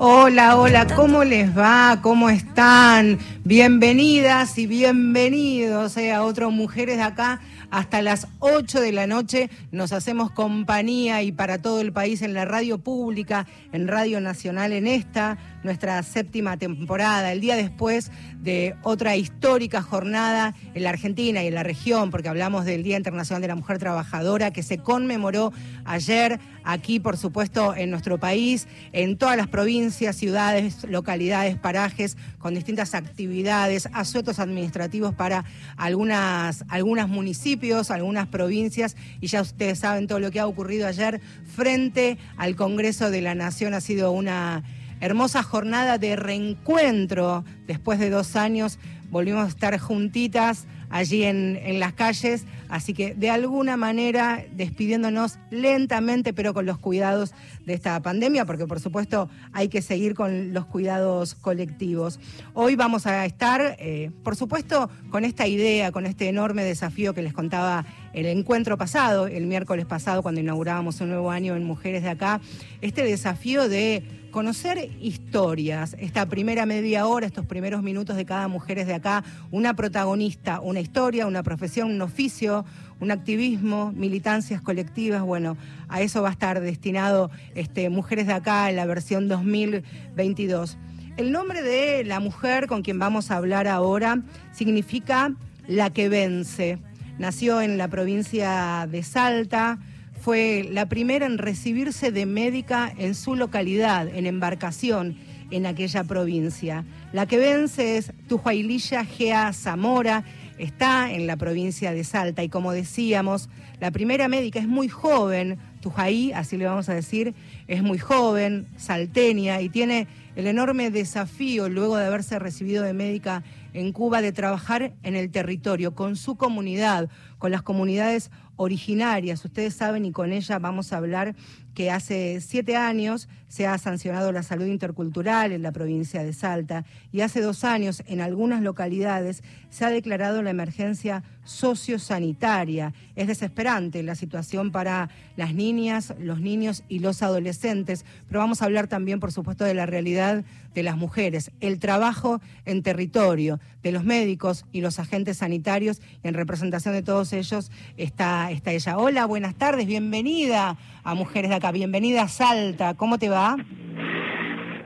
Hola, 0.00 0.56
hola, 0.56 0.86
¿cómo 0.94 1.24
les 1.24 1.58
va? 1.58 1.98
¿Cómo 2.02 2.30
están? 2.30 3.18
Bienvenidas 3.42 4.56
y 4.56 4.68
bienvenidos 4.68 5.96
eh, 5.96 6.12
a 6.12 6.22
otras 6.22 6.52
Mujeres 6.52 6.98
de 6.98 7.02
acá. 7.02 7.40
Hasta 7.72 8.00
las 8.00 8.28
8 8.38 8.80
de 8.80 8.92
la 8.92 9.08
noche 9.08 9.50
nos 9.72 9.92
hacemos 9.92 10.30
compañía 10.30 11.22
y 11.22 11.32
para 11.32 11.58
todo 11.58 11.80
el 11.80 11.92
país 11.92 12.22
en 12.22 12.32
la 12.32 12.44
radio 12.44 12.78
pública, 12.78 13.48
en 13.72 13.88
Radio 13.88 14.20
Nacional, 14.20 14.72
en 14.72 14.86
esta, 14.86 15.36
nuestra 15.68 16.02
séptima 16.02 16.56
temporada, 16.56 17.30
el 17.30 17.42
día 17.42 17.54
después 17.54 18.10
de 18.40 18.74
otra 18.82 19.16
histórica 19.16 19.82
jornada 19.82 20.54
en 20.72 20.82
la 20.82 20.88
Argentina 20.88 21.44
y 21.44 21.48
en 21.48 21.54
la 21.54 21.62
región, 21.62 22.10
porque 22.10 22.30
hablamos 22.30 22.64
del 22.64 22.82
Día 22.82 22.96
Internacional 22.96 23.42
de 23.42 23.48
la 23.48 23.54
Mujer 23.54 23.78
Trabajadora, 23.78 24.50
que 24.50 24.62
se 24.62 24.78
conmemoró 24.78 25.52
ayer 25.84 26.40
aquí, 26.64 27.00
por 27.00 27.18
supuesto, 27.18 27.74
en 27.76 27.90
nuestro 27.90 28.18
país, 28.18 28.66
en 28.92 29.18
todas 29.18 29.36
las 29.36 29.48
provincias, 29.48 30.16
ciudades, 30.16 30.84
localidades, 30.88 31.58
parajes, 31.58 32.16
con 32.38 32.54
distintas 32.54 32.94
actividades, 32.94 33.90
asuetos 33.92 34.38
administrativos 34.38 35.14
para 35.14 35.44
algunas, 35.76 36.64
algunos 36.68 37.10
municipios, 37.10 37.90
algunas 37.90 38.26
provincias, 38.28 38.96
y 39.20 39.26
ya 39.26 39.42
ustedes 39.42 39.80
saben 39.80 40.06
todo 40.06 40.18
lo 40.18 40.30
que 40.30 40.40
ha 40.40 40.46
ocurrido 40.46 40.86
ayer 40.86 41.20
frente 41.54 42.16
al 42.38 42.56
Congreso 42.56 43.10
de 43.10 43.20
la 43.20 43.34
Nación. 43.34 43.74
Ha 43.74 43.82
sido 43.82 44.12
una 44.12 44.62
hermosa 45.00 45.42
jornada 45.42 45.98
de 45.98 46.16
reencuentro 46.16 47.44
después 47.66 47.98
de 47.98 48.10
dos 48.10 48.36
años. 48.36 48.78
Volvimos 49.10 49.44
a 49.44 49.48
estar 49.48 49.78
juntitas 49.78 50.66
allí 50.90 51.24
en, 51.24 51.58
en, 51.62 51.80
las 51.80 51.92
calles, 51.92 52.44
así 52.68 52.94
que 52.94 53.14
de 53.14 53.30
alguna 53.30 53.76
manera 53.76 54.44
despidiéndonos 54.52 55.38
lentamente, 55.50 56.32
pero 56.32 56.54
con 56.54 56.66
los 56.66 56.78
cuidados 56.78 57.34
de 57.66 57.74
esta 57.74 58.00
pandemia, 58.00 58.44
porque 58.44 58.66
por 58.66 58.80
supuesto 58.80 59.28
hay 59.52 59.68
que 59.68 59.82
seguir 59.82 60.14
con 60.14 60.52
los 60.52 60.64
cuidados 60.66 61.34
colectivos. 61.34 62.18
Hoy 62.54 62.76
vamos 62.76 63.06
a 63.06 63.24
estar, 63.26 63.76
eh, 63.78 64.10
por 64.24 64.36
supuesto, 64.36 64.90
con 65.10 65.24
esta 65.24 65.46
idea, 65.46 65.92
con 65.92 66.06
este 66.06 66.28
enorme 66.28 66.64
desafío 66.64 67.14
que 67.14 67.22
les 67.22 67.34
contaba 67.34 67.84
el 68.12 68.26
encuentro 68.26 68.76
pasado, 68.78 69.26
el 69.26 69.46
miércoles 69.46 69.86
pasado, 69.86 70.22
cuando 70.22 70.40
inaugurábamos 70.40 71.00
un 71.00 71.08
nuevo 71.10 71.30
año 71.30 71.56
en 71.56 71.64
Mujeres 71.64 72.02
de 72.02 72.10
Acá, 72.10 72.40
este 72.80 73.02
desafío 73.04 73.68
de 73.68 74.02
conocer 74.30 74.90
historias, 75.00 75.96
esta 75.98 76.26
primera 76.26 76.66
media 76.66 77.06
hora, 77.06 77.26
estos 77.26 77.46
primeros 77.46 77.82
minutos 77.82 78.16
de 78.16 78.24
cada 78.24 78.48
Mujeres 78.48 78.86
de 78.86 78.94
Acá, 78.94 79.24
una 79.50 79.74
protagonista, 79.74 80.60
una 80.60 80.80
historia, 80.80 81.26
una 81.26 81.42
profesión, 81.42 81.90
un 81.90 82.02
oficio, 82.02 82.64
un 83.00 83.10
activismo, 83.10 83.92
militancias 83.92 84.60
colectivas, 84.60 85.22
bueno, 85.22 85.56
a 85.88 86.02
eso 86.02 86.22
va 86.22 86.28
a 86.28 86.32
estar 86.32 86.60
destinado 86.60 87.30
este, 87.54 87.88
Mujeres 87.90 88.26
de 88.26 88.34
Acá 88.34 88.70
en 88.70 88.76
la 88.76 88.86
versión 88.86 89.28
2022. 89.28 90.78
El 91.16 91.32
nombre 91.32 91.62
de 91.62 92.04
la 92.04 92.20
mujer 92.20 92.68
con 92.68 92.82
quien 92.82 92.98
vamos 92.98 93.30
a 93.30 93.36
hablar 93.36 93.66
ahora 93.66 94.22
significa 94.52 95.32
la 95.66 95.90
que 95.90 96.08
vence. 96.08 96.78
Nació 97.18 97.60
en 97.60 97.78
la 97.78 97.88
provincia 97.88 98.86
de 98.88 99.02
Salta, 99.02 99.78
fue 100.20 100.68
la 100.70 100.86
primera 100.86 101.26
en 101.26 101.38
recibirse 101.38 102.12
de 102.12 102.26
médica 102.26 102.92
en 102.96 103.16
su 103.16 103.34
localidad, 103.34 104.06
en 104.08 104.26
embarcación 104.26 105.16
en 105.50 105.66
aquella 105.66 106.04
provincia. 106.04 106.84
La 107.12 107.26
que 107.26 107.38
vence 107.38 107.96
es 107.96 108.12
Tujuaililla 108.28 109.04
Gea 109.04 109.52
Zamora, 109.52 110.24
está 110.58 111.10
en 111.12 111.26
la 111.26 111.36
provincia 111.36 111.92
de 111.92 112.04
Salta. 112.04 112.44
Y 112.44 112.48
como 112.48 112.72
decíamos, 112.72 113.48
la 113.80 113.90
primera 113.90 114.28
médica 114.28 114.60
es 114.60 114.68
muy 114.68 114.88
joven, 114.88 115.58
Tujaí, 115.80 116.32
así 116.32 116.56
le 116.56 116.66
vamos 116.66 116.88
a 116.88 116.94
decir, 116.94 117.34
es 117.66 117.82
muy 117.82 117.98
joven, 117.98 118.66
salteña 118.76 119.60
y 119.60 119.68
tiene 119.68 120.08
el 120.36 120.46
enorme 120.46 120.90
desafío 120.90 121.68
luego 121.68 121.96
de 121.96 122.06
haberse 122.06 122.38
recibido 122.38 122.82
de 122.82 122.92
médica 122.92 123.42
en 123.72 123.92
Cuba 123.92 124.22
de 124.22 124.32
trabajar 124.32 124.94
en 125.02 125.16
el 125.16 125.30
territorio, 125.30 125.94
con 125.94 126.16
su 126.16 126.36
comunidad, 126.36 127.08
con 127.38 127.50
las 127.50 127.62
comunidades 127.62 128.30
originarias. 128.56 129.44
Ustedes 129.44 129.74
saben 129.74 130.04
y 130.04 130.12
con 130.12 130.32
ella 130.32 130.58
vamos 130.58 130.92
a 130.92 130.96
hablar 130.98 131.34
que 131.78 131.92
hace 131.92 132.40
siete 132.40 132.74
años 132.74 133.28
se 133.46 133.68
ha 133.68 133.78
sancionado 133.78 134.32
la 134.32 134.42
salud 134.42 134.66
intercultural 134.66 135.52
en 135.52 135.62
la 135.62 135.70
provincia 135.70 136.24
de 136.24 136.32
Salta 136.32 136.84
y 137.12 137.20
hace 137.20 137.40
dos 137.40 137.62
años 137.62 138.02
en 138.08 138.20
algunas 138.20 138.62
localidades 138.62 139.44
se 139.70 139.84
ha 139.84 139.90
declarado 139.90 140.42
la 140.42 140.50
emergencia 140.50 141.22
sociosanitaria. 141.44 142.94
Es 143.14 143.28
desesperante 143.28 144.02
la 144.02 144.16
situación 144.16 144.72
para 144.72 145.08
las 145.36 145.54
niñas, 145.54 146.14
los 146.18 146.40
niños 146.40 146.82
y 146.88 146.98
los 146.98 147.22
adolescentes, 147.22 148.04
pero 148.26 148.40
vamos 148.40 148.60
a 148.60 148.64
hablar 148.64 148.88
también, 148.88 149.20
por 149.20 149.30
supuesto, 149.30 149.64
de 149.64 149.74
la 149.74 149.86
realidad 149.86 150.44
de 150.74 150.82
las 150.82 150.96
mujeres, 150.96 151.50
el 151.60 151.78
trabajo 151.78 152.40
en 152.64 152.82
territorio 152.82 153.58
de 153.82 153.92
los 153.92 154.04
médicos 154.04 154.64
y 154.72 154.80
los 154.80 154.98
agentes 154.98 155.38
sanitarios 155.38 156.00
en 156.22 156.34
representación 156.34 156.94
de 156.94 157.02
todos 157.02 157.32
ellos 157.32 157.70
está, 157.96 158.50
está 158.50 158.72
ella. 158.72 158.98
Hola, 158.98 159.26
buenas 159.26 159.54
tardes, 159.54 159.86
bienvenida 159.86 160.76
a 161.08 161.14
Mujeres 161.14 161.48
de 161.48 161.56
Acá, 161.56 161.72
bienvenida 161.72 162.20
a 162.20 162.28
Salta, 162.28 162.92
¿cómo 162.92 163.18
te 163.18 163.30
va? 163.30 163.56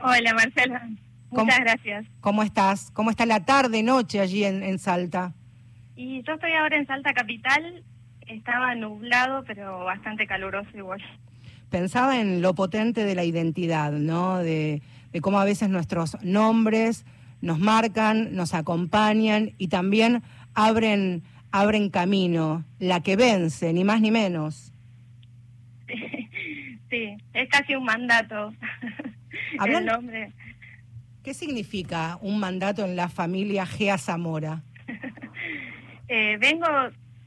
Hola 0.01 0.33
Marcela, 0.33 0.89
muchas 1.29 1.59
gracias. 1.59 2.05
¿Cómo 2.21 2.43
estás? 2.43 2.91
¿Cómo 2.91 3.09
está 3.09 3.25
la 3.25 3.43
tarde, 3.43 3.83
noche 3.83 4.21
allí 4.21 4.45
en, 4.45 4.63
en 4.63 4.79
Salta? 4.79 5.33
Y 5.97 6.23
yo 6.23 6.35
estoy 6.35 6.53
ahora 6.53 6.77
en 6.77 6.87
Salta 6.87 7.13
Capital, 7.13 7.83
estaba 8.25 8.73
nublado 8.73 9.43
pero 9.45 9.83
bastante 9.83 10.25
caluroso 10.25 10.69
igual. 10.77 11.01
Pensaba 11.69 12.17
en 12.17 12.41
lo 12.41 12.55
potente 12.55 13.03
de 13.03 13.15
la 13.15 13.25
identidad, 13.25 13.91
¿no? 13.91 14.37
De, 14.37 14.81
de 15.11 15.19
cómo 15.19 15.41
a 15.41 15.45
veces 15.45 15.67
nuestros 15.67 16.15
nombres 16.23 17.05
nos 17.41 17.59
marcan, 17.59 18.33
nos 18.33 18.53
acompañan 18.53 19.51
y 19.57 19.67
también 19.67 20.23
abren, 20.53 21.23
abren 21.51 21.89
camino, 21.89 22.63
la 22.79 23.01
que 23.01 23.17
vence, 23.17 23.73
ni 23.73 23.83
más 23.83 23.99
ni 23.99 24.11
menos. 24.11 24.72
Sí, 26.89 27.17
es 27.33 27.49
casi 27.49 27.73
un 27.75 27.85
mandato. 27.85 28.53
El 29.65 29.85
nombre. 29.85 30.31
¿Qué 31.23 31.33
significa 31.33 32.19
un 32.21 32.39
mandato 32.39 32.85
en 32.85 32.95
la 32.95 33.09
familia 33.09 33.65
Gea 33.65 33.97
Zamora? 33.97 34.61
eh, 36.07 36.37
vengo, 36.37 36.67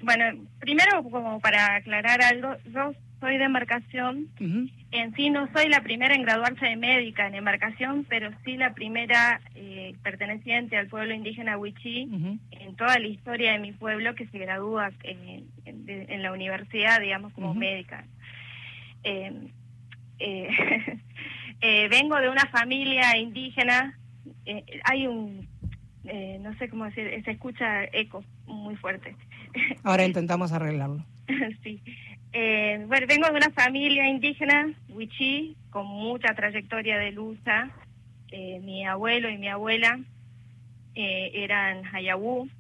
bueno, 0.03 0.47
primero 0.60 1.03
como 1.03 1.41
para 1.41 1.76
aclarar 1.76 2.22
algo, 2.22 2.55
yo 2.72 2.93
soy 3.21 3.38
de 3.38 3.44
embarcación. 3.44 4.28
Uh 4.38 4.44
-huh. 4.44 4.71
En 4.93 5.15
sí 5.16 5.31
no 5.31 5.49
soy 5.53 5.69
la 5.69 5.81
primera 5.81 6.15
en 6.15 6.22
graduarse 6.22 6.65
de 6.66 6.76
médica 6.76 7.26
en 7.26 7.34
embarcación, 7.34 8.06
pero 8.09 8.31
sí 8.44 8.56
la 8.56 8.72
primera 8.72 9.41
eh, 9.56 9.94
perteneciente 10.03 10.76
al 10.76 10.87
pueblo 10.87 11.12
indígena 11.12 11.59
Huichí 11.59 12.06
uh 12.09 12.16
-huh. 12.19 12.38
en 12.53 12.76
toda 12.76 12.99
la 12.99 13.09
historia 13.09 13.53
de 13.53 13.59
mi 13.59 13.72
pueblo 13.72 14.15
que 14.15 14.26
se 14.26 14.38
gradúa 14.38 14.93
en, 15.03 15.44
en, 15.65 15.87
en 15.88 16.22
la 16.22 16.32
universidad, 16.32 17.00
digamos, 17.00 17.32
como 17.32 17.50
uh 17.50 17.55
-huh. 17.55 17.59
médica. 17.59 18.05
Eh, 19.06 19.33
eh, 20.19 20.49
eh, 21.61 21.89
vengo 21.89 22.17
de 22.17 22.28
una 22.28 22.47
familia 22.47 23.17
indígena, 23.17 23.97
hay 24.84 25.06
un, 25.06 25.49
no 26.41 26.58
sé 26.58 26.69
cómo 26.69 26.85
decir, 26.87 27.23
se 27.25 27.31
escucha 27.31 27.85
eco 27.93 28.25
muy 28.47 28.75
fuerte. 28.76 29.14
Ahora 29.85 30.05
intentamos 30.05 30.53
arreglarlo. 30.53 31.05
sí. 31.62 31.81
Bueno, 32.32 33.06
vengo 33.06 33.29
de 33.29 33.37
una 33.37 33.50
familia 33.50 34.08
indígena, 34.08 34.70
Huichí, 34.91 35.56
con 35.70 35.87
mucha 35.87 36.35
trayectoria 36.35 36.99
de 36.99 37.12
lucha. 37.12 37.70
Mi 38.31 38.85
abuelo 38.85 39.31
y 39.31 39.38
mi 39.38 39.49
abuela 39.49 39.99
eran 40.94 41.85
Hayabú, 41.94 42.50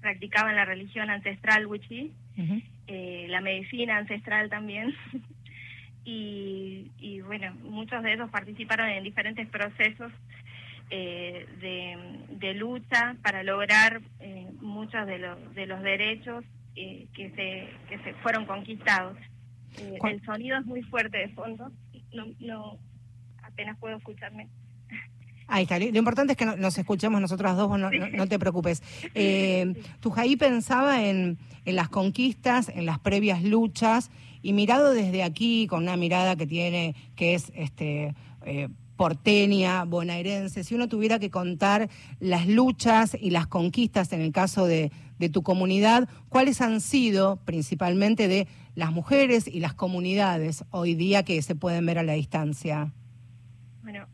practicaban 0.00 0.54
la 0.54 0.66
religión 0.66 1.08
ancestral 1.08 1.66
uh 1.66 1.72
-huh. 1.72 2.62
eh, 2.88 3.26
la 3.30 3.40
medicina 3.40 3.96
ancestral 3.96 4.50
también. 4.50 4.94
Y, 6.04 6.90
y, 6.98 7.20
bueno, 7.20 7.54
muchos 7.62 8.02
de 8.02 8.14
ellos 8.14 8.30
participaron 8.30 8.88
en 8.88 9.04
diferentes 9.04 9.48
procesos 9.48 10.12
eh, 10.90 11.46
de, 11.60 12.36
de, 12.36 12.54
lucha 12.54 13.16
para 13.22 13.42
lograr 13.42 14.02
eh, 14.20 14.48
muchos 14.60 15.06
de 15.06 15.18
los, 15.18 15.54
de 15.54 15.66
los 15.66 15.82
derechos 15.82 16.44
eh, 16.76 17.06
que, 17.14 17.30
se, 17.30 17.68
que 17.88 18.02
se 18.02 18.14
fueron 18.14 18.44
conquistados. 18.46 19.16
Eh, 19.78 19.98
el 20.02 20.24
sonido 20.24 20.58
es 20.58 20.66
muy 20.66 20.82
fuerte 20.82 21.18
de 21.18 21.28
fondo, 21.28 21.70
no, 22.12 22.26
no 22.40 22.78
apenas 23.42 23.78
puedo 23.78 23.96
escucharme. 23.96 24.48
Ahí 25.46 25.64
está. 25.64 25.78
Lo 25.78 25.86
importante 25.86 26.32
es 26.32 26.36
que 26.36 26.46
nos 26.46 26.78
escuchemos 26.78 27.20
nosotras 27.20 27.56
dos, 27.56 27.78
no, 27.78 27.90
no, 27.90 28.28
te 28.28 28.38
preocupes. 28.38 28.82
Eh, 29.14 29.74
Tujaí 30.00 30.36
pensaba 30.36 31.04
en, 31.04 31.38
en 31.64 31.76
las 31.76 31.88
conquistas, 31.88 32.70
en 32.70 32.86
las 32.86 32.98
previas 32.98 33.42
luchas, 33.42 34.10
y 34.44 34.52
mirado 34.52 34.92
desde 34.92 35.22
aquí, 35.22 35.66
con 35.66 35.84
una 35.84 35.96
mirada 35.96 36.36
que 36.36 36.46
tiene, 36.46 36.94
que 37.16 37.32
es 37.32 37.50
este 37.56 38.14
eh, 38.44 38.68
porteña, 38.94 39.84
bonaerense, 39.84 40.64
si 40.64 40.74
uno 40.74 40.86
tuviera 40.86 41.18
que 41.18 41.30
contar 41.30 41.88
las 42.20 42.46
luchas 42.46 43.16
y 43.18 43.30
las 43.30 43.46
conquistas 43.46 44.12
en 44.12 44.20
el 44.20 44.32
caso 44.32 44.66
de, 44.66 44.92
de 45.18 45.30
tu 45.30 45.42
comunidad, 45.42 46.10
¿cuáles 46.28 46.60
han 46.60 46.82
sido 46.82 47.42
principalmente 47.46 48.28
de 48.28 48.46
las 48.74 48.92
mujeres 48.92 49.48
y 49.48 49.60
las 49.60 49.72
comunidades 49.72 50.66
hoy 50.70 50.94
día 50.94 51.22
que 51.22 51.40
se 51.40 51.54
pueden 51.54 51.86
ver 51.86 51.98
a 51.98 52.02
la 52.02 52.12
distancia? 52.12 52.92
Bueno, 53.82 54.06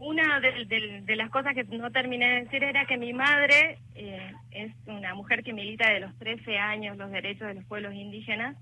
una 0.00 0.40
de, 0.40 1.16
las 1.16 1.28
cosas 1.28 1.54
que 1.54 1.64
no 1.64 1.90
terminé 1.90 2.26
de 2.26 2.44
decir 2.44 2.64
era 2.64 2.86
que 2.86 2.96
mi 2.96 3.12
madre 3.12 3.80
eh, 3.94 4.32
es 4.50 4.72
una 4.86 5.14
mujer 5.14 5.44
que 5.44 5.52
milita 5.52 5.92
de 5.92 6.00
los 6.00 6.18
13 6.18 6.56
años 6.56 6.96
los 6.96 7.10
derechos 7.10 7.48
de 7.48 7.54
los 7.54 7.64
pueblos 7.64 7.92
indígenas 7.92 8.56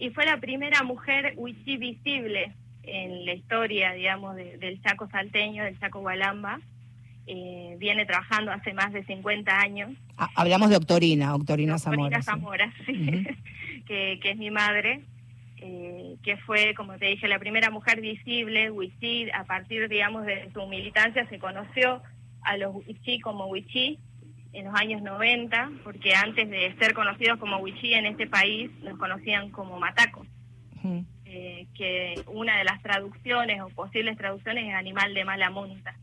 y 0.00 0.10
fue 0.10 0.24
la 0.24 0.38
primera 0.38 0.82
mujer 0.82 1.34
huichí 1.36 1.76
visible 1.76 2.54
en 2.82 3.26
la 3.26 3.34
historia, 3.34 3.92
digamos, 3.92 4.34
del 4.34 4.80
Chaco 4.82 5.08
salteño, 5.10 5.62
del 5.62 5.78
Chaco 5.78 6.00
Gualamba. 6.00 6.58
Eh, 7.26 7.76
viene 7.78 8.06
trabajando 8.06 8.50
hace 8.50 8.72
más 8.72 8.92
de 8.94 9.04
50 9.04 9.60
años. 9.60 9.90
Ah, 10.16 10.30
hablamos 10.34 10.70
de 10.70 10.76
Octorina, 10.76 11.34
Octorina 11.34 11.78
Zamora. 11.78 12.22
Zamora, 12.22 12.72
sí, 12.86 13.26
que, 13.86 14.18
que 14.22 14.30
es 14.30 14.36
mi 14.38 14.50
madre. 14.50 15.02
Eh, 15.58 16.16
que 16.22 16.38
fue, 16.38 16.72
como 16.74 16.96
te 16.96 17.04
dije, 17.04 17.28
la 17.28 17.38
primera 17.38 17.70
mujer 17.70 18.00
visible, 18.00 18.70
Wichí, 18.70 19.30
a 19.32 19.44
partir, 19.44 19.90
digamos, 19.90 20.24
de 20.24 20.50
su 20.54 20.66
militancia 20.66 21.28
se 21.28 21.38
conoció 21.38 22.02
a 22.40 22.56
los 22.56 22.74
Wichí 22.74 23.20
como 23.20 23.46
Wichí 23.48 23.98
en 24.52 24.64
los 24.64 24.74
años 24.74 25.02
90, 25.02 25.70
porque 25.84 26.14
antes 26.14 26.48
de 26.48 26.74
ser 26.78 26.94
conocidos 26.94 27.38
como 27.38 27.58
Wichí 27.58 27.94
en 27.94 28.06
este 28.06 28.26
país, 28.26 28.70
nos 28.82 28.98
conocían 28.98 29.50
como 29.50 29.78
Matacos, 29.78 30.26
eh, 31.24 31.66
que 31.76 32.22
una 32.26 32.58
de 32.58 32.64
las 32.64 32.82
traducciones 32.82 33.60
o 33.60 33.68
posibles 33.68 34.16
traducciones 34.16 34.68
es 34.68 34.74
animal 34.74 35.14
de 35.14 35.24
mala 35.24 35.50
monta. 35.50 35.94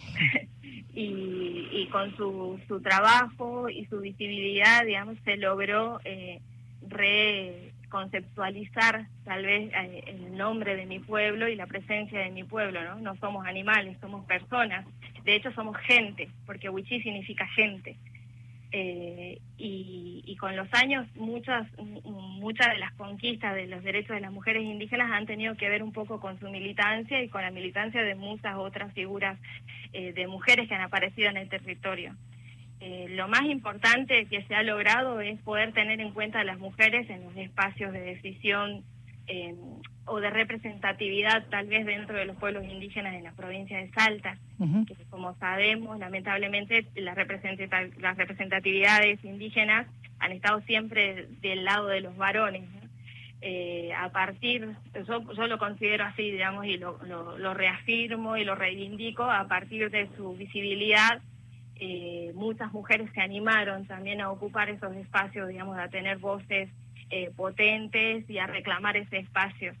y, 0.94 1.86
con 1.90 2.16
su, 2.16 2.60
su 2.68 2.80
trabajo 2.80 3.68
y 3.68 3.86
su 3.86 4.00
visibilidad, 4.00 4.84
digamos, 4.84 5.16
se 5.24 5.36
logró 5.36 6.00
eh, 6.04 6.40
re 6.86 7.72
conceptualizar 7.88 9.06
tal 9.24 9.44
vez 9.44 9.72
eh, 9.74 10.04
el 10.06 10.36
nombre 10.36 10.76
de 10.76 10.86
mi 10.86 11.00
pueblo 11.00 11.48
y 11.48 11.56
la 11.56 11.66
presencia 11.66 12.20
de 12.20 12.30
mi 12.30 12.44
pueblo, 12.44 12.82
¿no? 12.84 13.00
No 13.00 13.16
somos 13.16 13.46
animales, 13.46 13.98
somos 14.00 14.24
personas. 14.26 14.86
De 15.24 15.34
hecho, 15.34 15.52
somos 15.52 15.76
gente, 15.78 16.28
porque 16.46 16.68
Wichí 16.68 17.00
significa 17.02 17.46
gente. 17.48 17.96
Eh, 18.72 19.40
y, 19.56 20.36
con 20.36 20.54
los 20.56 20.72
años 20.72 21.06
muchas 21.16 21.66
muchas 22.04 22.68
de 22.68 22.78
las 22.78 22.94
conquistas 22.94 23.54
de 23.54 23.66
los 23.66 23.82
derechos 23.82 24.14
de 24.14 24.20
las 24.20 24.32
mujeres 24.32 24.62
indígenas 24.62 25.10
han 25.10 25.26
tenido 25.26 25.54
que 25.56 25.68
ver 25.68 25.82
un 25.82 25.92
poco 25.92 26.18
con 26.18 26.38
su 26.38 26.48
militancia 26.48 27.20
y 27.20 27.28
con 27.28 27.42
la 27.42 27.50
militancia 27.50 28.02
de 28.02 28.14
muchas 28.14 28.56
otras 28.56 28.94
figuras 28.94 29.38
eh, 29.92 30.12
de 30.14 30.26
mujeres 30.28 30.66
que 30.66 30.74
han 30.74 30.80
aparecido 30.80 31.28
en 31.28 31.36
el 31.36 31.48
territorio. 31.50 32.14
Eh, 32.78 33.08
lo 33.10 33.28
más 33.28 33.42
importante 33.42 34.24
que 34.26 34.44
se 34.44 34.54
ha 34.54 34.62
logrado 34.62 35.20
es 35.20 35.38
poder 35.42 35.72
tener 35.72 36.00
en 36.00 36.12
cuenta 36.12 36.40
a 36.40 36.44
las 36.44 36.58
mujeres 36.58 37.10
en 37.10 37.24
los 37.24 37.36
espacios 37.36 37.92
de 37.92 38.00
decisión 38.00 38.84
o 40.10 40.20
de 40.20 40.30
representatividad 40.30 41.46
tal 41.48 41.66
vez 41.66 41.86
dentro 41.86 42.16
de 42.16 42.24
los 42.24 42.36
pueblos 42.36 42.64
indígenas 42.64 43.14
en 43.14 43.24
la 43.24 43.32
provincia 43.32 43.78
de 43.78 43.90
Salta, 43.92 44.36
que 44.86 44.94
como 45.08 45.34
sabemos, 45.36 45.98
lamentablemente 45.98 46.86
las, 46.96 47.16
las 47.98 48.16
representatividades 48.16 49.24
indígenas 49.24 49.86
han 50.18 50.32
estado 50.32 50.60
siempre 50.62 51.28
del 51.40 51.64
lado 51.64 51.86
de 51.86 52.00
los 52.00 52.16
varones. 52.16 52.64
Eh, 53.42 53.90
a 53.96 54.10
partir, 54.10 54.68
yo, 55.08 55.32
yo, 55.32 55.46
lo 55.46 55.58
considero 55.58 56.04
así, 56.04 56.30
digamos, 56.30 56.66
y 56.66 56.76
lo, 56.76 56.98
lo 57.06 57.54
reafirmo 57.54 58.36
y 58.36 58.44
lo 58.44 58.54
reivindico, 58.54 59.22
a 59.22 59.48
partir 59.48 59.90
de 59.90 60.10
su 60.16 60.36
visibilidad 60.36 61.22
eh, 61.82 62.32
muchas 62.34 62.70
mujeres 62.74 63.10
se 63.14 63.22
animaron 63.22 63.86
también 63.86 64.20
a 64.20 64.30
ocupar 64.30 64.68
esos 64.68 64.94
espacios, 64.96 65.48
digamos, 65.48 65.78
a 65.78 65.88
tener 65.88 66.18
voces 66.18 66.68
eh, 67.08 67.30
potentes 67.34 68.28
y 68.28 68.36
a 68.36 68.46
reclamar 68.46 68.98
ese 68.98 69.16
espacio. 69.16 69.72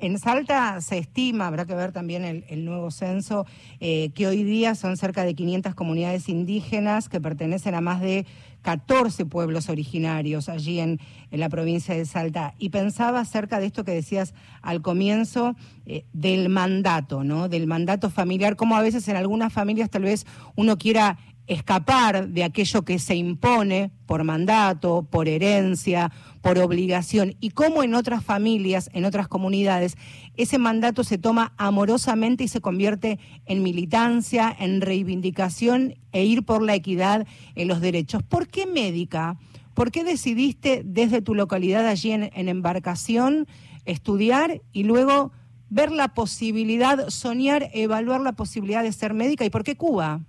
En 0.00 0.18
Salta 0.18 0.80
se 0.80 0.98
estima, 0.98 1.46
habrá 1.46 1.66
que 1.66 1.74
ver 1.74 1.92
también 1.92 2.44
el, 2.48 2.64
nuevo 2.64 2.90
censo, 2.90 3.46
eh, 3.80 4.10
que 4.14 4.26
hoy 4.26 4.42
día 4.42 4.74
son 4.74 4.96
cerca 4.96 5.24
de 5.24 5.34
500 5.34 5.74
comunidades 5.74 6.28
indígenas 6.28 7.08
que 7.08 7.20
pertenecen 7.20 7.74
a 7.74 7.80
más 7.80 8.00
de 8.00 8.26
14 8.62 9.26
pueblos 9.26 9.68
originarios 9.68 10.48
allí 10.48 10.80
en, 10.80 10.98
la 11.30 11.48
provincia 11.48 11.94
de 11.94 12.06
Salta. 12.06 12.54
Y 12.58 12.70
pensaba 12.70 13.20
acerca 13.20 13.60
de 13.60 13.66
esto 13.66 13.84
que 13.84 13.92
decías 13.92 14.34
al 14.62 14.82
comienzo, 14.82 15.54
eh, 15.86 16.04
del 16.12 16.48
mandato, 16.48 17.24
¿no? 17.24 17.48
Del 17.48 17.66
mandato 17.66 18.10
familiar, 18.10 18.56
como 18.56 18.76
a 18.76 18.82
veces 18.82 19.06
en 19.08 19.16
algunas 19.16 19.52
familias 19.52 19.90
tal 19.90 20.02
vez 20.02 20.26
uno 20.56 20.78
quiera 20.78 21.18
escapar 21.46 22.28
de 22.28 22.44
aquello 22.44 22.82
que 22.82 22.98
se 22.98 23.16
impone 23.16 23.90
por 24.06 24.24
mandato, 24.24 25.06
por 25.10 25.28
herencia, 25.28 26.10
por 26.40 26.58
obligación, 26.58 27.36
y 27.40 27.50
cómo 27.50 27.82
en 27.82 27.94
otras 27.94 28.24
familias, 28.24 28.90
en 28.92 29.04
otras 29.04 29.28
comunidades, 29.28 29.96
ese 30.36 30.58
mandato 30.58 31.04
se 31.04 31.18
toma 31.18 31.54
amorosamente 31.56 32.44
y 32.44 32.48
se 32.48 32.60
convierte 32.60 33.18
en 33.46 33.62
militancia, 33.62 34.54
en 34.58 34.80
reivindicación 34.80 35.94
e 36.12 36.24
ir 36.24 36.44
por 36.44 36.62
la 36.62 36.74
equidad 36.74 37.26
en 37.54 37.68
los 37.68 37.80
derechos. 37.80 38.22
¿Por 38.22 38.48
qué 38.48 38.66
médica? 38.66 39.38
¿Por 39.74 39.90
qué 39.90 40.04
decidiste 40.04 40.82
desde 40.84 41.22
tu 41.22 41.34
localidad 41.34 41.86
allí 41.86 42.12
en, 42.12 42.30
en 42.34 42.48
embarcación 42.48 43.46
estudiar 43.84 44.62
y 44.72 44.84
luego 44.84 45.32
ver 45.68 45.90
la 45.90 46.14
posibilidad, 46.14 47.08
soñar, 47.08 47.70
evaluar 47.74 48.20
la 48.20 48.32
posibilidad 48.32 48.82
de 48.82 48.92
ser 48.92 49.14
médica? 49.14 49.44
¿Y 49.44 49.50
por 49.50 49.64
qué 49.64 49.76
Cuba? 49.76 50.22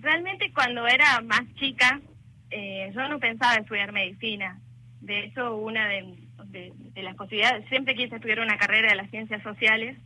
Realmente 0.00 0.52
cuando 0.52 0.86
era 0.86 1.20
más 1.20 1.42
chica, 1.54 2.00
eh, 2.50 2.90
yo 2.94 3.08
no 3.08 3.18
pensaba 3.18 3.56
estudiar 3.56 3.92
medicina. 3.92 4.58
De 5.00 5.24
hecho, 5.24 5.56
una 5.56 5.88
de, 5.88 6.72
las 6.96 7.16
posibilidades, 7.16 7.68
siempre 7.68 7.94
quise 7.94 8.16
estudiar 8.16 8.40
una 8.40 8.56
carrera 8.56 8.90
de 8.90 8.96
las 8.96 9.10
ciencias 9.10 9.42
sociales. 9.42 9.98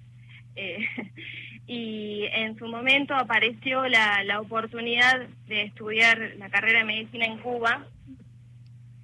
Eh, 0.56 0.87
y 1.67 2.25
en 2.32 2.58
su 2.58 2.67
momento 2.67 3.14
apareció 3.14 3.87
la, 3.88 4.24
la 4.24 4.41
oportunidad 4.41 5.27
de 5.46 5.63
estudiar 5.63 6.32
la 6.39 6.48
carrera 6.48 6.81
de 6.81 6.84
medicina 6.86 7.27
en 7.27 7.39
Cuba 7.39 7.86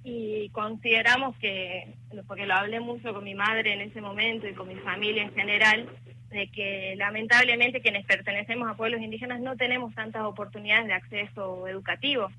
y 0.05 0.49
consideramos 0.49 1.35
que, 1.37 1.87
porque 2.27 2.45
lo 2.45 2.53
hablé 2.53 2.79
mucho 2.79 3.11
con 3.11 3.23
mi 3.23 3.33
madre 3.33 3.73
en 3.73 3.81
ese 3.81 4.01
momento 4.01 4.47
y 4.47 4.53
con 4.53 4.67
mi 4.67 4.75
familia 4.75 5.23
en 5.23 5.33
general, 5.33 5.89
de 6.35 6.47
que 6.47 6.95
lamentablemente 6.97 7.81
quienes 7.81 8.05
pertenecemos 8.05 8.69
a 8.69 8.75
pueblos 8.75 9.01
indígenas 9.01 9.39
no 9.39 9.55
tenemos 9.55 9.95
tantas 9.95 10.23
oportunidades 10.23 10.87
de 10.87 10.93
acceso 10.93 11.65
educativo. 11.67 12.29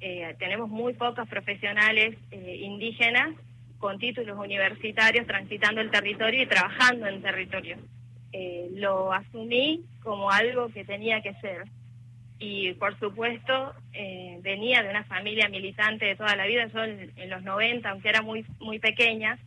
Eh, 0.00 0.34
tenemos 0.38 0.68
muy 0.68 0.94
pocos 0.94 1.28
profesionales 1.28 2.16
eh, 2.30 2.60
indígenas 2.62 3.34
con 3.78 3.98
títulos 3.98 4.38
universitarios 4.38 5.26
transitando 5.26 5.80
el 5.80 5.90
territorio 5.90 6.44
y 6.44 6.46
trabajando 6.46 7.08
en 7.08 7.20
territorio. 7.20 7.78
Eh, 8.32 8.68
lo 8.74 9.12
asumí 9.12 9.82
como 10.04 10.30
algo 10.30 10.68
que 10.68 10.84
tenía 10.84 11.20
que 11.20 11.34
ser. 11.40 11.64
Y 12.38 12.74
por 12.74 12.96
supuesto, 13.00 13.74
venía 14.42 14.82
de 14.82 14.90
una 14.90 15.04
familia 15.04 15.48
militante 15.48 16.04
de 16.04 16.16
toda 16.16 16.36
la 16.36 16.46
vida. 16.46 16.66
Yo 16.66 16.84
en, 16.84 17.10
en 17.16 17.30
los 17.30 17.42
90, 17.42 17.88
aunque 17.88 18.10
era 18.10 18.20
muy, 18.20 18.44
muy 18.60 18.78
pequeña, 18.78 19.38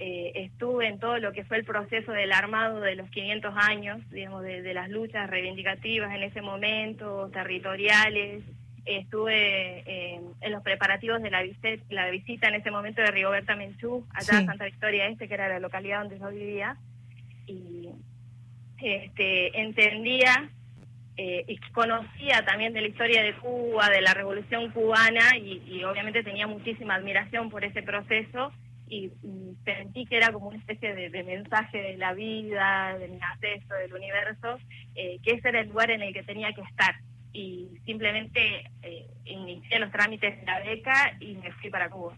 eh, 0.00 0.32
estuve 0.34 0.88
en 0.88 0.98
todo 0.98 1.18
lo 1.18 1.32
que 1.32 1.44
fue 1.44 1.58
el 1.58 1.64
proceso 1.64 2.10
del 2.10 2.32
armado 2.32 2.80
de 2.80 2.96
los 2.96 3.08
500 3.10 3.54
años, 3.56 4.10
digamos, 4.10 4.42
de, 4.42 4.74
las 4.74 4.90
luchas 4.90 5.30
reivindicativas 5.30 6.12
en 6.14 6.24
ese 6.24 6.42
momento, 6.42 7.30
territoriales. 7.32 8.42
Estuve 8.84 9.78
eh, 9.86 10.20
en 10.40 10.52
los 10.52 10.62
preparativos 10.62 11.22
de 11.22 11.30
la, 11.30 11.42
visita, 11.42 11.68
la 11.90 12.10
visita 12.10 12.48
en 12.48 12.56
ese 12.56 12.72
momento 12.72 13.02
de 13.02 13.10
Rigoberta 13.12 13.54
Menchú, 13.54 14.04
allá 14.12 14.40
en 14.40 14.46
Santa 14.46 14.64
Victoria 14.64 15.06
Este, 15.06 15.28
que 15.28 15.34
era 15.34 15.48
la 15.48 15.60
localidad 15.60 16.00
donde 16.00 16.18
yo 16.18 16.28
vivía. 16.28 16.76
Y 17.46 17.88
este, 18.82 19.60
entendía 19.60 20.50
eh, 21.16 21.44
y 21.46 21.56
conocía 21.72 22.44
también 22.44 22.72
de 22.72 22.80
la 22.80 22.88
historia 22.88 23.22
de 23.22 23.34
Cuba, 23.34 23.88
de 23.90 24.02
la 24.02 24.12
revolución 24.12 24.72
cubana, 24.72 25.36
y, 25.36 25.62
y 25.68 25.84
obviamente 25.84 26.24
tenía 26.24 26.48
muchísima 26.48 26.96
admiración 26.96 27.48
por 27.48 27.64
ese 27.64 27.82
proceso 27.82 28.52
y, 28.94 29.12
sentí 29.64 30.06
que 30.06 30.16
era 30.16 30.32
como 30.32 30.48
una 30.48 30.58
especie 30.58 30.94
de, 30.94 31.24
mensaje 31.24 31.78
de 31.78 31.96
la 31.96 32.12
vida, 32.12 32.96
del 32.98 33.18
nacimiento, 33.18 33.74
del 33.74 33.94
universo, 33.94 34.58
eh, 34.94 35.18
que 35.22 35.32
ese 35.32 35.48
era 35.48 35.60
el 35.60 35.68
lugar 35.68 35.90
en 35.90 36.02
el 36.02 36.12
que 36.12 36.22
tenía 36.22 36.52
que 36.52 36.60
estar. 36.60 36.94
Y 37.32 37.68
simplemente 37.84 38.70
eh, 38.82 39.06
inicié 39.24 39.78
los 39.78 39.90
trámites 39.90 40.38
de 40.38 40.46
la 40.46 40.60
beca 40.60 41.16
y 41.18 41.34
me 41.36 41.50
fui 41.52 41.70
para 41.70 41.90
Cuba. 41.90 42.16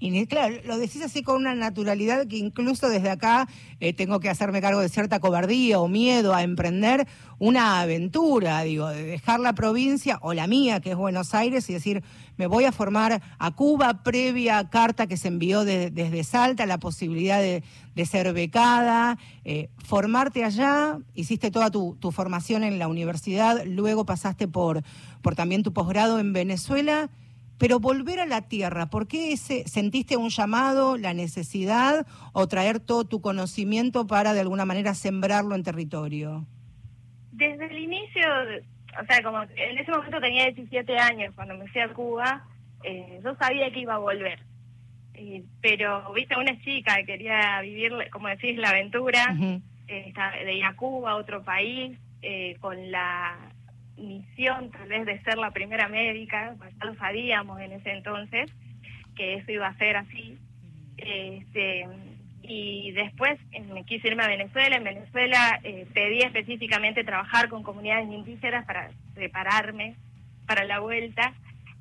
Y 0.00 0.26
claro, 0.26 0.56
lo 0.66 0.76
decís 0.76 1.02
así 1.02 1.22
con 1.22 1.36
una 1.36 1.54
naturalidad 1.54 2.26
que 2.26 2.36
incluso 2.36 2.88
desde 2.88 3.10
acá 3.10 3.48
eh, 3.80 3.92
tengo 3.92 4.18
que 4.20 4.28
hacerme 4.28 4.60
cargo 4.60 4.80
de 4.80 4.88
cierta 4.88 5.20
cobardía 5.20 5.78
o 5.78 5.88
miedo 5.88 6.34
a 6.34 6.42
emprender 6.42 7.06
una 7.38 7.80
aventura, 7.80 8.62
digo, 8.62 8.88
de 8.88 9.04
dejar 9.04 9.40
la 9.40 9.54
provincia 9.54 10.18
o 10.20 10.34
la 10.34 10.46
mía, 10.46 10.80
que 10.80 10.90
es 10.90 10.96
Buenos 10.96 11.32
Aires, 11.32 11.70
y 11.70 11.74
decir, 11.74 12.02
me 12.36 12.46
voy 12.46 12.64
a 12.64 12.72
formar 12.72 13.22
a 13.38 13.50
Cuba 13.52 14.02
previa 14.02 14.68
carta 14.68 15.06
que 15.06 15.16
se 15.16 15.28
envió 15.28 15.64
desde 15.64 16.24
Salta, 16.24 16.66
la 16.66 16.78
posibilidad 16.78 17.40
de, 17.40 17.62
ser 18.04 18.32
becada, 18.32 19.16
eh, 19.44 19.70
formarte 19.78 20.44
allá, 20.44 20.98
hiciste 21.14 21.50
toda 21.50 21.70
tu, 21.70 21.96
tu, 22.00 22.10
formación 22.10 22.64
en 22.64 22.78
la 22.78 22.88
universidad, 22.88 23.64
luego 23.64 24.04
pasaste 24.04 24.48
por, 24.48 24.82
por 25.22 25.34
también 25.34 25.62
tu 25.62 25.72
posgrado 25.72 26.18
en 26.18 26.32
Venezuela 26.32 27.10
pero 27.64 27.80
volver 27.80 28.20
a 28.20 28.26
la 28.26 28.42
tierra, 28.42 28.90
¿por 28.90 29.08
qué 29.08 29.32
ese, 29.32 29.66
sentiste 29.66 30.18
un 30.18 30.28
llamado, 30.28 30.98
la 30.98 31.14
necesidad 31.14 32.06
o 32.34 32.46
traer 32.46 32.78
todo 32.78 33.06
tu 33.06 33.22
conocimiento 33.22 34.06
para 34.06 34.34
de 34.34 34.40
alguna 34.40 34.66
manera 34.66 34.92
sembrarlo 34.92 35.54
en 35.54 35.62
territorio? 35.62 36.44
Desde 37.32 37.64
el 37.64 37.78
inicio, 37.78 38.22
o 39.00 39.06
sea, 39.06 39.22
como 39.22 39.44
en 39.44 39.78
ese 39.78 39.90
momento 39.90 40.20
tenía 40.20 40.50
17 40.50 40.98
años 40.98 41.34
cuando 41.34 41.56
me 41.56 41.66
fui 41.68 41.80
a 41.80 41.88
Cuba, 41.94 42.46
eh, 42.82 43.22
yo 43.24 43.34
sabía 43.36 43.70
que 43.72 43.80
iba 43.80 43.94
a 43.94 43.98
volver. 43.98 44.40
Eh, 45.14 45.42
pero, 45.62 46.12
viste, 46.12 46.36
una 46.36 46.60
chica 46.60 46.96
que 46.96 47.06
quería 47.06 47.62
vivir, 47.62 47.94
como 48.12 48.28
decís, 48.28 48.58
la 48.58 48.68
aventura 48.68 49.34
eh, 49.88 50.12
de 50.44 50.54
ir 50.54 50.64
a 50.66 50.76
Cuba, 50.76 51.12
a 51.12 51.16
otro 51.16 51.42
país, 51.42 51.98
con 52.60 52.90
la 52.90 53.53
misión 53.96 54.70
tal 54.70 54.88
vez 54.88 55.06
de 55.06 55.22
ser 55.22 55.38
la 55.38 55.50
primera 55.50 55.88
médica, 55.88 56.54
ya 56.78 56.86
lo 56.86 56.94
sabíamos 56.96 57.60
en 57.60 57.72
ese 57.72 57.92
entonces 57.92 58.50
que 59.14 59.34
eso 59.34 59.52
iba 59.52 59.68
a 59.68 59.78
ser 59.78 59.96
así. 59.96 60.38
Este, 60.96 61.86
y 62.42 62.92
después 62.92 63.38
me 63.72 63.84
quise 63.84 64.08
irme 64.08 64.24
a 64.24 64.28
Venezuela. 64.28 64.76
En 64.76 64.84
Venezuela 64.84 65.60
eh, 65.62 65.86
pedí 65.94 66.20
específicamente 66.20 67.04
trabajar 67.04 67.48
con 67.48 67.62
comunidades 67.62 68.08
indígenas 68.10 68.66
para 68.66 68.90
prepararme 69.14 69.96
para 70.46 70.64
la 70.64 70.80
vuelta. 70.80 71.32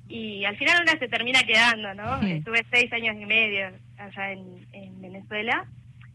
Y 0.08 0.46
al 0.46 0.58
final 0.58 0.82
una 0.82 0.98
se 1.00 1.08
termina 1.08 1.44
quedando, 1.44 1.94
¿no? 1.94 2.22
Estuve 2.22 2.66
seis 2.72 2.92
años 2.94 3.16
y 3.20 3.26
medio 3.26 3.72
allá 3.98 4.32
en, 4.32 4.68
en 4.72 5.02
Venezuela. 5.02 5.66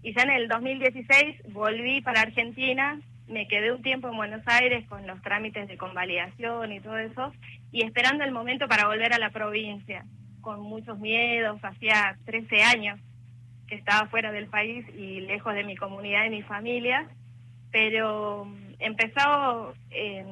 Y 0.02 0.14
ya 0.14 0.22
en 0.22 0.30
el 0.30 0.48
2016 0.48 1.52
volví 1.52 2.00
para 2.00 2.20
Argentina 2.20 3.00
me 3.28 3.46
quedé 3.46 3.72
un 3.72 3.82
tiempo 3.82 4.08
en 4.08 4.16
Buenos 4.16 4.42
Aires 4.46 4.86
con 4.88 5.06
los 5.06 5.20
trámites 5.22 5.68
de 5.68 5.76
convalidación 5.76 6.72
y 6.72 6.80
todo 6.80 6.98
eso, 6.98 7.32
y 7.70 7.84
esperando 7.84 8.24
el 8.24 8.32
momento 8.32 8.68
para 8.68 8.86
volver 8.86 9.12
a 9.12 9.18
la 9.18 9.30
provincia, 9.30 10.04
con 10.40 10.60
muchos 10.60 10.98
miedos, 10.98 11.62
hacía 11.62 12.16
13 12.24 12.62
años 12.62 12.98
que 13.66 13.74
estaba 13.74 14.08
fuera 14.08 14.32
del 14.32 14.46
país 14.46 14.86
y 14.96 15.20
lejos 15.20 15.54
de 15.54 15.64
mi 15.64 15.76
comunidad 15.76 16.24
y 16.24 16.30
mi 16.30 16.42
familia, 16.42 17.06
pero 17.70 18.46
mm, 18.46 18.74
empezó 18.78 19.74
eh, 19.90 20.24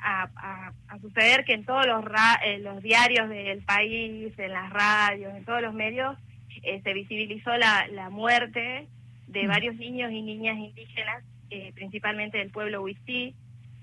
a, 0.00 0.72
suceder 1.00 1.44
que 1.44 1.54
en 1.54 1.64
todos 1.64 1.86
los, 1.86 2.04
eh, 2.44 2.58
los 2.58 2.82
diarios 2.82 3.28
del 3.28 3.62
país, 3.62 4.36
en 4.38 4.52
las 4.52 4.70
radios, 4.70 5.34
en 5.34 5.44
todos 5.44 5.62
los 5.62 5.74
medios, 5.74 6.16
eh, 6.62 6.80
se 6.82 6.92
visibilizó 6.94 7.56
la, 7.56 7.86
la 7.88 8.10
muerte 8.10 8.88
de 9.28 9.44
mm. 9.44 9.48
varios 9.48 9.76
niños 9.76 10.10
y 10.10 10.22
niñas 10.22 10.56
indígenas 10.56 11.22
eh, 11.54 11.72
principalmente 11.72 12.38
del 12.38 12.50
pueblo 12.50 12.82
Huití, 12.82 13.32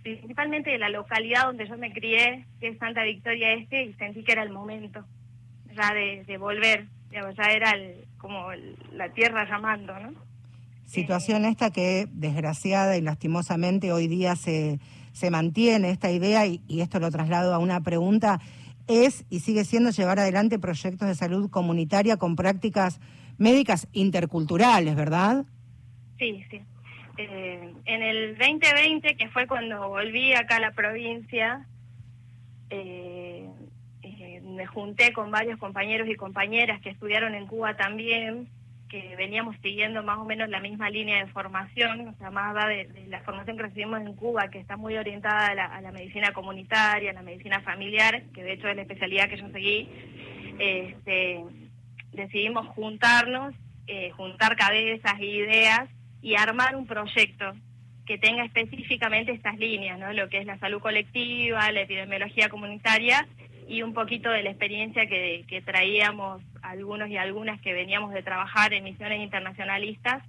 principalmente 0.04 0.72
de 0.72 0.78
la 0.78 0.90
localidad 0.90 1.46
donde 1.46 1.66
yo 1.68 1.78
me 1.78 1.94
crié, 1.94 2.46
que 2.60 2.68
es 2.68 2.78
Santa 2.78 3.04
Victoria 3.04 3.54
Este, 3.54 3.84
y 3.84 3.94
sentí 3.94 4.26
que 4.26 4.34
era 4.34 4.44
el 4.44 4.52
momento 4.52 5.06
ya 5.74 5.94
de, 5.94 6.38
volver, 6.38 6.88
ya 7.12 7.22
era 7.50 7.74
como 8.18 8.48
la 8.92 9.08
tierra 9.14 9.48
llamando, 9.50 9.98
¿no? 10.00 10.12
Situación 10.86 11.46
esta 11.46 11.72
que 11.72 12.10
desgraciada 12.12 12.98
y 12.98 13.02
lastimosamente 13.02 13.94
hoy 13.94 14.10
día 14.10 14.36
se, 14.36 14.80
se 15.14 15.32
mantiene 15.32 15.92
esta 15.92 16.12
idea 16.12 16.46
y, 16.46 16.62
y 16.68 16.82
esto 16.82 17.00
lo 17.00 17.10
traslado 17.10 17.54
a 17.54 17.60
una 17.60 17.80
pregunta, 17.80 18.42
es 18.88 19.24
y 19.30 19.40
sigue 19.40 19.64
siendo 19.64 19.92
llevar 19.92 20.20
adelante 20.20 20.60
proyectos 20.60 21.08
de 21.08 21.16
salud 21.16 21.50
comunitaria 21.50 22.18
con 22.18 22.36
prácticas 22.36 23.00
médicas 23.38 23.88
interculturales, 23.94 24.94
¿verdad? 24.98 25.46
Sí, 26.20 26.44
sí. 26.52 26.60
Eh, 27.18 27.74
en 27.86 28.04
el 28.04 28.38
2020, 28.38 29.16
que 29.16 29.30
fue 29.30 29.48
cuando 29.48 29.90
volví 29.90 30.34
acá 30.34 30.58
a 30.58 30.62
la 30.62 30.72
provincia, 30.72 31.66
eh, 32.70 33.50
eh, 34.02 34.42
me 34.44 34.66
junté 34.66 35.12
con 35.12 35.30
varios 35.32 35.60
compañeros 35.60 36.08
y 36.08 36.16
compañeras 36.16 36.82
que 36.82 36.90
estudiaron 36.90 37.36
en 37.36 37.48
Cuba 37.48 37.76
también, 37.76 38.48
que 38.90 39.16
veníamos 39.16 39.56
siguiendo 39.62 40.04
más 40.04 40.18
o 40.20 40.26
menos 40.26 40.50
la 40.50 40.60
misma 40.60 40.90
línea 40.90 41.24
de 41.24 41.32
formación, 41.32 42.10
o 42.10 42.16
sea, 42.18 42.30
más 42.30 42.54
de, 42.68 42.88
de 42.88 43.08
la 43.08 43.22
formación 43.22 43.58
que 43.58 43.64
recibimos 43.64 44.02
en 44.02 44.16
Cuba, 44.16 44.50
que 44.50 44.60
está 44.60 44.76
muy 44.78 44.98
orientada 44.98 45.48
a 45.48 45.56
la, 45.56 45.66
a 45.66 45.82
la, 45.82 45.92
medicina 45.92 46.34
comunitaria, 46.34 47.12
a 47.12 47.14
la 47.14 47.22
medicina 47.22 47.62
familiar, 47.62 48.24
que 48.34 48.44
de 48.44 48.54
hecho 48.54 48.68
es 48.68 48.76
la 48.76 48.82
especialidad 48.82 49.30
que 49.30 49.38
yo 49.38 49.50
seguí, 49.50 49.90
este, 50.60 51.44
decidimos 52.12 52.68
juntarnos, 52.68 53.54
juntar 54.16 54.56
cabezas 54.56 55.20
e 55.20 55.26
ideas 55.26 55.90
y 56.22 56.36
armar 56.36 56.76
un 56.76 56.86
proyecto 56.86 57.54
que 58.06 58.18
tenga 58.18 58.44
específicamente 58.44 59.32
estas 59.32 59.58
líneas, 59.58 60.00
¿no? 60.00 60.12
lo 60.14 60.30
que 60.30 60.40
es 60.40 60.46
la 60.46 60.58
salud 60.60 60.82
colectiva, 60.82 61.72
la 61.72 61.82
epidemiología 61.82 62.50
comunitaria 62.50 63.28
y 63.68 63.84
un 63.84 63.94
poquito 63.94 64.30
de 64.30 64.44
la 64.44 64.50
experiencia 64.50 65.06
que, 65.08 65.64
traíamos 65.66 66.42
algunos 66.62 67.10
y 67.10 67.18
algunas 67.18 67.62
que 67.62 67.74
veníamos 67.74 68.14
de 68.14 68.22
trabajar 68.22 68.74
en 68.74 68.84
misiones 68.84 69.22
internacionalistas 69.22 70.24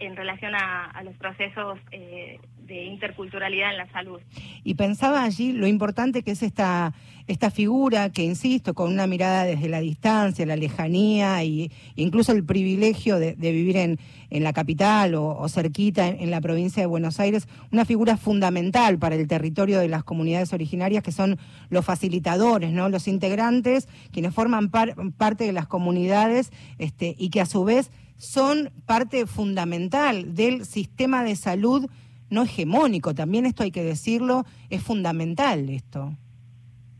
en 0.00 0.16
relación 0.16 0.54
a, 0.54 1.00
los 1.04 1.14
procesos 1.16 1.78
eh, 1.92 2.40
de 2.58 2.84
interculturalidad 2.84 3.70
en 3.70 3.78
la 3.78 3.88
salud. 3.90 4.20
Y 4.64 4.74
pensaba 4.74 5.24
allí 5.24 5.52
lo 5.52 5.66
importante 5.66 6.22
que 6.22 6.32
es 6.32 6.42
esta, 6.42 6.92
esta 7.26 7.50
figura 7.50 8.10
que, 8.10 8.24
insisto, 8.24 8.74
con 8.74 8.92
una 8.92 9.06
mirada 9.06 9.44
desde 9.44 9.68
la 9.68 9.80
distancia, 9.80 10.46
la 10.46 10.56
lejanía 10.56 11.42
e 11.42 11.70
incluso 11.96 12.32
el 12.32 12.44
privilegio 12.44 13.18
de, 13.18 13.34
vivir 13.34 13.76
en, 13.76 13.98
en, 14.30 14.42
la 14.42 14.52
capital 14.52 15.14
o, 15.14 15.48
cerquita 15.48 16.08
en, 16.08 16.30
la 16.30 16.40
provincia 16.40 16.82
de 16.82 16.86
Buenos 16.86 17.20
Aires, 17.20 17.48
una 17.70 17.84
figura 17.84 18.16
fundamental 18.16 18.98
para 18.98 19.14
el 19.14 19.28
territorio 19.28 19.78
de 19.78 19.88
las 19.88 20.04
comunidades 20.04 20.52
originarias 20.52 21.02
que 21.02 21.12
son 21.12 21.38
los 21.70 21.84
facilitadores, 21.84 22.72
¿no? 22.72 22.88
los 22.88 23.08
integrantes, 23.08 23.88
quienes 24.10 24.34
forman 24.34 24.70
parte 24.70 25.44
de 25.44 25.52
las 25.52 25.66
comunidades 25.66 26.50
este, 26.78 27.14
y 27.18 27.30
que 27.30 27.40
a 27.40 27.46
su 27.46 27.64
vez 27.64 27.90
son 28.16 28.70
parte 28.84 29.26
fundamental 29.26 30.34
del 30.34 30.66
sistema 30.66 31.22
de 31.22 31.36
salud 31.36 31.88
no 32.30 32.42
hegemónico, 32.42 33.14
también 33.14 33.46
esto 33.46 33.62
hay 33.62 33.70
que 33.70 33.82
decirlo, 33.82 34.44
es 34.70 34.82
fundamental 34.82 35.68
esto. 35.70 36.12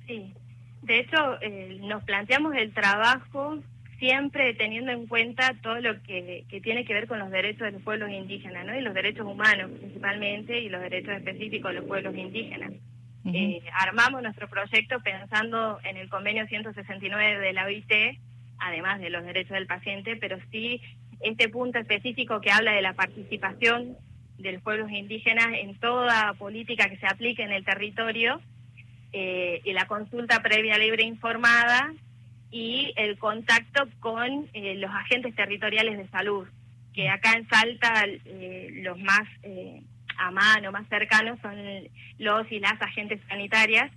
Sí, 0.06 0.32
de 0.82 1.00
hecho 1.00 1.40
eh, 1.42 1.78
nos 1.82 2.02
planteamos 2.04 2.54
el 2.54 2.72
trabajo 2.72 3.58
siempre 3.98 4.54
teniendo 4.54 4.92
en 4.92 5.06
cuenta 5.06 5.54
todo 5.62 5.80
lo 5.80 6.00
que, 6.02 6.44
tiene 6.62 6.84
que 6.84 6.94
ver 6.94 7.08
con 7.08 7.18
los 7.18 7.30
derechos 7.30 7.62
de 7.62 7.72
los 7.72 7.82
pueblos 7.82 8.10
indígenas, 8.10 8.64
¿no? 8.64 8.76
Y 8.76 8.80
los 8.80 8.94
derechos 8.94 9.26
humanos 9.26 9.70
principalmente 9.78 10.60
y 10.60 10.68
los 10.68 10.80
derechos 10.80 11.14
específicos 11.14 11.72
de 11.72 11.80
los 11.80 11.88
pueblos 11.88 12.16
indígenas. 12.16 12.72
Eh, 13.30 13.60
armamos 13.74 14.22
nuestro 14.22 14.48
proyecto 14.48 15.00
pensando 15.00 15.78
en 15.84 15.98
el 15.98 16.08
convenio 16.08 16.46
169 16.46 17.38
de 17.40 17.52
la 17.52 17.66
OIT, 17.66 17.92
además 18.58 19.00
de 19.00 19.10
los 19.10 19.24
derechos 19.24 19.52
del 19.52 19.66
paciente, 19.66 20.16
pero 20.16 20.38
sí 20.50 20.80
este 21.20 21.48
punto 21.48 21.78
específico 21.78 22.40
que 22.40 22.50
habla 22.50 22.72
de 22.72 22.80
la 22.80 22.94
participación 22.94 23.96
de 24.38 24.52
los 24.52 24.62
pueblos 24.62 24.90
indígenas 24.90 25.48
en 25.52 25.78
toda 25.78 26.32
política 26.34 26.88
que 26.88 26.96
se 26.96 27.06
aplique 27.06 27.42
en 27.42 27.52
el 27.52 27.64
territorio 27.64 28.40
eh, 29.12 29.60
y 29.64 29.72
la 29.72 29.86
consulta 29.86 30.40
previa 30.42 30.78
libre 30.78 31.02
informada 31.02 31.92
y 32.50 32.92
el 32.96 33.18
contacto 33.18 33.88
con 34.00 34.48
eh, 34.52 34.76
los 34.76 34.90
agentes 34.90 35.34
territoriales 35.34 35.98
de 35.98 36.08
salud, 36.08 36.46
que 36.94 37.08
acá 37.08 37.32
en 37.32 37.48
Salta 37.48 38.04
eh, 38.06 38.70
los 38.82 38.98
más 38.98 39.28
a 40.16 40.30
mano, 40.30 40.72
más 40.72 40.88
cercanos 40.88 41.38
son 41.40 41.56
los 42.18 42.50
y 42.50 42.58
las 42.58 42.80
agentes 42.80 43.20
sanitarias, 43.28 43.92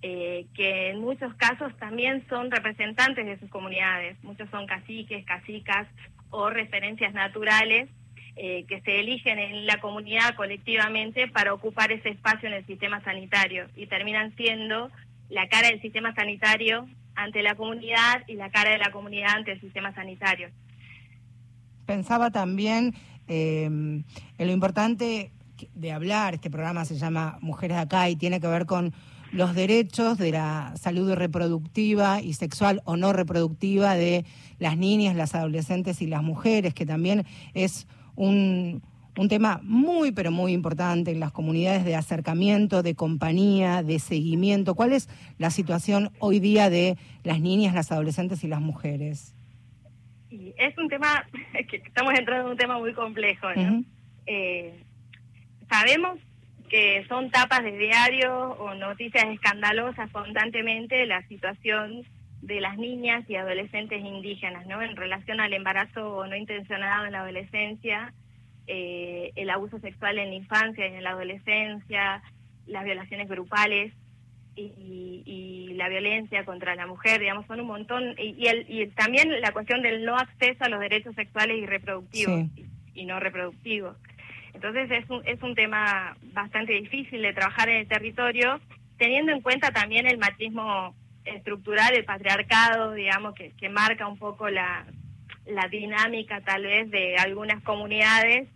que 0.00 0.90
en 0.90 1.00
muchos 1.00 1.34
casos 1.34 1.76
también 1.78 2.24
son 2.28 2.52
representantes 2.52 3.26
de 3.26 3.36
sus 3.40 3.50
comunidades, 3.50 4.16
muchos 4.22 4.48
son 4.50 4.66
caciques, 4.68 5.24
cacicas 5.24 5.88
o 6.30 6.48
referencias 6.48 7.12
naturales 7.12 7.88
eh, 8.40 8.64
que 8.68 8.80
se 8.82 9.00
eligen 9.00 9.38
en 9.38 9.66
la 9.66 9.80
comunidad 9.80 10.36
colectivamente 10.36 11.26
para 11.26 11.52
ocupar 11.52 11.90
ese 11.90 12.10
espacio 12.10 12.48
en 12.48 12.54
el 12.54 12.66
sistema 12.66 13.02
sanitario 13.02 13.66
y 13.74 13.86
terminan 13.86 14.34
siendo 14.36 14.90
la 15.28 15.48
cara 15.48 15.68
del 15.68 15.80
sistema 15.82 16.14
sanitario 16.14 16.88
ante 17.16 17.42
la 17.42 17.56
comunidad 17.56 18.22
y 18.28 18.34
la 18.34 18.50
cara 18.50 18.70
de 18.70 18.78
la 18.78 18.92
comunidad 18.92 19.36
ante 19.36 19.52
el 19.52 19.60
sistema 19.60 19.92
sanitario. 19.92 20.50
Pensaba 21.84 22.30
también 22.30 22.94
eh, 23.26 23.64
en 23.64 24.04
lo 24.38 24.52
importante 24.52 25.32
de 25.74 25.92
hablar, 25.92 26.34
este 26.34 26.48
programa 26.48 26.84
se 26.84 26.96
llama 26.96 27.38
Mujeres 27.40 27.78
Acá 27.78 28.08
y 28.08 28.14
tiene 28.14 28.40
que 28.40 28.46
ver 28.46 28.66
con 28.66 28.94
los 29.32 29.54
derechos 29.54 30.16
de 30.16 30.30
la 30.30 30.74
salud 30.76 31.12
reproductiva 31.14 32.22
y 32.22 32.34
sexual 32.34 32.82
o 32.84 32.96
no 32.96 33.12
reproductiva 33.12 33.94
de 33.94 34.24
las 34.58 34.76
niñas, 34.76 35.16
las 35.16 35.34
adolescentes 35.34 36.00
y 36.02 36.06
las 36.06 36.22
mujeres, 36.22 36.72
que 36.72 36.86
también 36.86 37.26
es 37.52 37.86
un, 38.18 38.82
un 39.16 39.28
tema 39.28 39.60
muy, 39.62 40.12
pero 40.12 40.30
muy 40.30 40.52
importante 40.52 41.10
en 41.10 41.20
las 41.20 41.32
comunidades 41.32 41.84
de 41.84 41.94
acercamiento, 41.94 42.82
de 42.82 42.94
compañía, 42.94 43.82
de 43.82 43.98
seguimiento. 43.98 44.74
¿Cuál 44.74 44.92
es 44.92 45.08
la 45.38 45.50
situación 45.50 46.10
hoy 46.18 46.40
día 46.40 46.68
de 46.68 46.96
las 47.24 47.40
niñas, 47.40 47.74
las 47.74 47.92
adolescentes 47.92 48.44
y 48.44 48.48
las 48.48 48.60
mujeres? 48.60 49.34
es 50.30 50.76
un 50.76 50.88
tema, 50.88 51.26
que 51.68 51.76
estamos 51.76 52.12
entrando 52.18 52.46
en 52.46 52.52
un 52.52 52.58
tema 52.58 52.78
muy 52.78 52.92
complejo, 52.92 53.46
¿no? 53.54 53.84
Eh, 54.26 54.74
sabemos 55.70 56.18
que 56.68 57.06
son 57.08 57.30
tapas 57.30 57.62
de 57.62 57.78
diario 57.78 58.50
o 58.58 58.74
noticias 58.74 59.24
escandalosas 59.32 60.10
constantemente 60.10 61.06
la 61.06 61.26
situación 61.28 62.04
de 62.42 62.60
las 62.60 62.78
niñas 62.78 63.24
y 63.28 63.36
adolescentes 63.36 64.00
indígenas, 64.04 64.66
¿no? 64.66 64.80
En 64.82 64.96
relación 64.96 65.40
al 65.40 65.52
embarazo 65.52 66.26
no 66.26 66.36
intencionado 66.36 67.06
en 67.06 67.12
la 67.12 67.20
adolescencia, 67.20 68.12
eh, 68.66 69.32
el 69.34 69.50
abuso 69.50 69.78
sexual 69.80 70.18
en 70.18 70.28
la 70.28 70.34
infancia 70.34 70.86
y 70.86 70.94
en 70.94 71.02
la 71.02 71.10
adolescencia, 71.10 72.22
las 72.66 72.84
violaciones 72.84 73.28
grupales 73.28 73.92
y, 74.54 75.72
la 75.74 75.88
violencia 75.88 76.44
contra 76.44 76.74
la 76.74 76.88
mujer, 76.88 77.20
digamos, 77.20 77.46
son 77.46 77.60
un 77.60 77.68
montón. 77.68 78.16
Y, 78.18 78.34
y, 78.68 78.86
también 78.88 79.40
la 79.40 79.52
cuestión 79.52 79.80
del 79.80 80.04
no 80.04 80.16
acceso 80.16 80.64
a 80.64 80.68
los 80.68 80.80
derechos 80.80 81.14
sexuales 81.14 81.56
y 81.56 81.66
reproductivos 81.66 82.46
y, 82.94 83.04
no 83.04 83.20
reproductivos. 83.20 83.96
Entonces 84.54 84.90
es 84.90 85.08
un, 85.08 85.24
es 85.24 85.40
un 85.40 85.54
tema 85.54 86.16
bastante 86.32 86.72
difícil 86.72 87.22
de 87.22 87.32
trabajar 87.32 87.68
en 87.68 87.76
el 87.76 87.86
territorio, 87.86 88.60
teniendo 88.96 89.30
en 89.30 89.40
cuenta 89.40 89.70
también 89.70 90.08
el 90.08 90.18
machismo 90.18 90.96
estructural, 91.34 91.94
el 91.94 92.04
patriarcado, 92.04 92.92
digamos, 92.92 93.34
que, 93.34 93.52
que 93.52 93.68
marca 93.68 94.06
un 94.06 94.18
poco 94.18 94.48
la, 94.48 94.86
la 95.46 95.68
dinámica 95.68 96.40
tal 96.42 96.64
vez 96.64 96.90
de 96.90 97.16
algunas 97.16 97.62
comunidades 97.62 98.48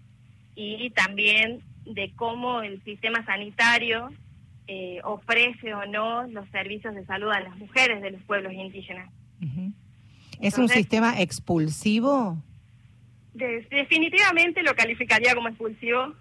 y 0.54 0.90
también 0.90 1.62
de 1.84 2.12
cómo 2.14 2.62
el 2.62 2.82
sistema 2.84 3.24
sanitario 3.24 4.10
eh, 4.68 5.00
ofrece 5.02 5.74
o 5.74 5.86
no 5.86 6.26
los 6.28 6.48
servicios 6.50 6.94
de 6.94 7.04
salud 7.06 7.30
a 7.30 7.40
las 7.40 7.56
mujeres 7.56 8.00
de 8.02 8.12
los 8.12 8.22
pueblos 8.22 8.52
indígenas. 8.52 9.10
¿Es 10.40 10.58
un 10.58 10.68
sistema 10.68 11.20
expulsivo? 11.20 12.36
definitivamente 13.34 14.62
lo 14.62 14.74
calificaría 14.74 15.34
como 15.34 15.48
expulsivo. 15.48 16.14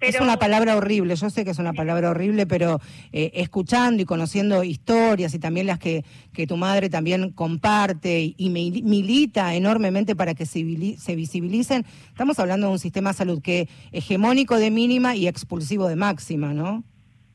Es 0.00 0.20
una 0.20 0.36
palabra 0.36 0.76
horrible, 0.76 1.16
yo 1.16 1.28
sé 1.28 1.44
que 1.44 1.50
es 1.50 1.58
una 1.58 1.72
palabra 1.72 2.10
horrible, 2.10 2.46
pero 2.46 2.80
eh, 3.12 3.32
escuchando 3.34 4.00
y 4.00 4.04
conociendo 4.04 4.62
historias 4.62 5.34
y 5.34 5.40
también 5.40 5.66
las 5.66 5.78
que, 5.80 6.04
que 6.32 6.46
tu 6.46 6.56
madre 6.56 6.88
también 6.88 7.32
comparte 7.32 8.34
y, 8.36 8.50
milita 8.50 9.54
enormemente 9.54 10.14
para 10.14 10.34
que 10.34 10.46
se, 10.46 10.60
se, 10.98 11.16
visibilicen, 11.16 11.84
estamos 12.08 12.38
hablando 12.38 12.68
de 12.68 12.74
un 12.74 12.78
sistema 12.78 13.10
de 13.10 13.16
salud 13.16 13.42
que 13.42 13.68
hegemónico 13.90 14.56
de 14.56 14.70
mínima 14.70 15.16
y 15.16 15.26
expulsivo 15.26 15.88
de 15.88 15.96
máxima, 15.96 16.54
¿no? 16.54 16.84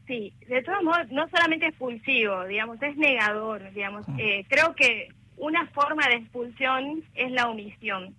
Sí, 0.08 0.34
de 0.48 0.62
todos 0.64 0.84
modos, 0.84 1.10
no 1.12 1.28
solamente 1.30 1.68
expulsivo, 1.68 2.46
digamos, 2.46 2.82
es 2.82 2.96
negador, 2.98 3.74
digamos. 3.74 4.06
Ah. 4.08 4.16
Eh, 4.18 4.46
creo 4.48 4.74
que 4.76 5.10
una 5.38 5.68
forma 5.68 6.08
de 6.08 6.16
expulsión 6.16 7.04
es 7.16 7.32
la 7.32 7.50
omisión. 7.50 8.16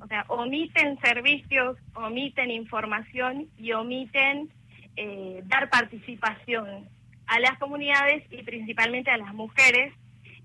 O 0.00 0.06
sea, 0.06 0.24
omiten 0.28 0.98
servicios, 1.00 1.76
omiten 1.94 2.50
información 2.50 3.48
y 3.58 3.72
omiten 3.72 4.48
eh, 4.96 5.42
dar 5.46 5.68
participación 5.68 6.88
a 7.26 7.38
las 7.40 7.58
comunidades 7.58 8.24
y 8.30 8.42
principalmente 8.42 9.10
a 9.10 9.18
las 9.18 9.34
mujeres 9.34 9.92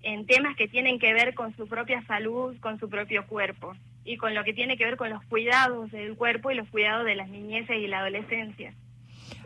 en 0.01 0.25
temas 0.25 0.55
que 0.57 0.67
tienen 0.67 0.99
que 0.99 1.13
ver 1.13 1.33
con 1.33 1.55
su 1.55 1.67
propia 1.67 2.05
salud, 2.05 2.57
con 2.59 2.79
su 2.79 2.89
propio 2.89 3.25
cuerpo 3.25 3.73
y 4.03 4.17
con 4.17 4.35
lo 4.35 4.43
que 4.43 4.53
tiene 4.53 4.75
que 4.77 4.83
ver 4.83 4.97
con 4.97 5.09
los 5.09 5.23
cuidados 5.25 5.89
del 5.91 6.15
cuerpo 6.15 6.51
y 6.51 6.55
los 6.55 6.67
cuidados 6.67 7.05
de 7.05 7.15
las 7.15 7.29
niñeces 7.29 7.77
y 7.77 7.87
la 7.87 7.99
adolescencia. 7.99 8.73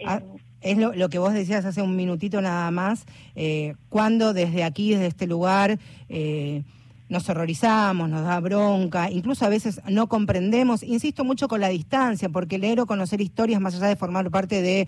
Ah, 0.05 0.21
es 0.61 0.77
lo, 0.77 1.09
que 1.09 1.19
vos 1.19 1.33
decías 1.33 1.65
hace 1.65 1.81
un 1.81 1.95
minutito 1.95 2.41
nada 2.41 2.69
más, 2.71 3.05
eh, 3.35 3.75
cuando 3.89 4.33
desde 4.33 4.63
aquí, 4.63 4.91
desde 4.91 5.07
este 5.07 5.27
lugar, 5.27 5.77
eh, 6.09 6.63
nos 7.09 7.29
horrorizamos, 7.29 8.09
nos 8.09 8.23
da 8.23 8.39
bronca, 8.39 9.09
incluso 9.09 9.45
a 9.45 9.49
veces 9.49 9.81
no 9.89 10.07
comprendemos, 10.07 10.83
insisto 10.83 11.23
mucho 11.23 11.47
con 11.47 11.61
la 11.61 11.69
distancia, 11.69 12.29
porque 12.29 12.57
leer 12.57 12.81
o 12.81 12.85
conocer 12.85 13.21
historias 13.21 13.61
más 13.61 13.75
allá 13.75 13.87
de 13.87 13.95
formar 13.95 14.29
parte 14.29 14.61
de, 14.61 14.87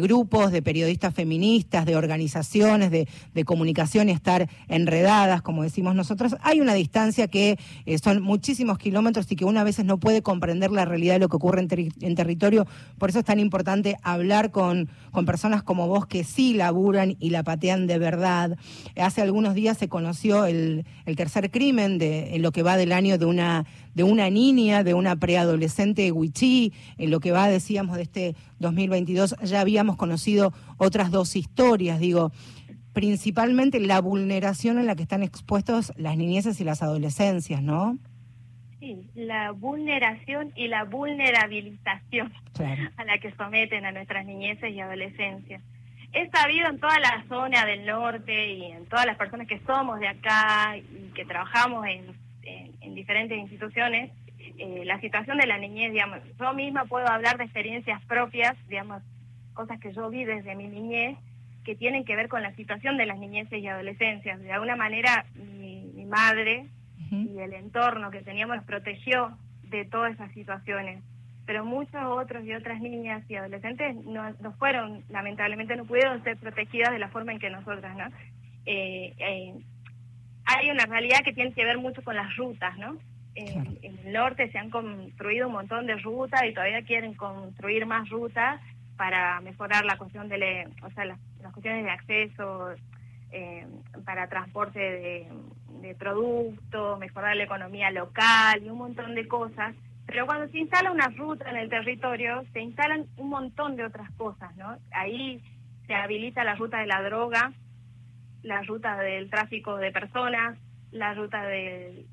grupos, 0.00 0.52
de 0.52 0.62
periodistas 0.62 1.14
feministas, 1.14 1.86
de 1.86 1.96
organizaciones, 1.96 2.90
de, 2.90 3.06
comunicación 3.44 4.08
y 4.08 4.12
estar 4.12 4.48
enredadas, 4.68 5.42
como 5.42 5.62
decimos 5.62 5.94
nosotros, 5.94 6.34
hay 6.40 6.60
una 6.60 6.72
distancia 6.72 7.28
que 7.28 7.58
eh, 7.84 7.98
son 7.98 8.22
muchísimos 8.22 8.78
kilómetros 8.78 9.30
y 9.30 9.36
que 9.36 9.44
una 9.44 9.60
a 9.60 9.64
veces 9.64 9.84
no 9.84 9.98
puede 9.98 10.22
comprender 10.22 10.70
la 10.70 10.86
realidad 10.86 11.14
de 11.14 11.20
lo 11.20 11.28
que 11.28 11.36
ocurre 11.36 11.60
en, 11.60 12.14
territorio, 12.14 12.66
por 12.98 13.10
eso 13.10 13.18
es 13.18 13.24
tan 13.24 13.38
importante 13.38 13.96
hablar 14.02 14.50
con, 14.50 14.88
con 15.10 15.26
personas 15.26 15.62
como 15.62 15.88
vos 15.88 16.06
que 16.06 16.24
sí 16.24 16.54
laburan 16.54 17.16
y 17.20 17.30
la 17.30 17.42
patean 17.42 17.86
de 17.86 17.98
verdad. 17.98 18.56
Hace 18.96 19.20
algunos 19.20 19.54
días 19.54 19.76
se 19.76 19.88
conoció 19.88 20.46
el, 20.46 20.86
el 21.04 21.16
tercer 21.16 21.50
crimen 21.54 21.98
de, 21.98 22.34
en 22.34 22.42
lo 22.42 22.50
que 22.50 22.64
va 22.64 22.76
del 22.76 22.90
año 22.90 23.16
de 23.16 23.26
una, 23.26 23.64
de 23.94 24.02
una 24.02 24.28
niña, 24.28 24.82
de 24.82 24.92
una 24.92 25.14
preadolescente 25.14 26.10
huichí, 26.10 26.72
en 26.98 27.12
lo 27.12 27.20
que 27.20 27.30
va, 27.30 27.46
decíamos, 27.48 27.96
de 27.96 28.02
este 28.02 28.34
2022, 28.58 29.36
ya 29.44 29.60
habíamos 29.60 29.96
conocido 29.96 30.52
otras 30.78 31.12
dos 31.12 31.36
historias, 31.36 32.00
digo, 32.00 32.32
principalmente 32.92 33.78
la 33.78 34.00
vulneración 34.00 34.80
en 34.80 34.86
la 34.86 34.96
que 34.96 35.04
están 35.04 35.22
expuestos 35.22 35.92
las 35.96 36.16
niñeces 36.16 36.60
y 36.60 36.64
las 36.64 36.82
adolescencias, 36.82 37.62
¿no? 37.62 37.98
Sí, 38.80 39.08
la 39.14 39.52
vulneración 39.52 40.50
y 40.56 40.66
la 40.66 40.82
vulnerabilización 40.82 42.32
a 42.96 43.04
la 43.04 43.18
que 43.18 43.32
someten 43.36 43.86
a 43.86 43.92
nuestras 43.92 44.26
niñeces 44.26 44.74
y 44.74 44.80
adolescencias 44.80 45.62
he 46.14 46.30
sabido 46.30 46.68
en 46.68 46.78
toda 46.78 46.98
la 47.00 47.24
zona 47.28 47.66
del 47.66 47.84
norte 47.84 48.54
y 48.54 48.64
en 48.66 48.86
todas 48.86 49.04
las 49.04 49.16
personas 49.16 49.48
que 49.48 49.60
somos 49.66 49.98
de 49.98 50.08
acá 50.08 50.76
y 50.76 51.10
que 51.14 51.24
trabajamos 51.24 51.84
en, 51.86 52.24
diferentes 52.94 53.36
instituciones, 53.36 54.12
eh, 54.38 54.82
la 54.84 55.00
situación 55.00 55.36
de 55.38 55.48
la 55.48 55.58
niñez, 55.58 55.90
digamos, 55.90 56.20
yo 56.38 56.54
misma 56.54 56.84
puedo 56.84 57.08
hablar 57.08 57.38
de 57.38 57.44
experiencias 57.44 58.00
propias, 58.04 58.54
digamos, 58.68 59.02
cosas 59.52 59.80
que 59.80 59.92
yo 59.92 60.08
vi 60.10 60.24
desde 60.24 60.54
mi 60.54 60.68
niñez, 60.68 61.18
que 61.64 61.74
tienen 61.74 62.04
que 62.04 62.14
ver 62.14 62.28
con 62.28 62.42
la 62.42 62.54
situación 62.54 62.96
de 62.96 63.06
las 63.06 63.18
niñeces 63.18 63.60
y 63.60 63.66
adolescencias. 63.66 64.38
De 64.38 64.52
alguna 64.52 64.76
manera, 64.76 65.26
mi, 65.34 66.04
madre 66.06 66.66
y 67.10 67.38
el 67.38 67.54
entorno 67.54 68.10
que 68.12 68.20
teníamos 68.20 68.56
nos 68.56 68.64
protegió 68.66 69.36
de 69.64 69.84
todas 69.84 70.12
esas 70.14 70.30
situaciones 70.32 71.02
pero 71.46 71.64
muchos 71.64 72.02
otros 72.02 72.44
y 72.44 72.54
otras 72.54 72.80
niñas 72.80 73.22
y 73.28 73.36
adolescentes 73.36 73.96
no, 74.06 74.30
no 74.40 74.52
fueron, 74.52 75.04
lamentablemente 75.10 75.76
no 75.76 75.84
pudieron 75.84 76.22
ser 76.24 76.36
protegidas 76.38 76.92
de 76.92 76.98
la 76.98 77.08
forma 77.08 77.32
en 77.32 77.38
que 77.38 77.50
nosotras, 77.50 77.96
¿no? 77.96 78.06
Eh, 78.66 79.14
eh, 79.18 79.54
hay 80.46 80.70
una 80.70 80.86
realidad 80.86 81.20
que 81.24 81.32
tiene 81.32 81.52
que 81.52 81.64
ver 81.64 81.78
mucho 81.78 82.02
con 82.02 82.16
las 82.16 82.34
rutas, 82.36 82.76
¿no? 82.78 82.96
En, 83.34 83.78
el 83.82 84.12
norte 84.12 84.50
se 84.50 84.58
han 84.58 84.70
construido 84.70 85.48
un 85.48 85.54
montón 85.54 85.86
de 85.86 85.96
rutas 85.96 86.42
y 86.44 86.54
todavía 86.54 86.82
quieren 86.82 87.14
construir 87.14 87.84
más 87.84 88.08
rutas 88.08 88.60
para 88.96 89.40
mejorar 89.40 89.84
la 89.84 89.98
cuestión 89.98 90.28
de, 90.28 90.68
o 90.82 90.90
sea, 90.90 91.04
las, 91.04 91.18
cuestiones 91.52 91.84
de 91.84 91.90
acceso 91.90 92.74
eh, 93.32 93.66
para 94.04 94.28
transporte 94.28 94.78
de, 94.78 95.28
de 95.80 95.94
productos, 95.94 96.98
mejorar 96.98 97.36
la 97.36 97.44
economía 97.44 97.90
local 97.90 98.62
y 98.62 98.70
un 98.70 98.78
montón 98.78 99.14
de 99.14 99.28
cosas 99.28 99.74
pero 100.06 100.26
cuando 100.26 100.48
se 100.48 100.58
instala 100.58 100.90
una 100.90 101.08
ruta 101.08 101.48
en 101.50 101.56
el 101.56 101.70
territorio, 101.70 102.44
se 102.52 102.60
instalan 102.60 103.06
un 103.16 103.30
montón 103.30 103.76
de 103.76 103.84
otras 103.84 104.10
cosas, 104.12 104.54
¿no? 104.56 104.76
Ahí 104.92 105.40
se 105.86 105.94
habilita 105.94 106.44
la 106.44 106.54
ruta 106.54 106.78
de 106.78 106.86
la 106.86 107.02
droga, 107.02 107.52
la 108.42 108.62
ruta 108.62 108.96
del 108.98 109.30
tráfico 109.30 109.76
de 109.76 109.92
personas, 109.92 110.58
la 110.92 111.14
ruta 111.14 111.42
de, 111.46 112.04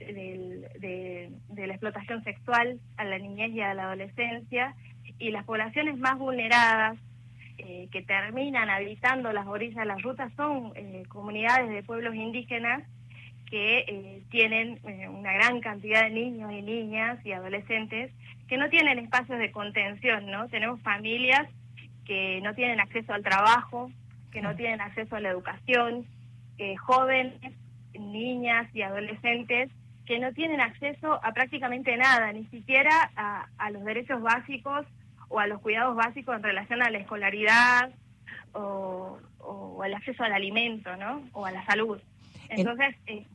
la 1.55 1.65
explotación 1.65 2.23
sexual 2.23 2.79
a 2.97 3.05
la 3.05 3.19
niñez 3.19 3.51
y 3.51 3.61
a 3.61 3.73
la 3.73 3.83
adolescencia, 3.83 4.73
y 5.19 5.31
las 5.31 5.45
poblaciones 5.45 5.97
más 5.97 6.17
vulneradas 6.17 6.97
eh, 7.57 7.89
que 7.91 8.01
terminan 8.01 8.69
habitando 8.69 9.31
las 9.33 9.45
orillas 9.45 9.77
de 9.77 9.85
las 9.85 10.01
rutas 10.01 10.31
son 10.35 10.71
eh, 10.75 11.03
comunidades 11.09 11.69
de 11.69 11.83
pueblos 11.83 12.15
indígenas 12.15 12.83
que 13.51 13.79
eh, 13.79 14.23
tienen 14.31 14.79
eh, 14.87 15.09
una 15.09 15.33
gran 15.33 15.59
cantidad 15.59 16.03
de 16.03 16.09
niños 16.09 16.51
y 16.53 16.61
niñas 16.61 17.23
y 17.25 17.33
adolescentes 17.33 18.11
que 18.47 18.57
no 18.57 18.69
tienen 18.69 18.97
espacios 18.97 19.39
de 19.39 19.51
contención, 19.51 20.31
¿no? 20.31 20.47
Tenemos 20.47 20.81
familias 20.81 21.47
que 22.05 22.39
no 22.41 22.55
tienen 22.55 22.79
acceso 22.79 23.13
al 23.13 23.23
trabajo, 23.23 23.91
que 24.31 24.41
no 24.41 24.55
tienen 24.55 24.79
acceso 24.79 25.17
a 25.17 25.19
la 25.19 25.29
educación, 25.29 26.05
eh, 26.57 26.77
jóvenes, 26.77 27.33
niñas 27.93 28.73
y 28.73 28.83
adolescentes 28.83 29.69
que 30.05 30.17
no 30.17 30.31
tienen 30.33 30.61
acceso 30.61 31.19
a 31.21 31.33
prácticamente 31.33 31.95
nada, 31.97 32.31
ni 32.31 32.45
siquiera 32.45 33.11
a, 33.17 33.47
a 33.57 33.69
los 33.69 33.83
derechos 33.83 34.21
básicos 34.21 34.85
o 35.27 35.39
a 35.39 35.47
los 35.47 35.59
cuidados 35.59 35.95
básicos 35.95 36.37
en 36.37 36.43
relación 36.43 36.81
a 36.81 36.89
la 36.89 36.99
escolaridad 36.99 37.91
o, 38.53 39.19
o 39.39 39.83
el 39.83 39.93
acceso 39.93 40.23
al 40.23 40.33
alimento, 40.33 40.95
¿no? 40.95 41.21
O 41.33 41.45
a 41.45 41.51
la 41.51 41.65
salud. 41.65 41.99
Entonces, 42.49 42.95
eh, 43.07 43.25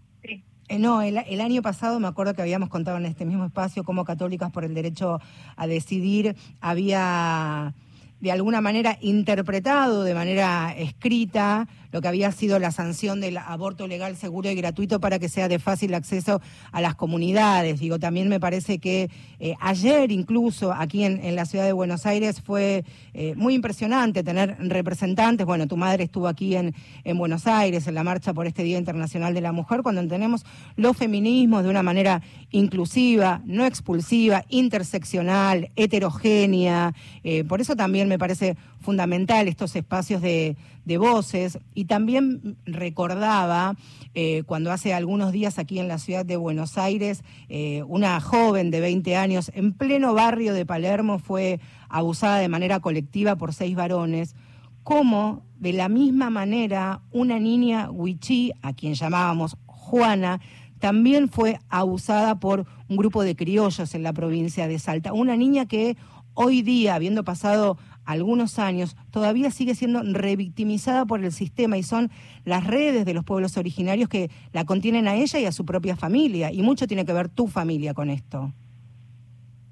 Eh, 0.68 0.78
no, 0.78 1.02
el, 1.02 1.18
el, 1.18 1.40
año 1.40 1.62
pasado 1.62 2.00
me 2.00 2.08
acuerdo 2.08 2.34
que 2.34 2.42
habíamos 2.42 2.68
contado 2.68 2.96
en 2.96 3.06
este 3.06 3.24
mismo 3.24 3.44
espacio 3.44 3.84
cómo 3.84 4.04
Católicas 4.04 4.50
por 4.50 4.64
el 4.64 4.74
Derecho 4.74 5.20
a 5.56 5.66
Decidir 5.66 6.34
había 6.60 7.74
de 8.20 8.32
alguna 8.32 8.60
manera 8.60 8.98
interpretado 9.00 10.02
de 10.02 10.14
manera 10.14 10.74
escrita 10.76 11.68
lo 11.92 12.00
que 12.00 12.08
había 12.08 12.32
sido 12.32 12.58
la 12.58 12.70
sanción 12.70 13.20
del 13.20 13.36
aborto 13.38 13.86
legal, 13.86 14.16
seguro 14.16 14.50
y 14.50 14.54
gratuito 14.54 15.00
para 15.00 15.18
que 15.18 15.28
sea 15.28 15.48
de 15.48 15.58
fácil 15.58 15.94
acceso 15.94 16.40
a 16.72 16.80
las 16.80 16.94
comunidades. 16.94 17.80
Digo, 17.80 17.98
también 17.98 18.28
me 18.28 18.40
parece 18.40 18.78
que 18.78 19.10
eh, 19.38 19.54
ayer 19.60 20.10
incluso 20.12 20.72
aquí 20.72 21.04
en, 21.04 21.36
la 21.36 21.44
ciudad 21.44 21.64
de 21.64 21.72
Buenos 21.72 22.06
Aires 22.06 22.40
fue 22.40 22.84
eh, 23.14 23.34
muy 23.36 23.54
impresionante 23.54 24.22
tener 24.22 24.56
representantes. 24.58 25.46
Bueno, 25.46 25.66
tu 25.66 25.76
madre 25.76 26.04
estuvo 26.04 26.28
aquí 26.28 26.56
en, 26.56 26.74
en 27.04 27.18
Buenos 27.18 27.46
Aires 27.46 27.86
en 27.86 27.94
la 27.94 28.04
marcha 28.04 28.32
por 28.32 28.46
este 28.46 28.62
Día 28.62 28.78
Internacional 28.78 29.34
de 29.34 29.40
la 29.40 29.52
Mujer, 29.52 29.82
cuando 29.82 30.00
entendemos 30.00 30.44
los 30.76 30.96
feminismos 30.96 31.62
de 31.62 31.70
una 31.70 31.82
manera 31.82 32.22
inclusiva, 32.50 33.42
no 33.44 33.66
expulsiva, 33.66 34.44
interseccional, 34.48 35.70
heterogénea. 35.76 36.94
Eh, 37.24 37.44
por 37.44 37.60
eso 37.60 37.76
también 37.76 38.08
me 38.08 38.18
parece 38.18 38.56
fundamental 38.86 39.48
estos 39.48 39.74
espacios 39.74 40.22
de, 40.22 40.56
voces 40.96 41.58
y 41.74 41.86
también 41.86 42.56
recordaba 42.64 43.74
eh, 44.14 44.44
cuando 44.46 44.70
hace 44.70 44.94
algunos 44.94 45.32
días 45.32 45.58
aquí 45.58 45.80
en 45.80 45.88
la 45.88 45.98
ciudad 45.98 46.24
de 46.24 46.36
Buenos 46.36 46.78
Aires 46.78 47.24
eh, 47.48 47.82
una 47.88 48.20
joven 48.20 48.70
de 48.70 48.80
20 48.80 49.16
años 49.16 49.50
en 49.54 49.72
pleno 49.72 50.14
barrio 50.14 50.54
de 50.54 50.64
Palermo 50.64 51.18
fue 51.18 51.58
abusada 51.88 52.38
de 52.38 52.48
manera 52.48 52.78
colectiva 52.78 53.34
por 53.34 53.52
seis 53.52 53.74
varones, 53.74 54.36
como 54.84 55.42
de 55.58 55.72
la 55.72 55.88
misma 55.88 56.30
manera 56.30 57.02
una 57.10 57.40
niña 57.40 57.90
huichí, 57.90 58.52
a 58.62 58.72
quien 58.72 58.94
llamábamos 58.94 59.56
Juana, 59.66 60.40
también 60.78 61.28
fue 61.28 61.58
abusada 61.68 62.38
por 62.38 62.66
un 62.88 62.96
grupo 62.96 63.24
de 63.24 63.34
criollos 63.34 63.96
en 63.96 64.04
la 64.04 64.12
provincia 64.12 64.68
de 64.68 64.78
Salta. 64.78 65.12
Una 65.12 65.36
niña 65.36 65.66
que 65.66 65.96
hoy 66.34 66.62
día, 66.62 66.94
habiendo 66.94 67.24
pasado 67.24 67.78
algunos 68.06 68.58
años, 68.58 68.96
todavía 69.10 69.50
sigue 69.50 69.74
siendo 69.74 70.02
revictimizada 70.02 71.04
por 71.04 71.22
el 71.22 71.32
sistema 71.32 71.76
y 71.76 71.82
son 71.82 72.10
las 72.44 72.64
redes 72.64 73.04
de 73.04 73.14
los 73.14 73.24
pueblos 73.24 73.56
originarios 73.56 74.08
que 74.08 74.30
la 74.52 74.64
contienen 74.64 75.08
a 75.08 75.16
ella 75.16 75.38
y 75.38 75.44
a 75.44 75.52
su 75.52 75.66
propia 75.66 75.96
familia. 75.96 76.50
Y 76.52 76.62
mucho 76.62 76.86
tiene 76.86 77.04
que 77.04 77.12
ver 77.12 77.28
tu 77.28 77.48
familia 77.48 77.92
con 77.94 78.08
esto. 78.10 78.52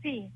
Sí. 0.02 0.28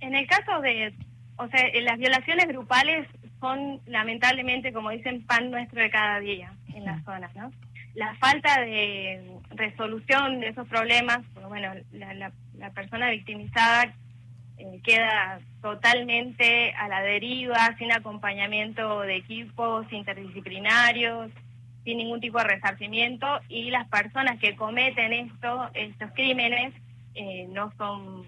En 0.00 0.14
el 0.14 0.26
caso 0.26 0.60
de, 0.60 0.94
o 1.36 1.48
sea, 1.48 1.60
las 1.82 1.98
violaciones 1.98 2.46
grupales 2.46 3.08
son 3.40 3.80
lamentablemente, 3.86 4.72
como 4.72 4.90
dicen, 4.90 5.24
pan 5.26 5.50
nuestro 5.50 5.80
de 5.80 5.90
cada 5.90 6.20
día 6.20 6.52
en 6.74 6.84
las 6.84 7.02
zonas, 7.04 7.34
¿no? 7.34 7.50
La 7.94 8.14
falta 8.16 8.60
de 8.60 9.40
resolución 9.50 10.40
de 10.40 10.48
esos 10.48 10.68
problemas, 10.68 11.20
bueno, 11.48 11.72
la, 11.92 12.32
la 12.58 12.70
persona 12.70 13.10
victimizada 13.10 13.84
eh, 13.84 13.92
queda 14.82 15.40
totalmente 15.62 16.72
a 16.72 16.88
la 16.88 17.02
deriva, 17.02 17.76
sin 17.78 17.92
acompañamiento 17.92 19.02
de 19.02 19.16
equipos 19.16 19.86
interdisciplinarios, 19.92 21.30
sin 21.84 21.98
ningún 21.98 22.20
tipo 22.20 22.38
de 22.38 22.44
resarcimiento 22.44 23.26
y 23.48 23.70
las 23.70 23.88
personas 23.88 24.38
que 24.38 24.56
cometen 24.56 25.12
esto, 25.12 25.70
estos 25.74 26.10
crímenes 26.12 26.74
eh, 27.14 27.46
no 27.50 27.72
son 27.76 28.24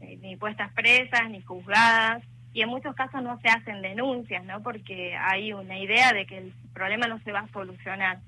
eh, 0.00 0.18
ni 0.20 0.36
puestas 0.36 0.72
presas 0.72 1.30
ni 1.30 1.40
juzgadas 1.42 2.22
y 2.52 2.62
en 2.62 2.68
muchos 2.68 2.94
casos 2.94 3.22
no 3.22 3.38
se 3.40 3.48
hacen 3.48 3.82
denuncias, 3.82 4.44
¿no? 4.44 4.62
Porque 4.62 5.14
hay 5.16 5.52
una 5.52 5.78
idea 5.78 6.12
de 6.12 6.26
que 6.26 6.38
el 6.38 6.52
problema 6.72 7.06
no 7.06 7.20
se 7.20 7.32
va 7.32 7.40
a 7.40 7.52
solucionar. 7.52 8.18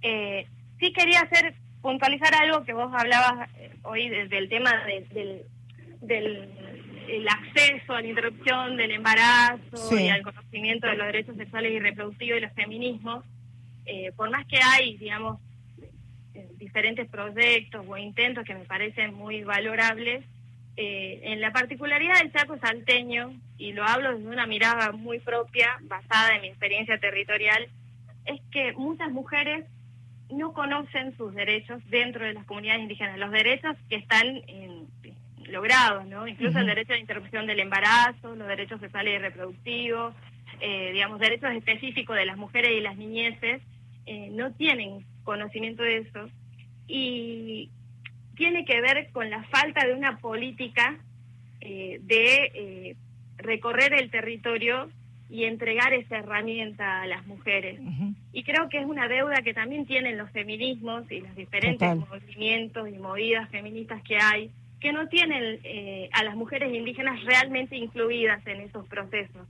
sí 0.00 0.92
quería 0.92 1.20
hacer 1.20 1.54
puntualizar 1.80 2.34
algo 2.34 2.64
que 2.64 2.72
vos 2.72 2.92
hablabas 2.92 3.48
hoy 3.82 4.08
del 4.08 4.48
tema 4.48 4.72
del, 4.84 5.44
del 6.00 6.67
el 7.08 7.26
acceso 7.28 7.94
a 7.94 8.02
la 8.02 8.08
interrupción 8.08 8.76
del 8.76 8.92
embarazo 8.92 9.98
y 9.98 10.08
al 10.08 10.22
conocimiento 10.22 10.86
de 10.86 10.96
los 10.96 11.06
derechos 11.06 11.36
sexuales 11.36 11.72
y 11.72 11.78
reproductivos 11.78 12.38
y 12.38 12.42
los 12.42 12.52
feminismos, 12.52 13.24
eh, 13.86 14.12
por 14.16 14.30
más 14.30 14.46
que 14.46 14.58
hay, 14.62 14.96
digamos, 14.98 15.40
eh, 16.34 16.48
diferentes 16.56 17.08
proyectos 17.08 17.84
o 17.88 17.96
intentos 17.96 18.44
que 18.44 18.54
me 18.54 18.64
parecen 18.64 19.14
muy 19.14 19.42
valorables, 19.42 20.24
eh, 20.76 21.20
en 21.24 21.40
la 21.40 21.52
particularidad 21.52 22.20
del 22.20 22.32
Chaco 22.32 22.56
salteño, 22.58 23.32
y 23.56 23.72
lo 23.72 23.84
hablo 23.84 24.14
desde 24.14 24.28
una 24.28 24.46
mirada 24.46 24.92
muy 24.92 25.18
propia, 25.18 25.78
basada 25.82 26.36
en 26.36 26.42
mi 26.42 26.48
experiencia 26.48 26.98
territorial, 26.98 27.66
es 28.26 28.40
que 28.52 28.74
muchas 28.74 29.10
mujeres 29.10 29.64
no 30.30 30.52
conocen 30.52 31.16
sus 31.16 31.34
derechos 31.34 31.82
dentro 31.88 32.24
de 32.24 32.34
las 32.34 32.44
comunidades 32.44 32.82
indígenas, 32.82 33.18
los 33.18 33.32
derechos 33.32 33.76
que 33.88 33.96
están 33.96 34.26
en, 34.46 34.77
logrados, 35.50 36.06
¿no? 36.06 36.26
Incluso 36.26 36.58
el 36.58 36.66
derecho 36.66 36.92
a 36.92 36.96
la 36.96 37.00
interrupción 37.00 37.46
del 37.46 37.60
embarazo, 37.60 38.34
los 38.34 38.48
derechos 38.48 38.80
sexuales 38.80 39.14
y 39.14 39.18
reproductivos, 39.18 40.14
eh, 40.60 40.92
digamos, 40.92 41.20
derechos 41.20 41.52
específicos 41.52 42.16
de 42.16 42.26
las 42.26 42.36
mujeres 42.36 42.72
y 42.72 42.80
las 42.80 42.96
niñeces, 42.96 43.62
eh, 44.06 44.28
no 44.32 44.52
tienen 44.52 45.04
conocimiento 45.24 45.82
de 45.82 45.98
eso. 45.98 46.28
Y 46.86 47.70
tiene 48.36 48.64
que 48.64 48.80
ver 48.80 49.10
con 49.12 49.30
la 49.30 49.42
falta 49.44 49.86
de 49.86 49.94
una 49.94 50.18
política 50.18 50.98
eh, 51.60 51.98
de 52.02 52.96
recorrer 53.36 53.94
el 53.94 54.10
territorio 54.10 54.88
y 55.30 55.44
entregar 55.44 55.92
esa 55.92 56.18
herramienta 56.18 57.02
a 57.02 57.06
las 57.06 57.26
mujeres. 57.26 57.78
Y 58.32 58.44
creo 58.44 58.68
que 58.68 58.78
es 58.78 58.86
una 58.86 59.08
deuda 59.08 59.42
que 59.42 59.52
también 59.52 59.84
tienen 59.86 60.16
los 60.16 60.30
feminismos 60.30 61.10
y 61.10 61.20
los 61.20 61.34
diferentes 61.36 61.96
movimientos 61.96 62.88
y 62.88 62.98
movidas 62.98 63.48
feministas 63.50 64.02
que 64.02 64.16
hay, 64.16 64.50
que 64.80 64.92
no 64.92 65.08
tienen 65.08 65.60
eh, 65.64 66.08
a 66.12 66.22
las 66.24 66.36
mujeres 66.36 66.72
indígenas 66.72 67.22
realmente 67.24 67.76
incluidas 67.76 68.46
en 68.46 68.60
esos 68.60 68.86
procesos. 68.86 69.46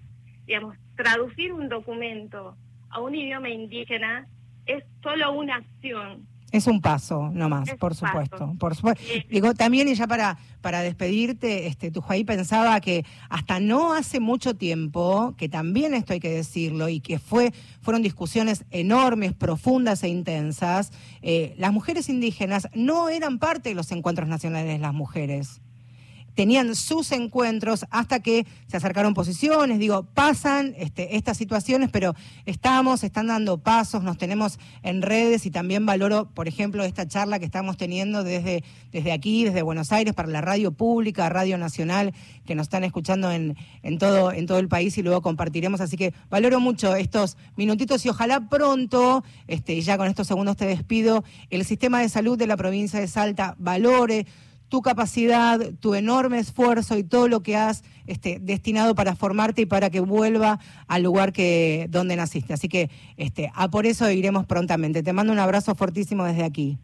Digamos, 0.47 0.77
traducir 0.97 1.53
un 1.53 1.69
documento 1.69 2.57
a 2.91 3.01
un 3.01 3.15
idioma 3.15 3.51
indígena 3.51 4.27
es 4.67 4.85
solo 5.03 5.33
una 5.33 5.57
acción, 5.57 6.27
es 6.51 6.67
un 6.67 6.81
paso, 6.81 7.31
no 7.33 7.49
más, 7.49 7.69
por 7.79 7.95
supuesto. 7.95 8.55
Por 8.59 8.75
supuesto. 8.75 9.03
Digo, 9.29 9.53
también, 9.55 9.89
y 9.89 9.95
ya 9.95 10.07
para, 10.07 10.39
para 10.63 10.81
despedirte, 10.81 11.67
este, 11.67 11.91
Tujaí 11.91 12.25
pensaba 12.25 12.81
que 12.81 13.05
hasta 13.29 13.61
no 13.61 13.93
hace 13.93 14.19
mucho 14.19 14.55
tiempo, 14.55 15.35
que 15.37 15.49
también 15.49 15.93
esto 15.93 16.15
hay 16.15 16.21
que 16.21 16.31
decirlo, 16.31 16.89
y 16.89 17.01
que 17.01 17.19
fue, 17.19 17.53
fueron 17.83 18.03
discusiones 18.03 18.65
enormes, 18.71 19.35
profundas 19.35 20.03
e 20.05 20.09
intensas, 20.09 20.91
eh, 21.21 21.55
las 21.59 21.73
mujeres 21.73 22.09
indígenas 22.09 22.69
no 22.75 23.11
eran 23.11 23.39
parte 23.39 23.69
de 23.69 23.75
los 23.75 23.93
encuentros 23.93 24.29
nacionales 24.29 24.73
de 24.73 24.79
las 24.79 24.95
mujeres 24.95 25.61
tenían 26.39 26.77
sus 26.77 27.11
encuentros 27.11 27.85
hasta 27.91 28.21
que 28.21 28.47
se 28.69 28.77
acercaron 28.77 29.13
posiciones, 29.13 29.81
digo, 29.81 30.05
pasan 30.15 30.73
este, 30.79 31.17
estas 31.17 31.37
situaciones, 31.37 31.91
pero 31.91 32.15
estamos, 32.47 33.03
están 33.03 33.27
dando 33.27 33.59
pasos, 33.59 34.05
nos 34.05 34.19
tenemos 34.19 34.61
en 34.85 35.03
redes 35.03 35.47
y 35.47 35.51
también 35.51 35.85
valoro, 35.85 36.31
por 36.33 36.47
ejemplo, 36.47 36.85
esta 36.85 37.09
charla 37.09 37.41
que 37.41 37.45
estamos 37.45 37.77
teniendo 37.77 38.23
desde, 38.23 38.63
desde 38.93 39.11
aquí, 39.11 39.47
desde 39.47 39.63
Buenos 39.63 39.91
Aires, 39.91 40.15
para 40.15 40.29
la 40.29 40.41
radio 40.41 40.71
pública, 40.71 41.29
Radio 41.29 41.59
Nacional, 41.59 42.15
que 42.47 42.55
nos 42.55 42.67
están 42.67 42.85
escuchando 42.85 43.33
en, 43.33 43.57
en, 43.83 43.99
todo, 43.99 44.31
en 44.31 44.47
todo 44.47 44.61
el 44.61 44.69
país 44.69 44.97
y 44.97 45.03
luego 45.03 45.23
compartiremos. 45.23 45.81
Así 45.81 45.97
que 45.97 46.15
valoro 46.31 46.61
mucho 46.61 46.95
estos 46.95 47.37
minutitos 47.57 48.07
y 48.07 48.11
ojalá 48.11 48.49
pronto, 48.49 49.25
este, 49.49 49.81
ya 49.81 49.99
con 49.99 50.07
estos 50.07 50.29
segundos 50.29 50.57
te 50.57 50.67
despido, 50.67 51.25
el 51.51 51.65
sistema 51.65 52.01
de 52.01 52.09
salud 52.09 52.39
de 52.39 52.47
la 52.47 52.57
provincia 52.57 53.01
de 53.01 53.09
Salta 53.09 53.57
valore 53.59 54.25
tu 54.69 54.83
capacidad, 54.83 55.61
tu 55.81 55.95
enorme 55.95 56.39
esfuerzo 56.39 56.97
y 56.99 57.05
todo 57.05 57.29
lo 57.29 57.43
que 57.43 57.57
has 57.57 57.85
este, 58.07 58.39
destinado 58.41 58.95
para 58.95 59.17
formarte 59.17 59.63
y 59.63 59.67
para 59.67 59.91
que 59.91 60.01
vuelva 60.01 60.61
al 60.87 61.03
lugar 61.03 61.33
que 61.33 61.87
donde 61.91 62.17
naciste. 62.17 62.53
Así 62.53 62.69
que 62.69 62.91
este, 63.17 63.51
a 63.55 63.69
por 63.69 63.87
eso 63.87 64.11
iremos 64.11 64.47
prontamente. 64.47 65.03
Te 65.03 65.13
mando 65.13 65.33
un 65.33 65.39
abrazo 65.39 65.75
fortísimo 65.75 66.25
desde 66.25 66.45
aquí. 66.45 66.79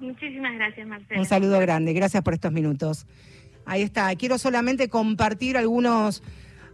Muchísimas 0.00 0.54
gracias, 0.54 0.86
Marcela. 0.86 1.20
Un 1.20 1.26
saludo 1.26 1.58
grande. 1.60 1.92
Gracias 1.92 2.22
por 2.22 2.34
estos 2.34 2.52
minutos. 2.52 3.06
Ahí 3.66 3.82
está. 3.82 4.14
Quiero 4.16 4.38
solamente 4.38 4.88
compartir 4.88 5.56
algunos 5.56 6.22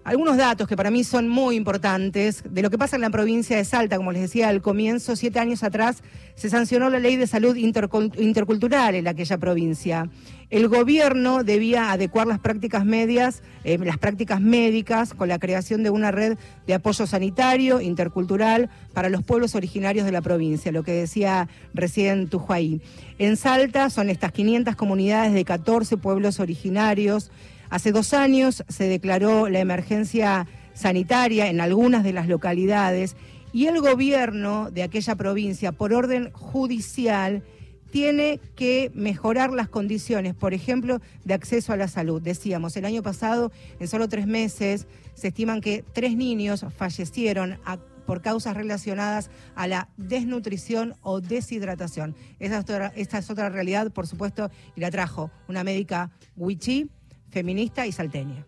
algunos 0.02 0.38
datos 0.38 0.66
que 0.66 0.76
para 0.76 0.90
mí 0.90 1.04
son 1.04 1.28
muy 1.28 1.56
importantes 1.56 2.42
de 2.48 2.62
lo 2.62 2.70
que 2.70 2.78
pasa 2.78 2.96
en 2.96 3.02
la 3.02 3.10
provincia 3.10 3.56
de 3.56 3.64
Salta. 3.64 3.98
Como 3.98 4.12
les 4.12 4.22
decía 4.22 4.48
al 4.48 4.62
comienzo, 4.62 5.14
siete 5.14 5.38
años 5.38 5.62
atrás 5.62 6.02
se 6.34 6.48
sancionó 6.48 6.88
la 6.88 6.98
ley 6.98 7.16
de 7.16 7.26
salud 7.26 7.54
intercultural 7.56 8.94
en 8.94 9.08
aquella 9.08 9.36
provincia. 9.36 10.08
El 10.48 10.66
gobierno 10.68 11.44
debía 11.44 11.92
adecuar 11.92 12.26
las 12.26 12.40
prácticas 12.40 12.84
medias, 12.84 13.42
eh, 13.62 13.78
las 13.78 13.98
prácticas 13.98 14.40
médicas, 14.40 15.14
con 15.14 15.28
la 15.28 15.38
creación 15.38 15.82
de 15.82 15.90
una 15.90 16.10
red 16.10 16.38
de 16.66 16.74
apoyo 16.74 17.06
sanitario 17.06 17.80
intercultural 17.80 18.68
para 18.92 19.10
los 19.10 19.22
pueblos 19.22 19.54
originarios 19.54 20.06
de 20.06 20.12
la 20.12 20.22
provincia, 20.22 20.72
lo 20.72 20.82
que 20.82 20.92
decía 20.92 21.48
recién 21.72 22.28
Tujuay. 22.28 22.80
En 23.18 23.36
Salta 23.36 23.90
son 23.90 24.10
estas 24.10 24.32
500 24.32 24.74
comunidades 24.74 25.34
de 25.34 25.44
14 25.44 25.98
pueblos 25.98 26.40
originarios 26.40 27.30
Hace 27.70 27.92
dos 27.92 28.14
años 28.14 28.64
se 28.68 28.84
declaró 28.84 29.48
la 29.48 29.60
emergencia 29.60 30.48
sanitaria 30.74 31.48
en 31.48 31.60
algunas 31.60 32.02
de 32.02 32.12
las 32.12 32.26
localidades 32.26 33.16
y 33.52 33.66
el 33.66 33.80
gobierno 33.80 34.72
de 34.72 34.82
aquella 34.82 35.14
provincia, 35.14 35.70
por 35.70 35.92
orden 35.92 36.32
judicial, 36.32 37.44
tiene 37.92 38.40
que 38.56 38.90
mejorar 38.94 39.52
las 39.52 39.68
condiciones, 39.68 40.34
por 40.34 40.52
ejemplo, 40.52 41.00
de 41.24 41.34
acceso 41.34 41.72
a 41.72 41.76
la 41.76 41.86
salud. 41.86 42.20
Decíamos, 42.20 42.76
el 42.76 42.84
año 42.84 43.02
pasado, 43.02 43.52
en 43.78 43.86
solo 43.86 44.08
tres 44.08 44.26
meses, 44.26 44.88
se 45.14 45.28
estiman 45.28 45.60
que 45.60 45.84
tres 45.92 46.16
niños 46.16 46.64
fallecieron 46.76 47.58
por 48.06 48.22
causas 48.22 48.56
relacionadas 48.56 49.30
a 49.54 49.68
la 49.68 49.88
desnutrición 49.96 50.94
o 51.02 51.20
deshidratación. 51.20 52.16
Esa 52.40 52.64
esta 52.96 53.18
es 53.18 53.30
otra 53.30 53.48
realidad, 53.48 53.92
por 53.92 54.08
supuesto, 54.08 54.50
y 54.74 54.80
la 54.80 54.90
trajo 54.90 55.30
una 55.48 55.62
médica 55.62 56.10
wichí, 56.36 56.90
feminista 57.30 57.86
y 57.86 57.92
salteña. 57.92 58.46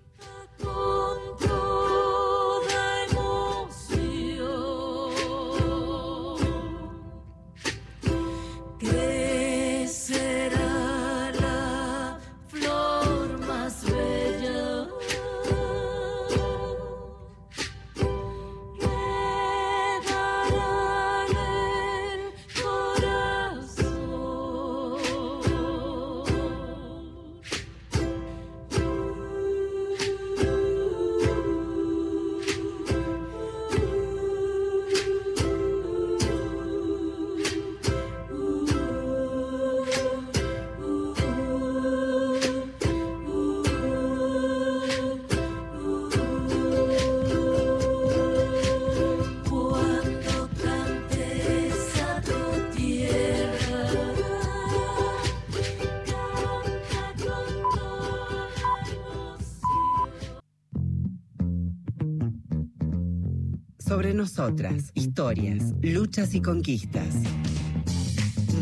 Nosotras, 64.11 64.91
historias, 64.95 65.63
luchas 65.81 66.35
y 66.35 66.43
conquistas. 66.43 67.15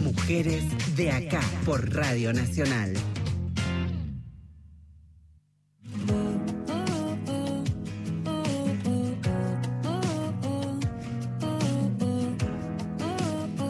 Mujeres 0.04 0.62
de 0.96 1.10
acá 1.10 1.40
por 1.64 1.94
Radio 1.94 2.34
Nacional. 2.34 2.92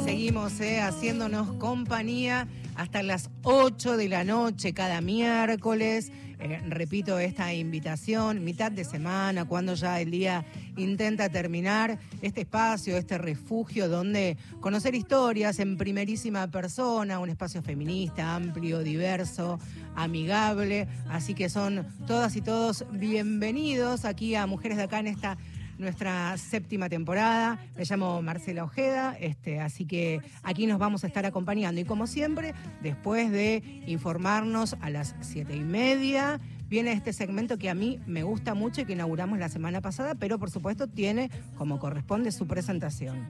Seguimos 0.05 0.61
eh, 0.61 0.81
haciéndonos 0.81 1.53
compañía 1.55 2.49
hasta 2.75 3.05
las 3.05 3.31
8 3.45 3.97
de 3.97 4.09
la 4.09 4.25
noche 4.25 4.75
cada 4.75 5.01
miércoles. 5.01 6.11
Eh, 6.43 6.59
repito 6.69 7.19
esta 7.19 7.53
invitación, 7.53 8.43
mitad 8.43 8.73
de 8.73 8.85
semana, 8.85 9.45
cuando 9.45 9.75
ya 9.75 10.01
el 10.01 10.11
día 10.11 10.47
intenta 10.79 11.29
terminar, 11.29 11.99
este 12.23 12.41
espacio, 12.43 12.97
este 12.97 13.19
refugio 13.19 13.91
donde 13.91 14.39
conocer 14.61 14.95
historias 14.95 15.59
en 15.59 15.77
primerísima 15.77 16.51
persona, 16.51 17.19
un 17.19 17.29
espacio 17.29 17.63
feminista, 17.63 18.35
amplio, 18.35 18.79
diverso, 18.79 19.59
amigable. 19.95 20.89
Así 21.11 21.35
que 21.35 21.51
son 21.51 21.87
todas 22.07 22.35
y 22.37 22.41
todos 22.41 22.87
bienvenidos 22.91 24.07
aquí 24.07 24.35
a 24.35 24.47
Mujeres 24.47 24.79
de 24.79 24.85
Acá 24.85 25.01
en 25.01 25.09
esta 25.09 25.37
nuestra 25.81 26.37
séptima 26.37 26.89
temporada. 26.89 27.59
Me 27.77 27.85
llamo 27.85 28.23
Marcela 28.23 28.65
Ojeda, 28.65 29.17
este, 29.19 29.61
así 29.61 29.87
que 29.87 30.21
aquí 30.43 30.67
nos 30.67 30.79
vamos 30.79 31.05
a 31.05 31.07
estar 31.07 31.27
acompañando. 31.27 31.81
Y 31.81 31.85
como 31.85 32.07
siempre, 32.07 32.55
después 32.83 33.31
de 33.31 33.63
informarnos 33.87 34.77
a 34.81 34.91
las 34.91 35.15
siete 35.21 35.57
y 35.57 35.61
media, 35.61 36.41
viene 36.69 36.93
este 36.93 37.13
segmento 37.13 37.59
que 37.59 37.71
a 37.71 37.75
mí 37.75 37.99
me 38.07 38.23
gusta 38.23 38.55
mucho 38.55 38.83
y 38.83 38.85
que 38.85 38.93
inauguramos 38.93 39.39
la 39.39 39.49
semana 39.49 39.81
pasada, 39.81 40.15
pero 40.15 40.39
por 40.39 40.51
supuesto 40.51 40.87
tiene 40.87 41.31
como 41.57 41.79
corresponde 41.79 42.31
su 42.33 42.47
presentación. 42.47 43.29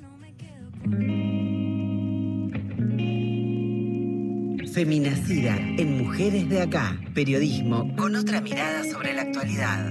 Feminacida 4.72 5.56
en 5.56 5.98
Mujeres 5.98 6.48
de 6.48 6.62
Acá, 6.62 6.96
periodismo 7.12 7.94
con 7.96 8.14
otra 8.14 8.40
mirada 8.40 8.84
sobre 8.84 9.14
la 9.14 9.22
actualidad. 9.22 9.90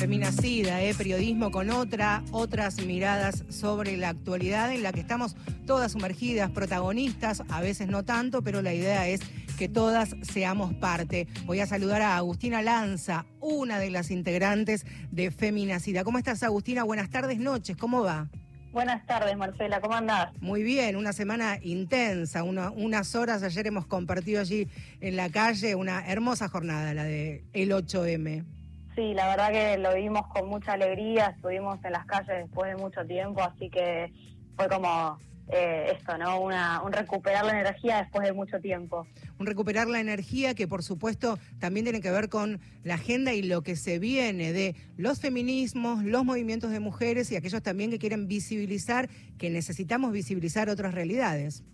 Feminacida, 0.00 0.80
eh, 0.80 0.94
periodismo 0.94 1.50
con 1.50 1.68
otra, 1.68 2.24
otras 2.32 2.80
miradas 2.86 3.44
sobre 3.50 3.98
la 3.98 4.08
actualidad 4.08 4.72
en 4.72 4.82
la 4.82 4.92
que 4.92 5.00
estamos 5.00 5.36
todas 5.66 5.92
sumergidas, 5.92 6.50
protagonistas, 6.50 7.42
a 7.50 7.60
veces 7.60 7.88
no 7.88 8.02
tanto, 8.02 8.40
pero 8.40 8.62
la 8.62 8.72
idea 8.72 9.06
es 9.08 9.20
que 9.58 9.68
todas 9.68 10.16
seamos 10.22 10.72
parte. 10.72 11.28
Voy 11.44 11.60
a 11.60 11.66
saludar 11.66 12.00
a 12.00 12.16
Agustina 12.16 12.62
Lanza, 12.62 13.26
una 13.40 13.78
de 13.78 13.90
las 13.90 14.10
integrantes 14.10 14.86
de 15.10 15.30
Feminacida. 15.30 16.02
¿Cómo 16.02 16.16
estás, 16.16 16.42
Agustina? 16.44 16.82
Buenas 16.82 17.10
tardes, 17.10 17.38
noches, 17.38 17.76
¿cómo 17.76 18.02
va? 18.02 18.30
Buenas 18.72 19.04
tardes, 19.04 19.36
Marcela, 19.36 19.82
¿cómo 19.82 19.96
andás? 19.96 20.30
Muy 20.40 20.62
bien, 20.62 20.96
una 20.96 21.12
semana 21.12 21.58
intensa, 21.60 22.42
unas 22.42 23.14
horas, 23.14 23.42
ayer 23.42 23.66
hemos 23.66 23.86
compartido 23.86 24.40
allí 24.40 24.66
en 25.02 25.16
la 25.16 25.28
calle 25.28 25.74
una 25.74 26.06
hermosa 26.06 26.48
jornada, 26.48 26.94
la 26.94 27.04
de 27.04 27.44
el 27.52 27.70
8M. 27.72 28.59
Sí, 29.00 29.14
la 29.14 29.28
verdad 29.28 29.50
que 29.50 29.78
lo 29.78 29.94
vimos 29.94 30.26
con 30.26 30.46
mucha 30.50 30.72
alegría, 30.74 31.32
estuvimos 31.34 31.82
en 31.86 31.92
las 31.92 32.04
calles 32.04 32.36
después 32.36 32.70
de 32.70 32.76
mucho 32.76 33.02
tiempo, 33.06 33.40
así 33.40 33.70
que 33.70 34.12
fue 34.54 34.68
como 34.68 35.16
eh, 35.48 35.92
esto, 35.96 36.18
¿no? 36.18 36.38
Una, 36.38 36.82
un 36.82 36.92
recuperar 36.92 37.46
la 37.46 37.58
energía 37.58 38.02
después 38.02 38.28
de 38.28 38.34
mucho 38.34 38.60
tiempo. 38.60 39.06
Un 39.38 39.46
recuperar 39.46 39.86
la 39.86 40.00
energía 40.00 40.54
que 40.54 40.68
por 40.68 40.82
supuesto 40.82 41.38
también 41.58 41.84
tiene 41.84 42.02
que 42.02 42.10
ver 42.10 42.28
con 42.28 42.60
la 42.84 42.96
agenda 42.96 43.32
y 43.32 43.40
lo 43.40 43.62
que 43.62 43.74
se 43.74 43.98
viene 43.98 44.52
de 44.52 44.76
los 44.98 45.18
feminismos, 45.18 46.04
los 46.04 46.26
movimientos 46.26 46.70
de 46.70 46.80
mujeres 46.80 47.32
y 47.32 47.36
aquellos 47.36 47.62
también 47.62 47.90
que 47.90 47.98
quieren 47.98 48.28
visibilizar, 48.28 49.08
que 49.38 49.48
necesitamos 49.48 50.12
visibilizar 50.12 50.68
otras 50.68 50.92
realidades. 50.92 51.64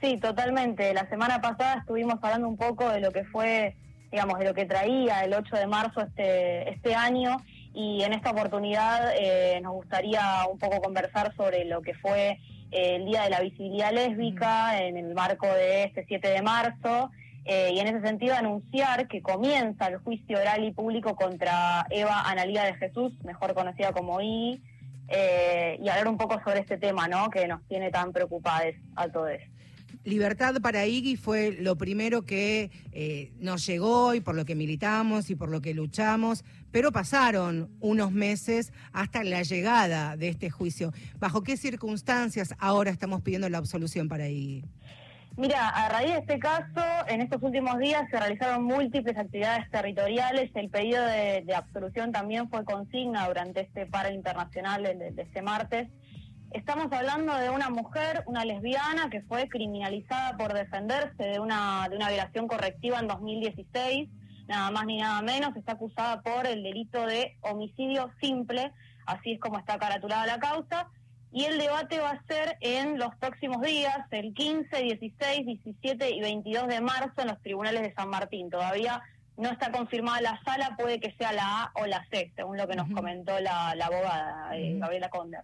Sí, 0.00 0.16
totalmente. 0.16 0.92
La 0.94 1.08
semana 1.08 1.40
pasada 1.40 1.76
estuvimos 1.78 2.16
hablando 2.20 2.48
un 2.48 2.56
poco 2.56 2.88
de 2.88 2.98
lo 2.98 3.12
que 3.12 3.22
fue 3.22 3.76
digamos, 4.12 4.38
de 4.38 4.44
lo 4.44 4.54
que 4.54 4.66
traía 4.66 5.24
el 5.24 5.32
8 5.32 5.56
de 5.56 5.66
marzo 5.66 6.02
este, 6.02 6.70
este 6.70 6.94
año 6.94 7.38
y 7.74 8.02
en 8.02 8.12
esta 8.12 8.30
oportunidad 8.30 9.14
eh, 9.16 9.58
nos 9.62 9.72
gustaría 9.72 10.20
un 10.50 10.58
poco 10.58 10.82
conversar 10.82 11.34
sobre 11.34 11.64
lo 11.64 11.80
que 11.80 11.94
fue 11.94 12.38
eh, 12.70 12.96
el 12.96 13.06
Día 13.06 13.22
de 13.22 13.30
la 13.30 13.40
Visibilidad 13.40 13.90
Lésbica 13.90 14.82
en 14.82 14.98
el 14.98 15.14
marco 15.14 15.46
de 15.46 15.84
este 15.84 16.04
7 16.06 16.28
de 16.28 16.42
marzo 16.42 17.10
eh, 17.46 17.70
y 17.72 17.80
en 17.80 17.88
ese 17.88 18.06
sentido 18.06 18.36
anunciar 18.36 19.08
que 19.08 19.22
comienza 19.22 19.86
el 19.86 19.96
juicio 19.96 20.38
oral 20.38 20.62
y 20.62 20.72
público 20.72 21.16
contra 21.16 21.86
Eva 21.88 22.20
Analía 22.28 22.64
de 22.64 22.74
Jesús, 22.74 23.14
mejor 23.24 23.54
conocida 23.54 23.92
como 23.92 24.20
I, 24.20 24.62
y 25.10 25.88
hablar 25.88 26.08
un 26.08 26.16
poco 26.16 26.40
sobre 26.42 26.60
este 26.60 26.78
tema, 26.78 27.06
¿no? 27.06 27.28
Que 27.28 27.46
nos 27.46 27.62
tiene 27.68 27.90
tan 27.90 28.12
preocupados 28.12 28.74
a 28.96 29.08
todos. 29.08 29.38
Libertad 30.04 30.60
para 30.60 30.84
Iggy 30.84 31.16
fue 31.16 31.52
lo 31.52 31.76
primero 31.76 32.22
que 32.22 32.70
eh, 32.90 33.32
nos 33.38 33.64
llegó 33.64 34.14
y 34.14 34.20
por 34.20 34.34
lo 34.34 34.44
que 34.44 34.56
militamos 34.56 35.30
y 35.30 35.36
por 35.36 35.48
lo 35.48 35.60
que 35.60 35.74
luchamos, 35.74 36.44
pero 36.72 36.90
pasaron 36.90 37.70
unos 37.80 38.10
meses 38.10 38.72
hasta 38.92 39.22
la 39.22 39.42
llegada 39.42 40.16
de 40.16 40.28
este 40.28 40.50
juicio. 40.50 40.92
¿Bajo 41.20 41.44
qué 41.44 41.56
circunstancias 41.56 42.54
ahora 42.58 42.90
estamos 42.90 43.22
pidiendo 43.22 43.48
la 43.48 43.58
absolución 43.58 44.08
para 44.08 44.28
Iggy? 44.28 44.64
Mira, 45.36 45.68
a 45.68 45.88
raíz 45.88 46.12
de 46.12 46.18
este 46.18 46.38
caso, 46.40 46.82
en 47.08 47.20
estos 47.22 47.42
últimos 47.42 47.78
días 47.78 48.02
se 48.10 48.18
realizaron 48.18 48.64
múltiples 48.64 49.16
actividades 49.16 49.70
territoriales. 49.70 50.50
El 50.54 50.68
pedido 50.68 51.02
de, 51.06 51.44
absolución 51.54 52.12
también 52.12 52.50
fue 52.50 52.64
consigna 52.64 53.28
durante 53.28 53.60
este 53.60 53.86
paro 53.86 54.10
internacional 54.10 54.82
de 54.82 55.14
este 55.16 55.42
martes. 55.42 55.88
Estamos 56.54 56.92
hablando 56.92 57.34
de 57.38 57.48
una 57.48 57.70
mujer, 57.70 58.24
una 58.26 58.44
lesbiana, 58.44 59.08
que 59.08 59.22
fue 59.22 59.48
criminalizada 59.48 60.36
por 60.36 60.52
defenderse 60.52 61.22
de 61.22 61.40
una, 61.40 61.88
de 61.88 61.96
una 61.96 62.08
violación 62.08 62.46
correctiva 62.46 62.98
en 62.98 63.08
2016, 63.08 64.10
nada 64.48 64.70
más 64.70 64.84
ni 64.84 64.98
nada 64.98 65.22
menos, 65.22 65.56
está 65.56 65.72
acusada 65.72 66.20
por 66.20 66.46
el 66.46 66.62
delito 66.62 67.06
de 67.06 67.38
homicidio 67.40 68.10
simple, 68.20 68.70
así 69.06 69.32
es 69.32 69.40
como 69.40 69.58
está 69.58 69.78
caratulada 69.78 70.26
la 70.26 70.38
causa, 70.40 70.90
y 71.32 71.44
el 71.44 71.58
debate 71.58 72.00
va 72.00 72.10
a 72.10 72.22
ser 72.26 72.58
en 72.60 72.98
los 72.98 73.16
próximos 73.16 73.62
días, 73.62 74.00
el 74.10 74.34
15, 74.34 74.76
16, 74.76 75.46
17 75.46 76.10
y 76.10 76.20
22 76.20 76.68
de 76.68 76.82
marzo 76.82 77.22
en 77.22 77.28
los 77.28 77.40
tribunales 77.40 77.80
de 77.80 77.94
San 77.94 78.10
Martín. 78.10 78.50
Todavía 78.50 79.00
no 79.36 79.50
está 79.50 79.72
confirmada 79.72 80.20
la 80.20 80.40
sala, 80.44 80.76
puede 80.76 81.00
que 81.00 81.14
sea 81.18 81.32
la 81.32 81.64
A 81.64 81.72
o 81.74 81.86
la 81.86 82.06
C, 82.10 82.32
según 82.36 82.56
lo 82.56 82.68
que 82.68 82.76
nos 82.76 82.90
comentó 82.90 83.38
la, 83.40 83.70
abogada 83.70 84.56
eh, 84.56 84.76
Gabriela 84.78 85.08
Conde. 85.08 85.38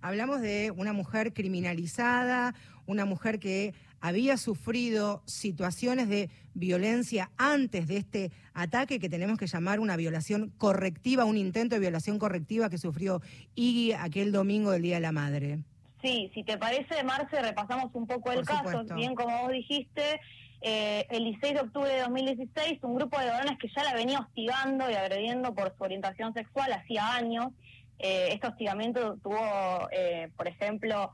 Hablamos 0.00 0.40
de 0.40 0.72
una 0.76 0.92
mujer 0.92 1.32
criminalizada, 1.32 2.54
una 2.86 3.04
mujer 3.04 3.38
que 3.38 3.74
había 4.00 4.36
sufrido 4.36 5.22
situaciones 5.26 6.08
de 6.08 6.30
violencia 6.54 7.30
antes 7.36 7.88
de 7.88 7.96
este 7.96 8.30
ataque 8.54 8.98
que 8.98 9.08
tenemos 9.08 9.38
que 9.38 9.46
llamar 9.46 9.80
una 9.80 9.96
violación 9.96 10.50
correctiva, 10.58 11.24
un 11.24 11.36
intento 11.36 11.74
de 11.74 11.80
violación 11.80 12.18
correctiva 12.18 12.70
que 12.70 12.78
sufrió 12.78 13.20
Iggy 13.54 13.92
aquel 13.92 14.32
domingo 14.32 14.70
del 14.70 14.82
Día 14.82 14.96
de 14.96 15.00
la 15.00 15.12
Madre. 15.12 15.58
Sí, 16.02 16.30
si 16.32 16.44
te 16.44 16.56
parece, 16.56 17.02
Marce, 17.02 17.42
repasamos 17.42 17.90
un 17.94 18.06
poco 18.06 18.30
el 18.30 18.44
caso. 18.44 18.84
Bien, 18.94 19.14
como 19.14 19.42
vos 19.42 19.50
dijiste, 19.50 20.20
eh, 20.60 21.06
el 21.10 21.24
16 21.24 21.54
de 21.54 21.60
octubre 21.60 21.88
de 21.88 22.00
2016, 22.00 22.82
un 22.82 22.96
grupo 22.96 23.18
de 23.18 23.26
varones 23.26 23.58
que 23.58 23.68
ya 23.68 23.84
la 23.84 23.94
venía 23.94 24.18
hostigando 24.18 24.90
y 24.90 24.94
agrediendo 24.94 25.54
por 25.54 25.74
su 25.76 25.84
orientación 25.84 26.34
sexual 26.34 26.72
hacía 26.72 27.14
años. 27.14 27.48
Eh, 27.98 28.30
este 28.32 28.48
hostigamiento 28.48 29.16
tuvo, 29.22 29.88
eh, 29.92 30.30
por 30.36 30.48
ejemplo, 30.48 31.12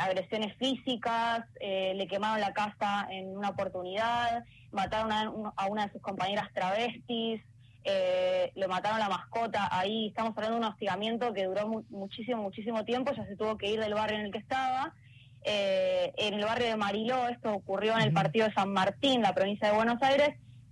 agresiones 0.00 0.56
físicas, 0.56 1.44
le 1.60 2.06
quemaron 2.08 2.40
la 2.40 2.54
casa 2.54 3.06
en 3.10 3.36
una 3.36 3.50
oportunidad, 3.50 4.42
mataron 4.72 5.12
a, 5.12 5.66
una 5.68 5.86
de 5.86 5.92
sus 5.92 6.00
compañeras 6.00 6.50
travestis, 6.54 7.42
le 7.84 8.68
mataron 8.68 9.00
la 9.00 9.10
mascota. 9.10 9.68
Ahí 9.70 10.08
estamos 10.08 10.32
hablando 10.34 10.58
de 10.58 10.64
un 10.64 10.72
hostigamiento 10.72 11.34
que 11.34 11.44
duró 11.44 11.68
muchísimo, 11.90 12.42
muchísimo 12.42 12.86
tiempo, 12.86 13.12
ya 13.12 13.26
se 13.26 13.36
tuvo 13.36 13.58
que 13.58 13.70
ir 13.70 13.78
del 13.78 13.92
barrio 13.92 14.18
en 14.18 14.24
el 14.24 14.32
que 14.32 14.38
estaba. 14.38 14.94
Eh, 15.48 16.12
en 16.16 16.34
el 16.34 16.44
barrio 16.44 16.66
de 16.66 16.76
Mariló, 16.76 17.28
esto 17.28 17.52
ocurrió 17.52 17.94
en 17.94 18.02
el 18.02 18.12
partido 18.12 18.48
de 18.48 18.52
San 18.52 18.72
Martín, 18.72 19.22
la 19.22 19.32
provincia 19.32 19.68
de 19.68 19.76
Buenos 19.76 20.02
Aires. 20.02 20.30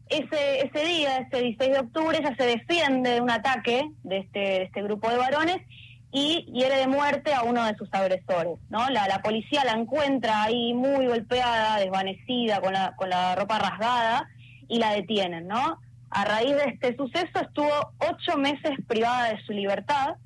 Ese, 0.09 0.67
ese 0.67 0.85
día, 0.85 1.19
ese 1.19 1.43
16 1.43 1.71
de 1.71 1.79
octubre, 1.79 2.19
ella 2.19 2.35
se 2.37 2.45
defiende 2.45 3.11
de 3.11 3.21
un 3.21 3.31
ataque 3.31 3.89
de 4.03 4.19
este, 4.19 4.39
de 4.41 4.63
este 4.65 4.83
grupo 4.83 5.09
de 5.11 5.17
varones 5.17 5.59
y 6.11 6.45
hiere 6.53 6.79
de 6.79 6.89
muerte 6.89 7.33
a 7.33 7.45
uno 7.45 7.65
de 7.65 7.77
sus 7.77 7.89
agresores. 7.95 8.59
¿no? 8.69 8.91
La, 8.91 9.07
la 9.07 9.23
policía 9.23 9.65
la 9.65 9.73
encuentra 9.75 10.43
ahí 10.43 10.75
muy 10.75 11.07
golpeada, 11.07 11.79
desvanecida, 11.79 12.61
con 12.61 12.73
la, 12.73 12.97
con 12.97 13.11
la 13.11 13.37
ropa 13.37 13.61
rasgada 13.61 14.29
y 14.67 14.81
la 14.81 14.93
detienen. 14.93 15.47
¿no? 15.47 15.79
A 16.11 16.25
raíz 16.25 16.57
de 16.57 16.65
este 16.65 16.97
suceso 16.97 17.39
estuvo 17.41 17.93
ocho 17.99 18.37
meses 18.37 18.73
privada 18.89 19.29
de 19.29 19.41
su 19.45 19.53
libertad, 19.53 20.17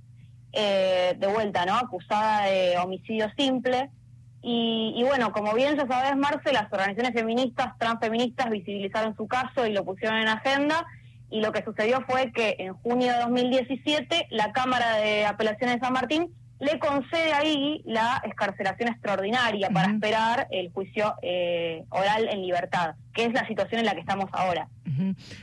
eh, 0.55 1.15
de 1.19 1.27
vuelta, 1.27 1.67
¿no? 1.67 1.75
acusada 1.77 2.47
de 2.47 2.79
homicidio 2.79 3.31
simple. 3.37 3.91
Y, 4.41 5.03
bueno, 5.05 5.33
como 5.33 5.53
bien 5.55 5.77
ya 5.77 5.87
sabes, 5.87 6.17
Marce, 6.17 6.53
las 6.53 6.73
organizaciones 6.73 7.13
feministas, 7.13 7.77
transfeministas 7.79 8.51
visibilizaron 8.51 9.17
su 9.17 9.27
caso 9.27 9.67
y 9.67 9.73
lo 9.73 9.85
pusieron 9.85 10.19
en 10.19 10.29
agenda. 10.29 10.87
Y 11.31 11.41
lo 11.41 11.53
que 11.53 11.63
sucedió 11.63 12.03
fue 12.07 12.33
que 12.33 12.57
en 12.59 12.75
junio 12.75 13.13
de 13.13 13.19
2017 13.19 14.29
la 14.31 14.53
Cámara 14.53 14.97
de 14.97 15.27
Apelaciones 15.27 15.77
de 15.77 15.81
San 15.81 15.93
Martín 15.93 16.33
le 16.61 16.79
concede 16.79 17.33
ahí 17.33 17.83
la 17.85 18.21
escarcelación 18.25 18.89
extraordinaria 18.89 19.71
para 19.71 19.93
esperar 19.93 20.49
el 20.51 20.71
juicio 20.73 21.15
eh, 21.23 21.85
oral 21.91 22.29
en 22.29 22.43
libertad, 22.43 22.97
que 23.13 23.27
es 23.27 23.33
la 23.33 23.47
situación 23.47 23.81
en 23.81 23.87
la 23.87 23.95
que 23.95 24.01
estamos 24.01 24.27
ahora. 24.33 24.69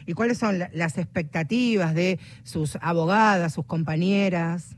¿Y 0.05 0.13
cuáles 0.13 0.38
son 0.38 0.60
las 0.73 0.97
expectativas 0.97 1.93
de 1.93 2.19
sus 2.43 2.77
abogadas, 2.81 3.53
sus 3.53 3.65
compañeras? 3.65 4.75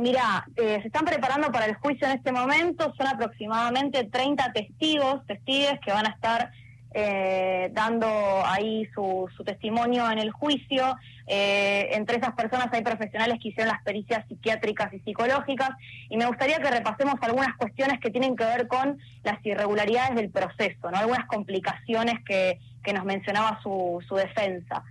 Mira, 0.00 0.46
eh, 0.56 0.78
se 0.80 0.86
están 0.86 1.04
preparando 1.04 1.52
para 1.52 1.66
el 1.66 1.74
juicio 1.74 2.06
en 2.06 2.14
este 2.14 2.32
momento, 2.32 2.90
son 2.96 3.06
aproximadamente 3.06 4.04
30 4.04 4.50
testigos, 4.54 5.26
testigos 5.26 5.78
que 5.84 5.92
van 5.92 6.06
a 6.06 6.10
estar 6.10 6.50
eh, 6.94 7.68
dando 7.72 8.08
ahí 8.46 8.88
su, 8.94 9.28
testimonio 9.44 10.10
en 10.10 10.18
el 10.18 10.30
juicio. 10.30 10.96
Eh, 11.26 11.90
entre 11.92 12.16
esas 12.16 12.34
personas 12.34 12.68
hay 12.72 12.82
profesionales 12.82 13.38
que 13.42 13.48
hicieron 13.50 13.70
las 13.70 13.82
pericias 13.82 14.26
psiquiátricas 14.26 14.90
y 14.94 15.00
psicológicas 15.00 15.70
y 16.08 16.16
me 16.16 16.24
gustaría 16.24 16.60
que 16.60 16.70
repasemos 16.70 17.16
algunas 17.20 17.54
cuestiones 17.58 18.00
que 18.00 18.10
tienen 18.10 18.36
que 18.36 18.44
ver 18.44 18.68
con 18.68 18.98
las 19.22 19.44
irregularidades 19.44 20.16
del 20.16 20.30
proceso, 20.30 20.90
¿no? 20.90 20.96
algunas 20.96 21.26
complicaciones 21.26 22.24
que, 22.24 22.58
que 22.82 22.94
nos 22.94 23.04
mencionaba 23.04 23.60
su, 23.62 24.02
su 24.08 24.14
defensa. 24.14 24.82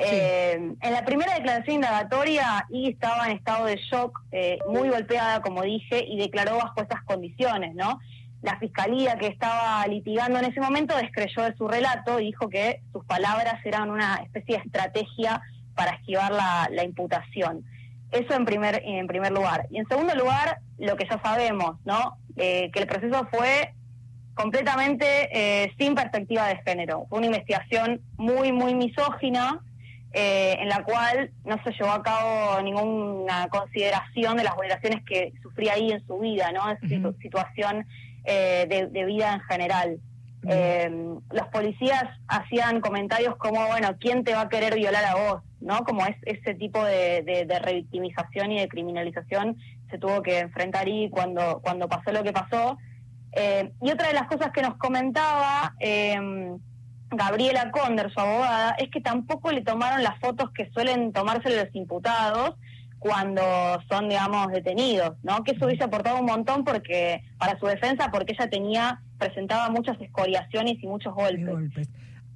Eh, 0.00 0.52
en 0.80 0.92
la 0.92 1.04
primera 1.04 1.34
declaración 1.34 1.76
indagatoria, 1.76 2.66
y 2.70 2.88
estaba 2.88 3.26
en 3.26 3.36
estado 3.36 3.66
de 3.66 3.76
shock, 3.76 4.20
eh, 4.30 4.60
muy 4.68 4.88
golpeada, 4.88 5.42
como 5.42 5.62
dije, 5.62 6.04
y 6.06 6.16
declaró 6.18 6.56
bajo 6.56 6.80
estas 6.80 7.02
condiciones, 7.02 7.74
¿no? 7.74 7.98
La 8.40 8.56
fiscalía 8.60 9.18
que 9.18 9.26
estaba 9.26 9.84
litigando 9.88 10.38
en 10.38 10.44
ese 10.44 10.60
momento 10.60 10.96
descreyó 10.96 11.42
de 11.42 11.56
su 11.56 11.66
relato 11.66 12.20
y 12.20 12.26
dijo 12.26 12.48
que 12.48 12.80
sus 12.92 13.04
palabras 13.06 13.54
eran 13.64 13.90
una 13.90 14.20
especie 14.22 14.58
de 14.58 14.62
estrategia 14.62 15.42
para 15.74 15.94
esquivar 15.94 16.30
la, 16.30 16.84
imputación. 16.84 17.64
Eso 18.12 18.34
en 18.34 18.44
primer, 18.44 18.80
en 18.84 19.08
primer 19.08 19.32
lugar. 19.32 19.66
Y 19.68 19.78
en 19.78 19.88
segundo 19.88 20.14
lugar, 20.14 20.58
lo 20.78 20.96
que 20.96 21.08
ya 21.10 21.20
sabemos, 21.20 21.76
¿no? 21.84 22.18
Eh, 22.36 22.70
que 22.72 22.78
el 22.78 22.86
proceso 22.86 23.26
fue 23.32 23.74
completamente 24.34 25.72
sin 25.76 25.96
perspectiva 25.96 26.46
de 26.46 26.58
género. 26.58 27.06
Fue 27.08 27.18
una 27.18 27.26
investigación 27.26 28.00
muy, 28.16 28.52
muy 28.52 28.72
misógina, 28.72 29.60
eh, 30.12 30.56
en 30.58 30.68
la 30.70 30.84
cual 30.84 31.30
no 31.44 31.62
se 31.62 31.72
llevó 31.72 31.90
a 31.90 32.02
cabo 32.02 32.62
ninguna 32.62 33.48
consideración 33.48 34.38
de 34.38 34.44
las 34.44 34.56
vulneraciones 34.56 35.04
que 35.04 35.34
sufría 35.42 35.74
ahí 35.74 35.92
en 35.92 36.06
su 36.06 36.18
vida, 36.18 36.50
¿no? 36.50 36.62
En 36.70 37.02
su 37.02 37.12
situación 37.20 37.86
eh, 38.24 38.88
de, 38.90 39.04
vida 39.04 39.34
en 39.34 39.40
general. 39.40 39.98
Eh, 40.48 40.90
los 41.30 41.48
policías 41.48 42.04
hacían 42.26 42.80
comentarios 42.80 43.36
como, 43.36 43.66
bueno, 43.66 43.96
¿quién 44.00 44.24
te 44.24 44.32
va 44.32 44.42
a 44.42 44.48
querer 44.48 44.76
violar 44.76 45.04
a 45.04 45.14
vos? 45.14 45.42
¿No? 45.60 45.80
Como 45.80 46.06
es, 46.06 46.16
ese 46.24 46.54
tipo 46.54 46.82
de, 46.82 47.22
de, 47.46 47.58
revictimización 47.58 48.52
y 48.52 48.60
de 48.60 48.68
criminalización 48.68 49.58
se 49.90 49.98
tuvo 49.98 50.22
que 50.22 50.38
enfrentar 50.38 50.86
ahí 50.86 51.10
cuando, 51.10 51.60
cuando 51.62 51.86
pasó 51.86 52.12
lo 52.12 52.22
que 52.22 52.32
pasó. 52.32 52.78
y 53.82 53.90
otra 53.90 54.08
de 54.08 54.14
las 54.14 54.26
cosas 54.26 54.52
que 54.52 54.62
nos 54.62 54.76
comentaba 54.78 55.74
Gabriela 57.10 57.70
Conder, 57.70 58.12
su 58.12 58.20
abogada, 58.20 58.72
es 58.78 58.90
que 58.90 59.00
tampoco 59.00 59.50
le 59.52 59.62
tomaron 59.62 60.02
las 60.02 60.18
fotos 60.20 60.50
que 60.52 60.70
suelen 60.72 61.12
tomarse 61.12 61.54
los 61.54 61.74
imputados 61.74 62.54
cuando 62.98 63.42
son, 63.88 64.08
digamos, 64.08 64.48
detenidos, 64.48 65.12
¿no? 65.22 65.44
Que 65.44 65.52
eso 65.52 65.66
hubiese 65.66 65.84
aportado 65.84 66.18
un 66.18 66.26
montón 66.26 66.64
porque 66.64 67.22
para 67.38 67.58
su 67.58 67.66
defensa, 67.66 68.10
porque 68.10 68.32
ella 68.32 68.50
tenía, 68.50 69.00
presentaba 69.18 69.70
muchas 69.70 70.00
escoriaciones 70.00 70.82
y 70.82 70.86
muchos 70.86 71.14
golpes. 71.14 71.88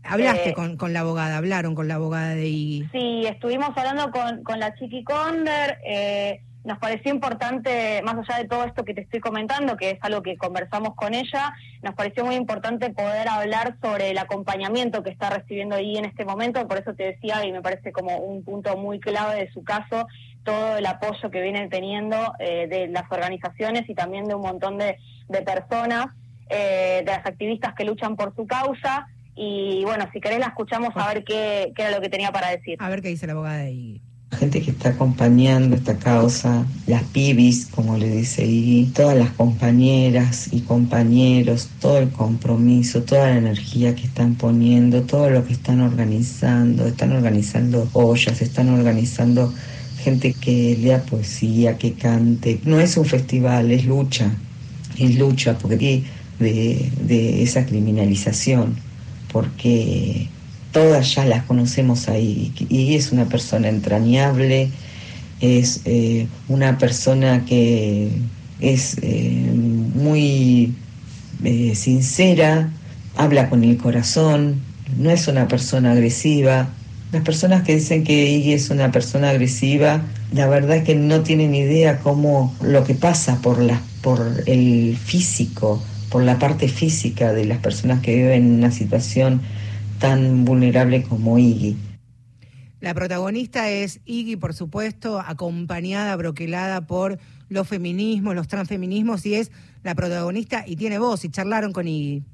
Hablaste 0.04 0.50
eh, 0.50 0.54
con, 0.54 0.76
con 0.76 0.92
la 0.92 1.00
abogada, 1.00 1.36
hablaron 1.36 1.74
con 1.74 1.88
la 1.88 1.94
abogada 1.94 2.34
de 2.34 2.46
Iggy. 2.46 2.88
Sí, 2.92 3.26
estuvimos 3.26 3.70
hablando 3.76 4.10
con, 4.10 4.42
con 4.42 4.58
la 4.58 4.74
Chiqui 4.74 5.04
Conder, 5.04 5.78
eh, 5.84 6.42
nos 6.64 6.78
pareció 6.78 7.12
importante, 7.12 8.02
más 8.04 8.16
allá 8.16 8.40
de 8.40 8.48
todo 8.48 8.64
esto 8.64 8.84
que 8.84 8.94
te 8.94 9.00
estoy 9.00 9.20
comentando, 9.20 9.76
que 9.76 9.90
es 9.90 9.98
algo 10.02 10.22
que 10.22 10.36
conversamos 10.36 10.94
con 10.94 11.12
ella, 11.12 11.52
nos 11.82 11.94
pareció 11.94 12.24
muy 12.24 12.36
importante 12.36 12.90
poder 12.90 13.28
hablar 13.28 13.76
sobre 13.82 14.10
el 14.10 14.18
acompañamiento 14.18 15.02
que 15.02 15.10
está 15.10 15.30
recibiendo 15.30 15.74
ahí 15.74 15.96
en 15.96 16.04
este 16.04 16.24
momento, 16.24 16.66
por 16.68 16.78
eso 16.78 16.94
te 16.94 17.04
decía, 17.04 17.44
y 17.44 17.52
me 17.52 17.62
parece 17.62 17.90
como 17.90 18.16
un 18.18 18.44
punto 18.44 18.76
muy 18.76 19.00
clave 19.00 19.40
de 19.40 19.52
su 19.52 19.64
caso, 19.64 20.06
todo 20.44 20.76
el 20.76 20.86
apoyo 20.86 21.30
que 21.30 21.40
vienen 21.40 21.68
teniendo 21.68 22.16
eh, 22.38 22.68
de 22.68 22.88
las 22.88 23.10
organizaciones 23.10 23.88
y 23.88 23.94
también 23.94 24.24
de 24.26 24.34
un 24.34 24.42
montón 24.42 24.78
de, 24.78 24.96
personas, 25.44 26.06
eh, 26.48 27.02
de 27.04 27.10
las 27.10 27.26
activistas 27.26 27.74
que 27.74 27.84
luchan 27.84 28.16
por 28.16 28.34
su 28.36 28.46
causa. 28.46 29.08
Y 29.34 29.82
bueno, 29.84 30.08
si 30.12 30.20
querés 30.20 30.40
la 30.40 30.46
escuchamos 30.46 30.90
a 30.94 31.08
ver 31.08 31.24
qué, 31.24 31.72
qué 31.74 31.82
era 31.82 31.90
lo 31.92 32.00
que 32.00 32.08
tenía 32.08 32.30
para 32.32 32.50
decir. 32.50 32.76
A 32.80 32.88
ver 32.88 33.00
qué 33.00 33.08
dice 33.08 33.26
la 33.26 33.32
abogada 33.32 33.58
de 33.58 33.66
ahí 33.66 34.02
gente 34.38 34.62
que 34.62 34.70
está 34.70 34.90
acompañando 34.90 35.76
esta 35.76 35.98
causa, 35.98 36.66
las 36.86 37.02
pibis, 37.04 37.66
como 37.66 37.96
le 37.96 38.10
dice 38.10 38.44
Iggy, 38.46 38.92
todas 38.94 39.16
las 39.16 39.30
compañeras 39.30 40.48
y 40.52 40.60
compañeros, 40.60 41.68
todo 41.80 41.98
el 41.98 42.10
compromiso, 42.10 43.02
toda 43.02 43.26
la 43.26 43.38
energía 43.38 43.94
que 43.94 44.06
están 44.06 44.34
poniendo, 44.34 45.02
todo 45.02 45.30
lo 45.30 45.44
que 45.46 45.52
están 45.52 45.80
organizando, 45.80 46.86
están 46.86 47.12
organizando 47.12 47.88
ollas, 47.92 48.40
están 48.42 48.70
organizando 48.70 49.52
gente 50.02 50.32
que 50.32 50.76
lea 50.80 51.02
poesía, 51.02 51.78
que 51.78 51.92
cante. 51.92 52.58
No 52.64 52.80
es 52.80 52.96
un 52.96 53.04
festival, 53.04 53.70
es 53.70 53.84
lucha, 53.84 54.30
es 54.98 55.16
lucha 55.16 55.56
porque 55.58 56.02
de, 56.38 56.90
de 57.06 57.42
esa 57.42 57.66
criminalización, 57.66 58.76
porque 59.32 60.28
todas 60.72 61.14
ya 61.14 61.24
las 61.24 61.44
conocemos 61.44 62.08
ahí 62.08 62.52
y 62.68 62.94
es 62.94 63.12
una 63.12 63.26
persona 63.26 63.68
entrañable, 63.68 64.70
es 65.40 65.82
eh, 65.84 66.26
una 66.48 66.78
persona 66.78 67.44
que 67.44 68.08
es 68.60 68.96
eh, 69.02 69.52
muy 69.94 70.74
eh, 71.44 71.74
sincera, 71.74 72.70
habla 73.16 73.50
con 73.50 73.62
el 73.64 73.76
corazón, 73.76 74.60
no 74.96 75.10
es 75.10 75.28
una 75.28 75.48
persona 75.48 75.92
agresiva. 75.92 76.70
Las 77.12 77.22
personas 77.22 77.62
que 77.62 77.74
dicen 77.74 78.04
que 78.04 78.30
Iggy 78.30 78.54
es 78.54 78.70
una 78.70 78.90
persona 78.90 79.30
agresiva, 79.30 80.02
la 80.32 80.46
verdad 80.46 80.78
es 80.78 80.84
que 80.84 80.94
no 80.94 81.20
tienen 81.20 81.54
idea 81.54 81.98
cómo 81.98 82.54
lo 82.62 82.84
que 82.84 82.94
pasa 82.94 83.36
por, 83.42 83.60
la, 83.60 83.80
por 84.00 84.44
el 84.46 84.96
físico, 84.96 85.82
por 86.08 86.22
la 86.22 86.38
parte 86.38 86.68
física 86.68 87.32
de 87.34 87.44
las 87.44 87.58
personas 87.58 88.00
que 88.00 88.14
viven 88.14 88.46
en 88.46 88.54
una 88.54 88.70
situación 88.70 89.42
tan 90.02 90.44
vulnerable 90.44 91.04
como 91.04 91.38
Iggy. 91.38 91.76
La 92.80 92.92
protagonista 92.92 93.70
es 93.70 94.00
Iggy, 94.04 94.34
por 94.34 94.52
supuesto, 94.52 95.20
acompañada, 95.20 96.16
broquelada 96.16 96.80
por 96.80 97.20
los 97.48 97.68
feminismos, 97.68 98.34
los 98.34 98.48
transfeminismos, 98.48 99.24
y 99.24 99.36
es 99.36 99.52
la 99.84 99.94
protagonista 99.94 100.64
y 100.66 100.74
tiene 100.74 100.98
voz, 100.98 101.24
y 101.24 101.30
charlaron 101.30 101.72
con 101.72 101.86
Iggy. 101.86 102.24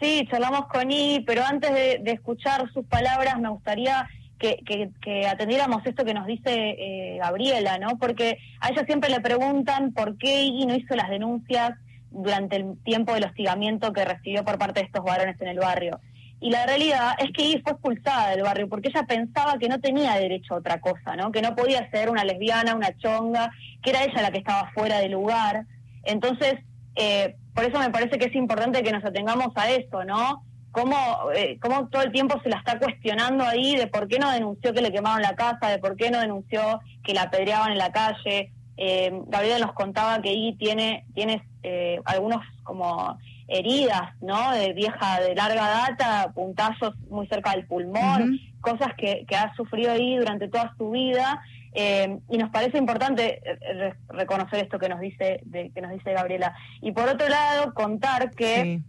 Sí, 0.00 0.24
charlamos 0.30 0.66
con 0.66 0.92
Iggy, 0.92 1.24
pero 1.24 1.42
antes 1.44 1.72
de, 1.72 2.12
escuchar 2.12 2.72
sus 2.72 2.86
palabras 2.86 3.40
me 3.40 3.48
gustaría 3.48 4.08
que, 4.38 5.26
atendiéramos 5.28 5.84
esto 5.84 6.04
que 6.04 6.14
nos 6.14 6.28
dice 6.28 6.52
eh, 6.54 7.18
Gabriela, 7.18 7.78
¿no? 7.78 7.98
Porque 7.98 8.38
a 8.60 8.70
ella 8.70 8.84
siempre 8.86 9.10
le 9.10 9.20
preguntan 9.20 9.92
por 9.92 10.16
qué 10.16 10.44
Iggy 10.44 10.66
no 10.66 10.76
hizo 10.76 10.94
las 10.94 11.10
denuncias 11.10 11.72
durante 12.12 12.54
el 12.56 12.78
tiempo 12.84 13.14
del 13.14 13.24
hostigamiento 13.24 13.92
que 13.92 14.04
recibió 14.04 14.44
por 14.44 14.58
parte 14.58 14.78
de 14.78 14.86
estos 14.86 15.04
varones 15.04 15.40
en 15.40 15.48
el 15.48 15.58
barrio. 15.58 16.00
Y 16.40 16.50
la 16.50 16.64
realidad 16.64 17.12
es 17.18 17.32
que 17.32 17.42
Iggy 17.42 17.60
fue 17.62 17.72
expulsada 17.72 18.30
del 18.30 18.42
barrio 18.42 18.68
porque 18.68 18.88
ella 18.88 19.02
pensaba 19.02 19.58
que 19.58 19.68
no 19.68 19.78
tenía 19.78 20.14
derecho 20.14 20.54
a 20.54 20.58
otra 20.58 20.80
cosa, 20.80 21.14
¿no? 21.14 21.30
Que 21.30 21.42
no 21.42 21.54
podía 21.54 21.90
ser 21.90 22.08
una 22.08 22.24
lesbiana, 22.24 22.74
una 22.74 22.96
chonga, 22.96 23.50
que 23.82 23.90
era 23.90 24.04
ella 24.04 24.22
la 24.22 24.30
que 24.30 24.38
estaba 24.38 24.70
fuera 24.72 24.98
del 24.98 25.12
lugar. 25.12 25.66
Entonces, 26.02 26.54
eh, 26.96 27.36
por 27.54 27.64
eso 27.64 27.78
me 27.78 27.90
parece 27.90 28.18
que 28.18 28.26
es 28.26 28.34
importante 28.34 28.82
que 28.82 28.92
nos 28.92 29.04
atengamos 29.04 29.48
a 29.54 29.70
eso, 29.70 30.02
¿no? 30.04 30.42
Cómo, 30.72 30.96
eh, 31.34 31.58
cómo 31.60 31.88
todo 31.88 32.02
el 32.02 32.12
tiempo 32.12 32.40
se 32.42 32.48
la 32.48 32.56
está 32.56 32.78
cuestionando 32.78 33.44
ahí 33.44 33.76
de 33.76 33.86
por 33.86 34.08
qué 34.08 34.18
no 34.18 34.30
denunció 34.30 34.72
que 34.72 34.80
le 34.80 34.92
quemaron 34.92 35.20
la 35.20 35.34
casa, 35.34 35.68
de 35.68 35.78
por 35.78 35.96
qué 35.96 36.10
no 36.10 36.20
denunció 36.20 36.80
que 37.04 37.12
la 37.12 37.22
apedreaban 37.22 37.72
en 37.72 37.78
la 37.78 37.92
calle. 37.92 38.52
Eh, 38.78 39.12
Gabriela 39.26 39.66
nos 39.66 39.74
contaba 39.74 40.22
que 40.22 40.32
Iggy 40.32 40.56
tiene, 40.56 41.04
tiene 41.12 41.42
eh, 41.62 42.00
algunos 42.06 42.40
como 42.62 43.18
heridas, 43.50 44.14
¿no? 44.20 44.52
De 44.52 44.72
vieja, 44.72 45.20
de 45.20 45.34
larga 45.34 45.68
data, 45.68 46.32
puntazos 46.32 46.94
muy 47.10 47.26
cerca 47.26 47.50
del 47.50 47.66
pulmón, 47.66 48.38
cosas 48.60 48.94
que, 48.96 49.24
que, 49.28 49.36
ha 49.36 49.54
sufrido 49.54 49.92
ahí 49.92 50.16
durante 50.16 50.48
toda 50.48 50.74
su 50.78 50.90
vida. 50.90 51.42
Eh, 51.72 52.18
y 52.28 52.38
nos 52.38 52.50
parece 52.50 52.78
importante 52.78 53.40
eh, 53.44 53.94
reconocer 54.08 54.64
esto 54.64 54.78
que 54.78 54.88
nos 54.88 55.00
dice 55.00 55.40
de, 55.44 55.70
que 55.70 55.80
nos 55.80 55.92
dice 55.92 56.12
Gabriela. 56.12 56.54
Y 56.80 56.92
por 56.92 57.08
otro 57.08 57.28
lado, 57.28 57.74
contar 57.74 58.30
que 58.30 58.80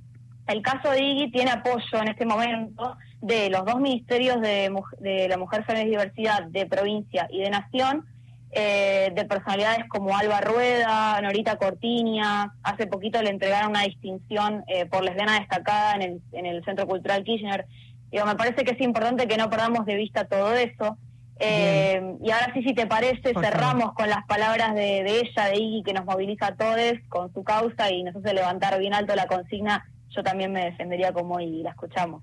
el 0.48 0.62
caso 0.62 0.92
de 0.92 1.04
Iggy 1.04 1.32
tiene 1.32 1.52
apoyo 1.52 2.00
en 2.02 2.10
este 2.10 2.26
momento 2.26 2.98
de 3.22 3.50
los 3.50 3.66
dos 3.66 3.80
ministerios 3.80 4.42
de, 4.42 4.74
de 5.00 5.28
la 5.28 5.38
Mujer, 5.38 5.64
Género 5.66 5.88
y 5.88 5.92
Diversidad 5.92 6.44
de 6.44 6.66
provincia 6.66 7.28
y 7.32 7.42
de 7.42 7.50
nación, 7.50 8.06
eh, 8.54 9.12
de 9.16 9.26
personalidades 9.26 9.88
como 9.88 10.18
Alba 10.18 10.42
Rueda, 10.42 11.22
Norita 11.22 11.56
Cortiña, 11.56 12.54
hace 12.64 12.86
poquito 12.86 13.22
le 13.22 13.30
entregaron 13.30 13.70
una 13.70 13.84
distinción 13.84 14.66
eh, 14.68 14.86
por 14.86 15.04
lesbiana 15.04 15.40
destacada 15.40 15.94
en 15.96 16.02
el, 16.02 16.22
en 16.34 16.46
el 16.46 16.64
Centro 16.66 16.86
Cultural 16.86 17.24
Kirchner. 17.24 17.66
Digo, 18.12 18.26
me 18.26 18.36
parece 18.36 18.66
que 18.66 18.72
es 18.72 18.82
importante 18.82 19.28
que 19.28 19.38
no 19.38 19.50
perdamos 19.50 19.86
de 19.86 19.96
vista 19.96 20.26
todo 20.26 20.54
eso. 20.54 20.98
Eh, 21.40 22.18
y 22.22 22.30
ahora 22.30 22.52
sí, 22.54 22.62
si 22.62 22.74
te 22.76 22.86
parece, 22.86 23.34
cerramos 23.34 23.94
con 23.94 24.10
las 24.10 24.26
palabras 24.28 24.76
de, 24.76 25.00
ella, 25.00 25.46
de 25.46 25.58
Iggy, 25.58 25.84
que 25.84 25.94
nos 25.94 26.06
moviliza 26.06 26.48
a 26.48 26.56
todos 26.56 26.94
con 27.10 27.34
su 27.34 27.44
causa 27.44 27.90
y 27.90 28.04
nos 28.04 28.16
hace 28.16 28.34
levantar 28.34 28.78
bien 28.80 28.94
alto 28.94 29.16
la 29.16 29.28
consigna. 29.28 29.90
Yo 30.10 30.24
también 30.24 30.52
me 30.52 30.66
defendería 30.66 31.14
como 31.14 31.40
y 31.40 31.64
la 31.64 31.72
escuchamos. 31.72 32.22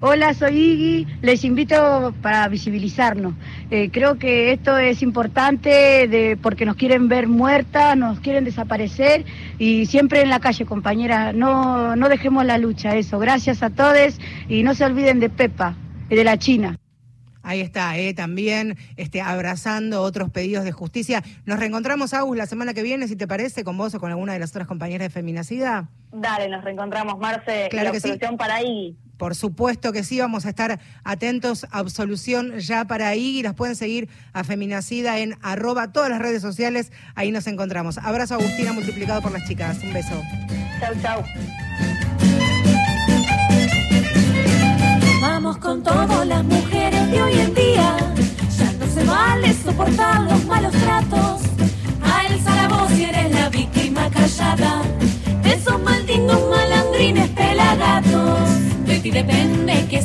Hola, 0.00 0.32
soy 0.32 0.56
Iggy. 0.56 1.06
Les 1.22 1.42
invito 1.42 2.14
para 2.22 2.46
visibilizarnos. 2.46 3.34
Eh, 3.68 3.90
creo 3.90 4.16
que 4.16 4.52
esto 4.52 4.78
es 4.78 5.02
importante 5.02 6.06
de, 6.06 6.38
porque 6.40 6.64
nos 6.64 6.76
quieren 6.76 7.08
ver 7.08 7.26
muertas, 7.26 7.96
nos 7.96 8.20
quieren 8.20 8.44
desaparecer 8.44 9.24
y 9.58 9.86
siempre 9.86 10.22
en 10.22 10.30
la 10.30 10.38
calle, 10.38 10.66
compañera. 10.66 11.32
No, 11.32 11.96
no 11.96 12.08
dejemos 12.08 12.44
la 12.44 12.58
lucha, 12.58 12.94
eso. 12.94 13.18
Gracias 13.18 13.64
a 13.64 13.70
todos 13.70 14.20
y 14.48 14.62
no 14.62 14.76
se 14.76 14.84
olviden 14.84 15.18
de 15.18 15.30
Pepa, 15.30 15.74
de 16.08 16.22
la 16.22 16.38
China. 16.38 16.78
Ahí 17.48 17.62
está, 17.62 17.96
eh, 17.96 18.12
también 18.12 18.76
este, 18.98 19.22
abrazando 19.22 20.02
otros 20.02 20.28
pedidos 20.28 20.64
de 20.64 20.72
justicia. 20.72 21.24
Nos 21.46 21.58
reencontramos, 21.58 22.12
Agus, 22.12 22.36
la 22.36 22.44
semana 22.44 22.74
que 22.74 22.82
viene, 22.82 23.08
si 23.08 23.16
te 23.16 23.26
parece, 23.26 23.64
con 23.64 23.78
vos 23.78 23.94
o 23.94 24.00
con 24.00 24.10
alguna 24.10 24.34
de 24.34 24.38
las 24.38 24.50
otras 24.50 24.66
compañeras 24.66 25.06
de 25.06 25.10
Feminacida. 25.10 25.88
Dale, 26.12 26.50
nos 26.50 26.62
reencontramos, 26.62 27.18
Marce. 27.18 27.68
Claro 27.70 27.92
que 27.92 28.00
sí. 28.00 28.12
para 28.36 28.62
Iggy. 28.62 28.98
Por 29.16 29.34
supuesto 29.34 29.92
que 29.92 30.04
sí, 30.04 30.20
vamos 30.20 30.44
a 30.44 30.50
estar 30.50 30.78
atentos. 31.04 31.66
Absolución 31.70 32.58
ya 32.58 32.84
para 32.84 33.08
ahí 33.08 33.38
y 33.38 33.42
las 33.42 33.54
pueden 33.54 33.76
seguir 33.76 34.10
a 34.34 34.44
Feminacida 34.44 35.18
en 35.18 35.34
arroba 35.40 35.90
todas 35.90 36.10
las 36.10 36.18
redes 36.18 36.42
sociales. 36.42 36.92
Ahí 37.14 37.32
nos 37.32 37.46
encontramos. 37.46 37.96
Abrazo 37.96 38.34
Agustina 38.34 38.74
multiplicado 38.74 39.22
por 39.22 39.32
las 39.32 39.48
chicas. 39.48 39.82
Un 39.82 39.94
beso. 39.94 40.22
Chau, 40.80 40.94
chau. 41.00 41.24
Con 45.38 45.84
todas 45.84 46.26
las 46.26 46.42
mujeres 46.42 47.10
de 47.12 47.22
hoy 47.22 47.32
en 47.38 47.54
día. 47.54 47.96
Ya 48.58 48.72
no 48.72 48.86
se 48.92 49.04
vale 49.04 49.54
soportar 49.54 50.22
los 50.22 50.44
malos 50.46 50.72
tratos. 50.72 51.42
Alza 52.02 52.56
la 52.56 52.66
voz 52.66 52.90
si 52.90 53.04
eres 53.04 53.32
la 53.32 53.48
víctima 53.48 54.10
callada. 54.10 54.82
Esos 55.44 55.80
malditos 55.80 56.40
malandrines 56.50 57.28
pelagatos 57.28 58.50
y 59.04 59.10
depende 59.12 59.86
que 59.88 60.02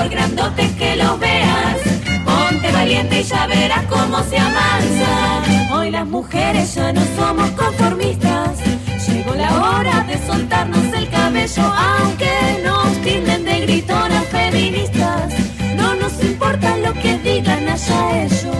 por 0.00 0.08
grandotes 0.08 0.72
que 0.76 0.96
los 0.96 1.18
veas. 1.18 1.76
Ponte 2.24 2.72
valiente 2.72 3.20
y 3.20 3.22
ya 3.22 3.46
verás 3.46 3.84
cómo 3.86 4.22
se 4.24 4.38
avanza. 4.38 5.74
Hoy 5.74 5.90
las 5.90 6.06
mujeres 6.06 6.74
ya 6.74 6.92
no 6.92 7.02
somos 7.16 7.50
conformistas. 7.50 8.58
Llegó 9.06 9.34
la 9.34 9.50
hora 9.60 10.04
de 10.04 10.16
soltarnos 10.26 10.84
el 10.94 11.08
cabello, 11.08 11.62
aunque 11.62 12.32
nos 12.64 12.88
tilden 13.02 13.44
de 13.44 13.60
gritonas 13.60 14.24
feministas. 14.26 15.34
No 15.76 15.94
nos 15.96 16.12
importa 16.22 16.76
lo 16.78 16.92
que 16.94 17.18
digan 17.18 17.68
allá 17.68 18.24
ellos. 18.24 18.56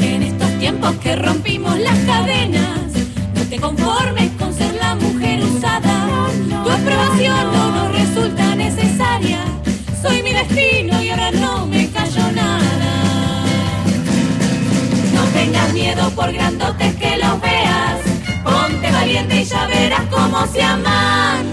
En 0.00 0.22
estos 0.22 0.50
tiempos 0.58 0.94
que 1.02 1.16
rompimos 1.16 1.78
las 1.78 1.98
cadenas, 2.00 2.92
no 3.34 3.42
te 3.50 3.58
conformes 3.58 4.30
Y 10.58 11.10
ahora 11.10 11.30
no 11.32 11.66
me 11.66 11.90
callo 11.90 12.32
nada. 12.32 13.44
No 15.12 15.22
tengas 15.34 15.72
miedo 15.74 16.10
por 16.12 16.32
grandotes 16.32 16.94
que 16.96 17.18
los 17.18 17.40
veas 17.42 18.00
Ponte 18.42 18.90
valiente 18.90 19.42
y 19.42 19.44
ya 19.44 19.66
verás 19.66 20.06
cómo 20.10 20.46
se 20.46 20.62
amansa. 20.62 21.45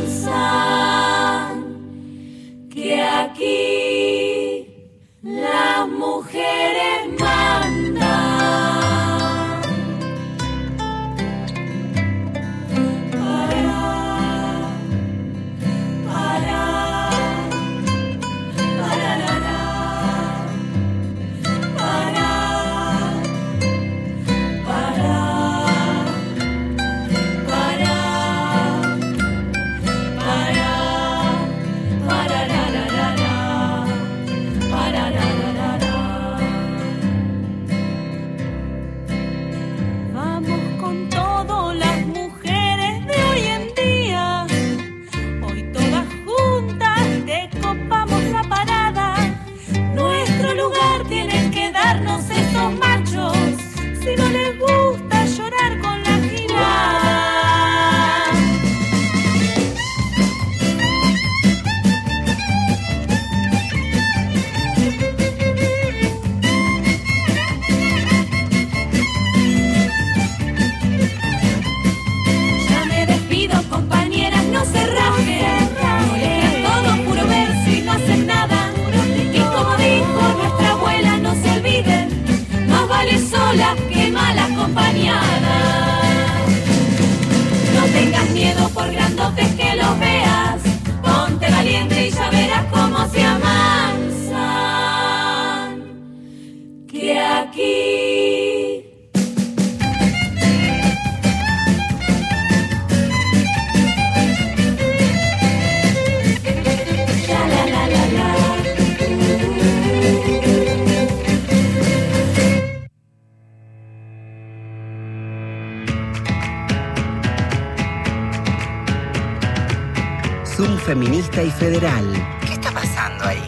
Federal. 121.64 122.06
¿Qué 122.46 122.54
está 122.56 122.72
pasando 122.72 123.24
ahí? 123.24 123.40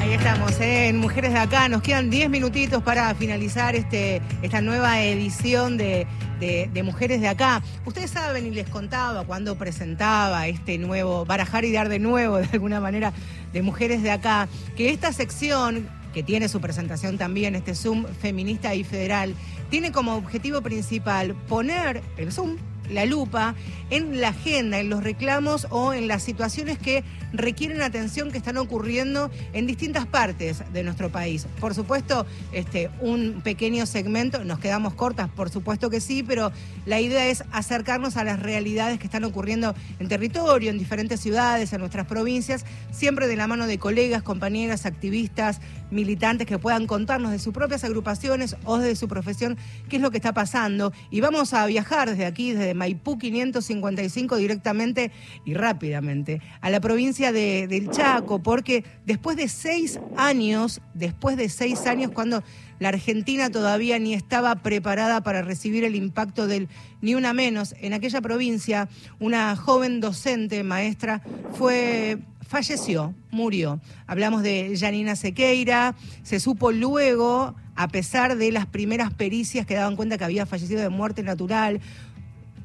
Ahí 0.00 0.12
estamos, 0.12 0.60
¿eh? 0.60 0.88
en 0.88 0.98
Mujeres 0.98 1.32
de 1.32 1.38
Acá. 1.38 1.68
Nos 1.68 1.82
quedan 1.82 2.10
10 2.10 2.28
minutitos 2.30 2.82
para 2.82 3.14
finalizar 3.14 3.74
este, 3.74 4.20
esta 4.42 4.60
nueva 4.60 5.00
edición 5.02 5.76
de, 5.76 6.06
de- 6.40 6.68
de 6.72 6.82
Mujeres 6.82 7.20
de 7.20 7.28
Acá. 7.28 7.62
Ustedes 7.86 8.10
saben, 8.10 8.46
y 8.46 8.50
les 8.50 8.68
contaba 8.68 9.24
cuando 9.24 9.56
presentaba 9.56 10.46
este 10.46 10.78
nuevo, 10.78 11.24
barajar 11.24 11.64
y 11.64 11.72
dar 11.72 11.88
de 11.88 11.98
nuevo, 11.98 12.36
de 12.38 12.48
alguna 12.52 12.80
manera, 12.80 13.12
de 13.52 13.62
Mujeres 13.62 14.02
de 14.02 14.10
Acá, 14.10 14.48
que 14.76 14.90
esta 14.90 15.12
sección, 15.12 15.88
que 16.14 16.22
tiene 16.22 16.48
su 16.48 16.60
presentación 16.60 17.18
también, 17.18 17.56
este 17.56 17.74
Zoom 17.74 18.06
feminista 18.06 18.74
y 18.74 18.84
federal, 18.84 19.34
tiene 19.68 19.92
como 19.92 20.14
objetivo 20.14 20.62
principal 20.62 21.34
poner 21.48 22.02
el 22.16 22.32
Zoom 22.32 22.56
la 22.90 23.06
lupa 23.06 23.54
en 23.90 24.20
la 24.20 24.28
agenda, 24.28 24.78
en 24.78 24.90
los 24.90 25.02
reclamos 25.02 25.66
o 25.70 25.92
en 25.92 26.08
las 26.08 26.22
situaciones 26.22 26.78
que 26.78 27.04
requieren 27.32 27.82
atención 27.82 28.30
que 28.30 28.38
están 28.38 28.56
ocurriendo 28.56 29.30
en 29.52 29.66
distintas 29.66 30.06
partes 30.06 30.62
de 30.72 30.82
nuestro 30.82 31.10
país. 31.10 31.46
Por 31.60 31.74
supuesto, 31.74 32.26
este, 32.52 32.90
un 33.00 33.40
pequeño 33.42 33.86
segmento, 33.86 34.44
nos 34.44 34.58
quedamos 34.58 34.94
cortas, 34.94 35.28
por 35.30 35.50
supuesto 35.50 35.90
que 35.90 36.00
sí, 36.00 36.22
pero 36.22 36.52
la 36.86 37.00
idea 37.00 37.26
es 37.28 37.44
acercarnos 37.52 38.16
a 38.16 38.24
las 38.24 38.40
realidades 38.40 38.98
que 38.98 39.06
están 39.06 39.24
ocurriendo 39.24 39.74
en 39.98 40.08
territorio, 40.08 40.70
en 40.70 40.78
diferentes 40.78 41.20
ciudades, 41.20 41.72
en 41.72 41.80
nuestras 41.80 42.06
provincias, 42.06 42.64
siempre 42.92 43.26
de 43.26 43.36
la 43.36 43.46
mano 43.46 43.66
de 43.66 43.78
colegas, 43.78 44.22
compañeras, 44.22 44.86
activistas, 44.86 45.60
militantes 45.94 46.46
que 46.46 46.58
puedan 46.58 46.86
contarnos 46.86 47.30
de 47.32 47.38
sus 47.38 47.54
propias 47.54 47.84
agrupaciones 47.84 48.56
o 48.64 48.78
de 48.78 48.96
su 48.96 49.08
profesión 49.08 49.56
qué 49.88 49.96
es 49.96 50.02
lo 50.02 50.10
que 50.10 50.18
está 50.18 50.34
pasando. 50.34 50.92
Y 51.10 51.20
vamos 51.20 51.54
a 51.54 51.64
viajar 51.66 52.10
desde 52.10 52.26
aquí, 52.26 52.52
desde 52.52 52.74
Maipú 52.74 53.16
555, 53.18 54.36
directamente 54.36 55.10
y 55.44 55.54
rápidamente 55.54 56.40
a 56.60 56.70
la 56.70 56.80
provincia 56.80 57.32
de- 57.32 57.66
del 57.68 57.90
Chaco, 57.90 58.42
porque 58.42 58.84
después 59.06 59.36
de 59.36 59.48
seis 59.48 59.98
años, 60.16 60.80
después 60.94 61.36
de 61.36 61.48
seis 61.48 61.86
años, 61.86 62.10
cuando 62.12 62.42
la 62.80 62.88
Argentina 62.88 63.50
todavía 63.50 63.98
ni 64.00 64.14
estaba 64.14 64.56
preparada 64.56 65.22
para 65.22 65.42
recibir 65.42 65.84
el 65.84 65.94
impacto 65.94 66.46
del 66.48 66.68
ni 67.00 67.14
una 67.14 67.32
menos, 67.32 67.74
en 67.80 67.92
aquella 67.92 68.20
provincia, 68.20 68.88
una 69.20 69.54
joven 69.56 70.00
docente, 70.00 70.64
maestra, 70.64 71.22
fue 71.52 72.18
falleció, 72.54 73.14
murió. 73.32 73.80
Hablamos 74.06 74.44
de 74.44 74.76
Janina 74.78 75.16
Sequeira, 75.16 75.96
se 76.22 76.38
supo 76.38 76.70
luego, 76.70 77.56
a 77.74 77.88
pesar 77.88 78.36
de 78.36 78.52
las 78.52 78.66
primeras 78.66 79.12
pericias 79.12 79.66
que 79.66 79.74
daban 79.74 79.96
cuenta 79.96 80.18
que 80.18 80.24
había 80.24 80.46
fallecido 80.46 80.80
de 80.80 80.88
muerte 80.88 81.24
natural, 81.24 81.80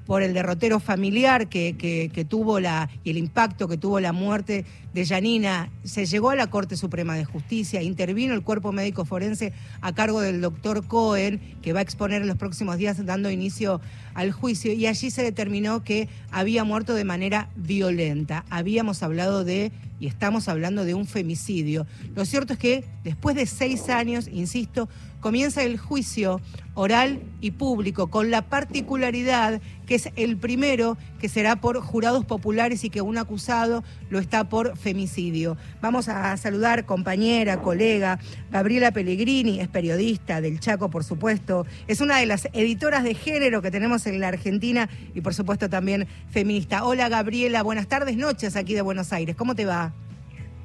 por 0.06 0.22
el 0.24 0.34
derrotero 0.34 0.80
familiar 0.80 1.50
que, 1.50 1.76
que- 1.78 2.10
que 2.12 2.26
tuvo 2.26 2.60
la 2.60 2.90
y 3.04 3.12
el 3.12 3.18
impacto 3.18 3.68
que 3.68 3.78
tuvo 3.78 4.00
la 4.00 4.12
muerte 4.12 4.66
de 4.94 5.06
Yanina, 5.06 5.70
se 5.84 6.06
llegó 6.08 6.32
a 6.32 6.36
la 6.36 6.48
Corte 6.48 6.76
Suprema 6.78 7.16
de 7.16 7.26
Justicia, 7.26 7.84
intervino 7.84 8.34
el 8.34 8.42
cuerpo 8.42 8.72
médico 8.72 9.06
forense 9.06 9.54
a 9.82 9.94
cargo 9.94 10.22
del 10.22 10.42
doctor 10.42 10.86
Cohen, 10.88 11.40
que 11.62 11.74
va 11.74 11.80
a 11.80 11.84
exponer 11.84 12.24
en 12.24 12.28
los 12.28 12.38
próximos 12.38 12.78
días 12.78 13.04
dando 13.06 13.30
inicio 13.30 13.82
al 14.14 14.32
juicio, 14.32 14.74
y 14.74 14.88
allí 14.88 15.12
se 15.12 15.24
determinó 15.24 15.84
que 15.84 16.10
había 16.32 16.64
muerto 16.64 16.93
de 16.93 17.03
manera 17.03 17.49
violenta. 17.55 18.45
Habíamos 18.49 19.03
hablado 19.03 19.43
de, 19.43 19.72
y 19.99 20.07
estamos 20.07 20.47
hablando 20.47 20.86
de 20.86 20.93
un 20.93 21.05
femicidio. 21.05 21.86
Lo 22.16 22.26
cierto 22.26 22.53
es 22.53 22.60
que 22.60 22.86
después 23.03 23.36
de 23.36 23.45
seis 23.45 23.89
años, 23.89 24.28
insisto, 24.32 24.89
comienza 25.20 25.64
el 25.64 25.78
juicio 25.78 26.39
oral 26.76 27.22
y 27.41 27.51
público, 27.51 28.07
con 28.07 28.32
la 28.32 28.43
particularidad 28.43 29.62
que 29.86 29.95
es 29.95 30.10
el 30.16 30.38
primero 30.38 30.97
que 31.20 31.28
será 31.28 31.55
por 31.57 31.82
jurados 31.82 32.24
populares 32.24 32.84
y 32.84 32.89
que 32.89 33.01
un 33.01 33.18
acusado 33.18 33.84
lo 34.10 34.20
está 34.20 34.47
por 34.47 34.78
femicidio. 34.78 35.57
Vamos 35.82 36.07
a 36.07 36.38
saludar 36.38 36.86
compañera, 36.86 37.62
colega, 37.62 38.20
Gabriela 38.51 38.91
Pellegrini, 38.91 39.60
es 39.60 39.68
periodista 39.68 40.41
del 40.41 40.60
Chaco, 40.60 40.89
por 40.89 41.03
supuesto, 41.03 41.66
es 41.88 42.01
una 42.01 42.20
de 42.20 42.28
las 42.28 42.47
editoras 42.53 43.03
de 43.03 43.16
género 43.16 43.62
que 43.62 43.72
tenemos 43.72 43.99
en 44.08 44.20
la 44.20 44.30
Argentina 44.30 44.89
y 45.14 45.22
por 45.22 45.34
supuesto 45.34 45.70
también 45.70 46.08
feminista. 46.30 46.84
Hola 46.84 47.10
Gabriela, 47.10 47.64
buenas 47.64 47.88
tardes, 47.88 48.18
noches 48.18 48.56
aquí 48.56 48.74
de 48.74 48.82
Buenos 48.82 49.14
Aires, 49.14 49.36
¿cómo 49.36 49.56
te 49.56 49.66
va? 49.66 49.93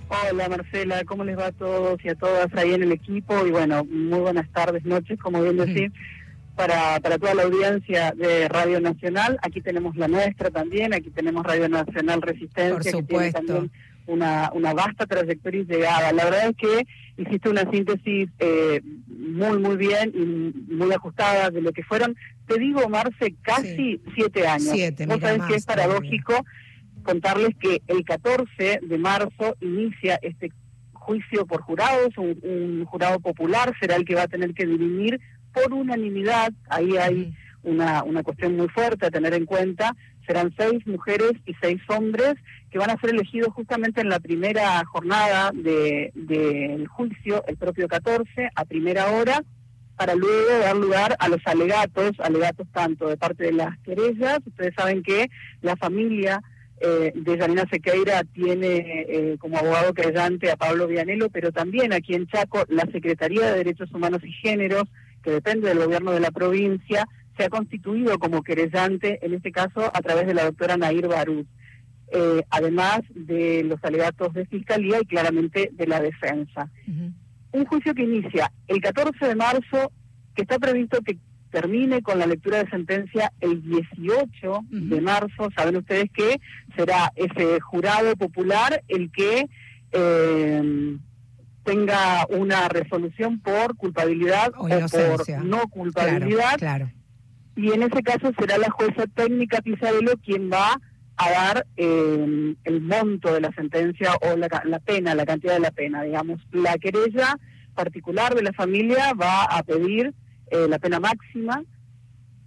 Hola 0.08 0.48
Marcela, 0.48 1.02
¿cómo 1.04 1.24
les 1.24 1.36
va 1.38 1.46
a 1.46 1.52
todos 1.52 1.98
y 2.04 2.08
a 2.08 2.14
todas 2.14 2.52
ahí 2.54 2.74
en 2.74 2.82
el 2.82 2.92
equipo? 2.92 3.46
Y 3.46 3.50
bueno, 3.50 3.84
muy 3.84 4.20
buenas 4.20 4.48
tardes, 4.50 4.84
noches, 4.84 5.18
como 5.18 5.42
bien 5.42 5.56
decir, 5.56 5.92
para, 6.54 7.00
para 7.00 7.18
toda 7.18 7.34
la 7.34 7.44
audiencia 7.44 8.12
de 8.12 8.48
Radio 8.48 8.80
Nacional. 8.80 9.38
Aquí 9.42 9.60
tenemos 9.60 9.96
la 9.96 10.08
nuestra 10.08 10.50
también, 10.50 10.92
aquí 10.92 11.10
tenemos 11.10 11.44
Radio 11.44 11.68
Nacional 11.68 12.22
Resistencia, 12.22 12.92
que 12.92 13.02
tiene 13.02 13.32
también 13.32 13.70
una, 14.06 14.50
una 14.54 14.74
vasta 14.74 15.06
trayectoria 15.06 15.62
y 15.62 15.64
llegada. 15.64 16.12
La 16.12 16.24
verdad 16.24 16.50
es 16.50 16.56
que 16.56 16.86
hiciste 17.16 17.48
una 17.48 17.68
síntesis 17.70 18.28
eh, 18.38 18.82
muy, 19.08 19.58
muy 19.58 19.76
bien 19.76 20.12
y 20.14 20.74
muy 20.74 20.92
ajustada 20.92 21.50
de 21.50 21.62
lo 21.62 21.72
que 21.72 21.82
fueron, 21.82 22.16
te 22.46 22.58
digo, 22.58 22.88
Marce, 22.88 23.34
casi 23.42 24.00
siete 24.14 24.46
años. 24.46 24.68
Siete, 24.72 25.06
Vos 25.06 25.20
sabés 25.20 25.38
más 25.38 25.48
que 25.48 25.54
es 25.56 25.64
todavía. 25.66 25.84
paradójico 25.86 26.44
contarles 27.02 27.50
que 27.60 27.82
el 27.86 28.04
14 28.04 28.80
de 28.82 28.98
marzo 28.98 29.56
inicia 29.60 30.18
este 30.22 30.50
juicio 30.92 31.46
por 31.46 31.60
jurados, 31.60 32.16
un, 32.16 32.38
un 32.42 32.84
jurado 32.86 33.20
popular 33.20 33.74
será 33.78 33.96
el 33.96 34.04
que 34.06 34.14
va 34.14 34.22
a 34.22 34.28
tener 34.28 34.54
que 34.54 34.64
dirimir 34.64 35.20
por 35.52 35.72
unanimidad, 35.74 36.52
ahí 36.70 36.96
hay 36.96 37.34
una, 37.62 38.02
una 38.04 38.22
cuestión 38.22 38.56
muy 38.56 38.68
fuerte 38.68 39.06
a 39.06 39.10
tener 39.10 39.34
en 39.34 39.44
cuenta, 39.44 39.94
serán 40.26 40.54
seis 40.58 40.86
mujeres 40.86 41.32
y 41.44 41.52
seis 41.60 41.80
hombres 41.88 42.34
que 42.70 42.78
van 42.78 42.90
a 42.90 42.98
ser 42.98 43.10
elegidos 43.10 43.52
justamente 43.52 44.00
en 44.00 44.08
la 44.08 44.18
primera 44.18 44.82
jornada 44.86 45.50
de- 45.54 46.10
del 46.14 46.86
juicio, 46.88 47.44
el 47.46 47.56
propio 47.58 47.86
14, 47.86 48.48
a 48.54 48.64
primera 48.64 49.10
hora, 49.10 49.44
para 49.96 50.14
luego 50.14 50.58
dar 50.60 50.76
lugar 50.76 51.16
a 51.18 51.28
los 51.28 51.40
alegatos, 51.44 52.12
alegatos 52.18 52.66
tanto 52.72 53.08
de 53.08 53.16
parte 53.16 53.44
de 53.44 53.52
las 53.52 53.78
querellas, 53.80 54.38
ustedes 54.46 54.74
saben 54.74 55.02
que 55.02 55.28
la 55.62 55.76
familia 55.76 56.42
eh, 56.80 57.12
de 57.14 57.38
Janina 57.38 57.64
Sequeira 57.70 58.24
tiene 58.24 59.04
eh, 59.08 59.36
como 59.38 59.58
abogado 59.58 59.94
querellante 59.94 60.50
a 60.50 60.56
Pablo 60.56 60.88
Vianelo, 60.88 61.30
pero 61.30 61.52
también 61.52 61.92
aquí 61.92 62.14
en 62.14 62.26
Chaco 62.26 62.64
la 62.68 62.84
Secretaría 62.90 63.46
de 63.46 63.58
Derechos 63.58 63.92
Humanos 63.92 64.22
y 64.24 64.32
Géneros, 64.32 64.84
que 65.22 65.30
depende 65.30 65.68
del 65.68 65.78
gobierno 65.78 66.12
de 66.12 66.20
la 66.20 66.30
provincia, 66.30 67.06
se 67.36 67.44
ha 67.44 67.48
constituido 67.48 68.18
como 68.18 68.42
querellante, 68.42 69.24
en 69.24 69.34
este 69.34 69.52
caso 69.52 69.90
a 69.92 70.02
través 70.02 70.26
de 70.26 70.34
la 70.34 70.44
doctora 70.44 70.76
Nair 70.76 71.08
Barús, 71.08 71.46
eh, 72.12 72.42
además 72.50 73.00
de 73.14 73.64
los 73.64 73.82
alegatos 73.82 74.34
de 74.34 74.46
fiscalía 74.46 74.98
y 75.00 75.06
claramente 75.06 75.70
de 75.72 75.86
la 75.86 76.00
defensa. 76.00 76.70
Un 77.54 77.64
juicio 77.66 77.94
que 77.94 78.02
inicia 78.02 78.50
el 78.66 78.80
14 78.80 79.26
de 79.26 79.36
marzo, 79.36 79.92
que 80.34 80.42
está 80.42 80.58
previsto 80.58 81.00
que 81.02 81.18
termine 81.50 82.02
con 82.02 82.18
la 82.18 82.26
lectura 82.26 82.58
de 82.58 82.68
sentencia 82.68 83.32
el 83.40 83.62
18 83.62 84.60
de 84.70 85.00
marzo. 85.00 85.48
Saben 85.56 85.76
ustedes 85.76 86.10
que 86.12 86.40
será 86.76 87.12
ese 87.14 87.60
jurado 87.60 88.16
popular 88.16 88.82
el 88.88 89.12
que 89.12 89.48
eh, 89.92 90.98
tenga 91.62 92.26
una 92.28 92.68
resolución 92.68 93.38
por 93.38 93.76
culpabilidad 93.76 94.52
O 94.56 94.68
por 94.68 95.44
no 95.44 95.68
culpabilidad. 95.68 96.58
Claro, 96.58 96.90
Y 97.54 97.70
en 97.70 97.84
ese 97.84 98.02
caso 98.02 98.32
será 98.36 98.58
la 98.58 98.70
jueza 98.70 99.06
técnica 99.14 99.62
Pizarello 99.62 100.14
quien 100.24 100.50
va 100.50 100.72
a 100.72 100.80
dar 101.16 101.66
eh, 101.76 102.54
el 102.64 102.80
monto 102.80 103.32
de 103.32 103.40
la 103.40 103.52
sentencia 103.52 104.12
o 104.22 104.36
la, 104.36 104.48
la 104.64 104.78
pena, 104.80 105.14
la 105.14 105.26
cantidad 105.26 105.54
de 105.54 105.60
la 105.60 105.70
pena, 105.70 106.02
digamos. 106.02 106.40
La 106.52 106.76
querella 106.78 107.36
particular 107.74 108.34
de 108.34 108.42
la 108.42 108.52
familia 108.52 109.12
va 109.14 109.44
a 109.44 109.62
pedir 109.62 110.14
eh, 110.50 110.66
la 110.68 110.78
pena 110.78 111.00
máxima 111.00 111.62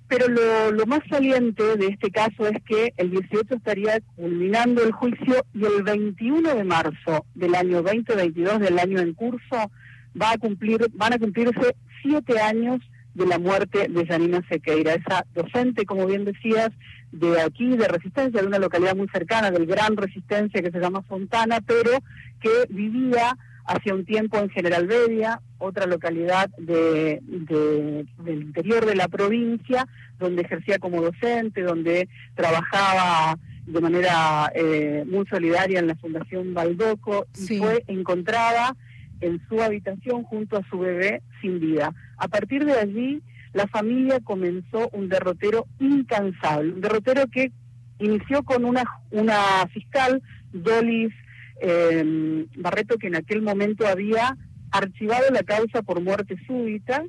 Pero 0.07 0.28
lo, 0.28 0.72
lo 0.72 0.86
más 0.86 1.01
saliente 1.09 1.76
de 1.76 1.88
este 1.88 2.11
caso 2.11 2.47
es 2.47 2.61
que 2.63 2.93
el 2.97 3.11
18 3.11 3.55
estaría 3.55 3.99
culminando 4.15 4.84
el 4.84 4.91
juicio 4.91 5.45
y 5.53 5.65
el 5.65 5.84
21 5.84 6.55
de 6.55 6.63
marzo 6.63 7.26
del 7.36 7.55
año 7.55 7.82
2022, 7.82 8.59
del 8.59 8.80
año 8.80 8.99
en 8.99 9.13
curso, 9.13 9.72
va 10.20 10.32
a 10.32 10.38
cumplir, 10.38 10.88
van 10.93 11.13
a 11.13 11.20
cumplirse 11.20 11.76
siete 12.01 12.39
años 12.39 12.80
de 13.18 13.26
la 13.26 13.39
muerte 13.39 13.88
de 13.89 14.05
Janina 14.05 14.45
Sequeira, 14.47 14.93
esa 14.93 15.26
docente, 15.34 15.86
como 15.86 16.05
bien 16.05 16.24
decías, 16.24 16.70
de 17.11 17.41
aquí, 17.41 17.76
de 17.76 17.88
Resistencia, 17.88 18.41
de 18.41 18.47
una 18.47 18.59
localidad 18.59 18.95
muy 18.95 19.07
cercana, 19.07 19.49
del 19.49 19.65
Gran 19.65 19.97
Resistencia 19.97 20.61
que 20.61 20.70
se 20.70 20.80
llama 20.80 21.01
Fontana, 21.01 21.59
pero 21.65 21.91
que 22.39 22.68
vivía 22.70 23.36
hace 23.65 23.91
un 23.91 24.05
tiempo 24.05 24.38
en 24.38 24.49
General 24.49 24.86
Bedia, 24.86 25.41
otra 25.57 25.88
localidad 25.88 26.49
de, 26.59 27.20
del 27.24 28.41
interior 28.43 28.86
de 28.86 28.95
la 28.95 29.07
provincia, 29.07 29.88
donde 30.20 30.43
ejercía 30.43 30.78
como 30.78 31.01
docente, 31.01 31.63
donde 31.63 32.07
trabajaba 32.36 33.39
de 33.65 33.82
manera 33.82 34.51
eh, 34.53 35.03
muy 35.07 35.26
solidaria 35.26 35.80
en 35.80 35.88
la 35.88 35.95
Fundación 35.95 36.53
Baldoco 36.53 37.26
y 37.36 37.57
fue 37.57 37.84
encontrada 37.88 38.76
en 39.22 39.41
su 39.47 39.61
habitación 39.61 40.24
junto 40.24 40.57
a 40.57 40.68
su 40.70 40.80
bebé 40.80 41.22
sin 41.41 41.59
vida. 41.59 41.93
A 42.18 42.28
partir 42.28 42.65
de 42.65 42.74
allí, 42.74 43.22
la 43.53 43.68
familia 43.68 44.20
comenzó 44.24 44.89
un 44.91 45.09
derrotero 45.09 45.65
incansable, 45.80 46.74
un 46.74 46.82
derrotero 46.82 47.28
que 47.28 47.51
inició 47.99 48.43
con 48.43 48.65
una, 48.65 48.84
una 49.11 49.68
fiscal, 49.74 50.22
Dolis 50.51 51.13
eh, 51.61 52.45
Barreto, 52.55 52.97
que 52.97 53.07
en 53.07 53.15
aquel 53.15 53.41
momento 53.41 53.88
había 53.88 54.38
archivado 54.72 55.30
la 55.32 55.43
causa 55.43 55.82
por 55.82 56.01
muerte 56.01 56.36
súbita, 56.45 57.03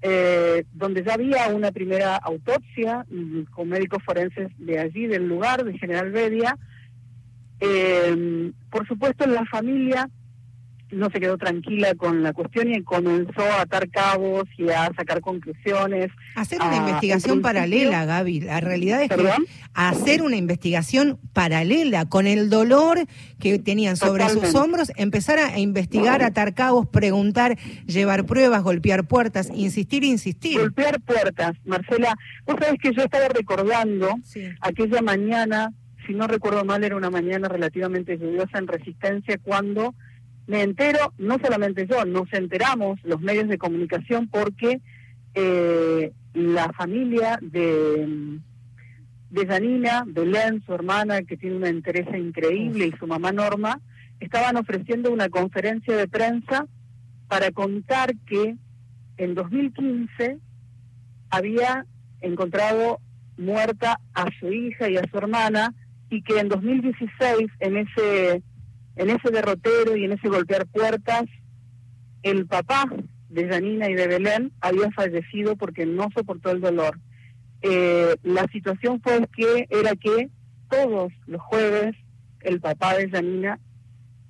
eh, 0.00 0.64
donde 0.72 1.04
ya 1.04 1.14
había 1.14 1.48
una 1.48 1.72
primera 1.72 2.16
autopsia 2.16 3.04
mm, 3.10 3.42
con 3.50 3.68
médicos 3.68 4.02
forenses 4.04 4.48
de 4.58 4.78
allí, 4.78 5.06
del 5.06 5.28
lugar, 5.28 5.64
de 5.64 5.78
General 5.78 6.10
Bedia. 6.10 6.56
Eh, 7.60 8.52
por 8.70 8.86
supuesto, 8.86 9.26
la 9.26 9.44
familia 9.46 10.08
no 10.90 11.10
se 11.10 11.20
quedó 11.20 11.36
tranquila 11.36 11.94
con 11.94 12.22
la 12.22 12.32
cuestión 12.32 12.72
y 12.72 12.82
comenzó 12.82 13.42
a 13.42 13.62
atar 13.62 13.88
cabos 13.90 14.44
y 14.56 14.68
a 14.70 14.90
sacar 14.96 15.20
conclusiones. 15.20 16.08
Hacer 16.34 16.60
una 16.60 16.76
investigación 16.76 17.42
paralela, 17.42 18.04
Gaby. 18.04 18.40
La 18.40 18.60
realidad 18.60 19.02
es 19.02 19.10
que 19.10 19.30
hacer 19.74 20.22
una 20.22 20.36
investigación 20.36 21.18
paralela 21.32 22.06
con 22.06 22.26
el 22.26 22.50
dolor 22.50 23.06
que 23.38 23.58
tenían 23.58 23.96
sobre 23.96 24.28
sus 24.28 24.54
hombros, 24.54 24.92
empezar 24.96 25.38
a 25.38 25.58
investigar, 25.58 26.22
atar 26.22 26.54
cabos, 26.54 26.86
preguntar, 26.88 27.58
llevar 27.86 28.24
pruebas, 28.26 28.62
golpear 28.62 29.06
puertas, 29.06 29.50
insistir, 29.54 30.04
insistir. 30.04 30.58
Golpear 30.58 31.00
puertas, 31.00 31.52
Marcela. 31.64 32.14
Vos 32.46 32.56
sabés 32.58 32.80
que 32.80 32.92
yo 32.94 33.02
estaba 33.02 33.28
recordando 33.28 34.14
aquella 34.60 35.02
mañana, 35.02 35.72
si 36.06 36.14
no 36.14 36.26
recuerdo 36.26 36.64
mal, 36.64 36.82
era 36.82 36.96
una 36.96 37.10
mañana 37.10 37.48
relativamente 37.48 38.16
lluviosa 38.16 38.58
en 38.58 38.66
Resistencia, 38.66 39.38
cuando 39.42 39.94
me 40.48 40.62
entero, 40.62 41.12
no 41.18 41.36
solamente 41.38 41.86
yo, 41.86 42.06
nos 42.06 42.32
enteramos 42.32 42.98
los 43.04 43.20
medios 43.20 43.48
de 43.48 43.58
comunicación 43.58 44.28
porque 44.28 44.80
eh, 45.34 46.10
la 46.32 46.72
familia 46.72 47.38
de, 47.42 48.38
de 49.28 49.46
Janina, 49.46 50.04
Belén, 50.06 50.62
su 50.64 50.72
hermana, 50.72 51.22
que 51.22 51.36
tiene 51.36 51.56
una 51.56 51.68
interés 51.68 52.06
increíble, 52.16 52.86
y 52.86 52.98
su 52.98 53.06
mamá 53.06 53.30
Norma, 53.30 53.78
estaban 54.20 54.56
ofreciendo 54.56 55.12
una 55.12 55.28
conferencia 55.28 55.94
de 55.94 56.08
prensa 56.08 56.66
para 57.28 57.50
contar 57.50 58.16
que 58.26 58.56
en 59.18 59.34
2015 59.34 60.38
había 61.28 61.84
encontrado 62.22 63.00
muerta 63.36 64.00
a 64.14 64.28
su 64.40 64.50
hija 64.50 64.88
y 64.88 64.96
a 64.96 65.04
su 65.10 65.18
hermana 65.18 65.74
y 66.08 66.22
que 66.22 66.38
en 66.38 66.48
2016 66.48 67.50
en 67.60 67.76
ese 67.76 68.42
en 68.98 69.10
ese 69.10 69.30
derrotero 69.30 69.96
y 69.96 70.04
en 70.04 70.12
ese 70.12 70.28
golpear 70.28 70.66
puertas, 70.66 71.24
el 72.22 72.46
papá 72.46 72.84
de 73.28 73.48
Janina 73.48 73.88
y 73.88 73.94
de 73.94 74.08
Belén 74.08 74.52
había 74.60 74.90
fallecido 74.90 75.56
porque 75.56 75.86
no 75.86 76.08
soportó 76.14 76.50
el 76.50 76.60
dolor. 76.60 76.98
Eh, 77.62 78.16
la 78.24 78.46
situación 78.52 79.00
fue 79.00 79.26
que 79.36 79.66
era 79.70 79.94
que 79.94 80.28
todos 80.68 81.12
los 81.26 81.40
jueves 81.42 81.94
el 82.40 82.60
papá 82.60 82.96
de 82.96 83.08
Janina 83.08 83.58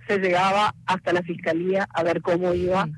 se 0.07 0.19
llegaba 0.19 0.75
hasta 0.87 1.13
la 1.13 1.23
fiscalía 1.23 1.89
a 1.93 2.03
ver 2.03 2.21
cómo 2.21 2.55
iba 2.55 2.89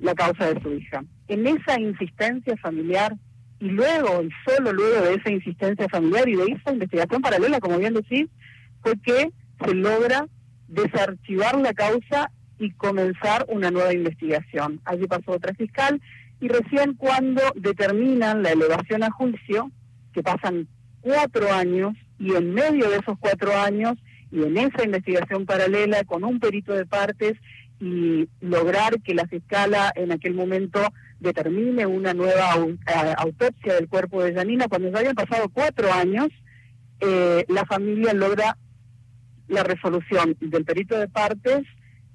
la 0.00 0.14
causa 0.14 0.52
de 0.52 0.60
su 0.62 0.72
hija. 0.72 1.04
En 1.28 1.46
esa 1.46 1.78
insistencia 1.80 2.56
familiar 2.56 3.16
y 3.60 3.66
luego, 3.66 4.22
y 4.22 4.30
solo 4.44 4.72
luego 4.72 5.04
de 5.04 5.14
esa 5.14 5.30
insistencia 5.30 5.88
familiar 5.88 6.28
y 6.28 6.36
de 6.36 6.44
esa 6.44 6.72
investigación 6.72 7.22
paralela, 7.22 7.60
como 7.60 7.78
bien 7.78 7.94
decís, 7.94 8.26
fue 8.82 8.94
que 9.00 9.30
se 9.64 9.74
logra 9.74 10.26
desarchivar 10.74 11.58
la 11.60 11.72
causa 11.72 12.30
y 12.58 12.70
comenzar 12.72 13.46
una 13.48 13.70
nueva 13.70 13.92
investigación. 13.92 14.80
Allí 14.84 15.06
pasó 15.06 15.32
otra 15.32 15.54
fiscal 15.54 16.00
y 16.40 16.48
recién 16.48 16.94
cuando 16.94 17.42
determinan 17.54 18.42
la 18.42 18.50
elevación 18.50 19.02
a 19.02 19.10
juicio, 19.10 19.70
que 20.12 20.22
pasan 20.22 20.68
cuatro 21.00 21.52
años, 21.52 21.94
y 22.18 22.34
en 22.34 22.52
medio 22.52 22.90
de 22.90 22.98
esos 22.98 23.18
cuatro 23.18 23.56
años, 23.56 23.94
y 24.30 24.42
en 24.42 24.56
esa 24.56 24.84
investigación 24.84 25.46
paralela, 25.46 26.04
con 26.04 26.24
un 26.24 26.40
perito 26.40 26.72
de 26.72 26.86
partes, 26.86 27.34
y 27.80 28.28
lograr 28.40 29.00
que 29.02 29.14
la 29.14 29.26
fiscala 29.26 29.92
en 29.94 30.12
aquel 30.12 30.34
momento 30.34 30.80
determine 31.20 31.86
una 31.86 32.14
nueva 32.14 32.56
eh, 32.56 33.14
autopsia 33.16 33.74
del 33.74 33.88
cuerpo 33.88 34.22
de 34.22 34.34
Janina, 34.34 34.68
cuando 34.68 34.90
ya 34.90 34.98
habían 34.98 35.14
pasado 35.14 35.48
cuatro 35.48 35.92
años, 35.92 36.28
eh, 37.00 37.44
la 37.48 37.64
familia 37.64 38.12
logra 38.12 38.56
la 39.48 39.62
resolución 39.62 40.36
del 40.40 40.64
perito 40.64 40.98
de 40.98 41.08
partes, 41.08 41.64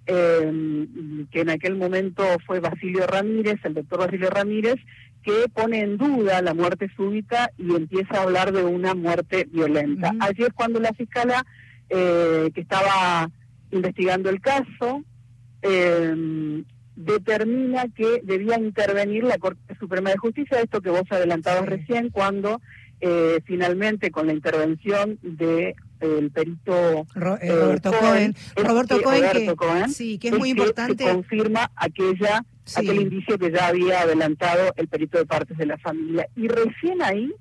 eh, 0.06 0.88
que 1.32 1.42
en 1.42 1.50
aquel 1.50 1.76
momento 1.76 2.24
fue 2.46 2.60
Basilio 2.60 3.06
Ramírez, 3.06 3.60
el 3.64 3.76
doctor 3.76 4.00
Basilio 4.00 4.30
Ramírez, 4.30 4.78
que 5.22 5.46
pone 5.54 5.82
en 5.82 5.98
duda 5.98 6.42
la 6.42 6.54
muerte 6.54 6.90
súbita 6.96 7.52
y 7.58 7.76
empieza 7.76 8.18
a 8.18 8.24
hablar 8.24 8.52
de 8.52 8.64
una 8.64 8.96
muerte 8.96 9.48
violenta. 9.52 10.12
Allí 10.20 10.44
es 10.44 10.54
cuando 10.54 10.80
la 10.80 10.94
fiscala 10.94 11.46
eh, 11.90 12.50
que 12.54 12.62
estaba 12.62 13.30
investigando 13.72 14.30
el 14.30 14.42
caso 14.42 15.04
eh, 15.62 16.64
determina 16.96 17.86
que 17.96 18.22
debía 18.24 18.58
intervenir 18.58 19.26
la 19.26 19.38
Corte 19.38 19.76
Suprema 19.80 20.10
de 20.10 20.18
Justicia, 20.18 20.60
esto 20.60 20.82
que 20.82 20.90
vos 20.90 21.04
adelantabas 21.10 21.68
recién, 21.68 22.10
cuando 22.10 22.62
finalmente 23.46 24.12
con 24.12 24.28
la 24.28 24.34
intervención 24.34 25.20
de 25.22 25.74
el 26.00 26.32
perito 26.32 27.06
eh, 27.42 27.52
Roberto 27.52 27.92
Cohen, 27.92 28.36
Roberto 28.56 29.56
Cohen, 29.56 29.90
sí, 29.92 30.18
que 30.18 30.30
es, 30.30 30.38
muy 30.38 30.52
importante. 30.52 31.04
confirma 31.04 31.72
aquella 31.76 32.44
aquel 32.76 33.02
indicio 33.02 33.38
que 33.38 33.52
ya 33.52 33.68
había 33.68 34.02
adelantado 34.02 34.74
el 34.76 34.88
perito 34.88 35.18
de 35.18 35.26
partes 35.26 35.58
de 35.58 35.66
la 35.66 35.78
familia. 35.78 36.28
Y 36.36 36.48
recién 36.48 37.02
ahí 37.02 37.34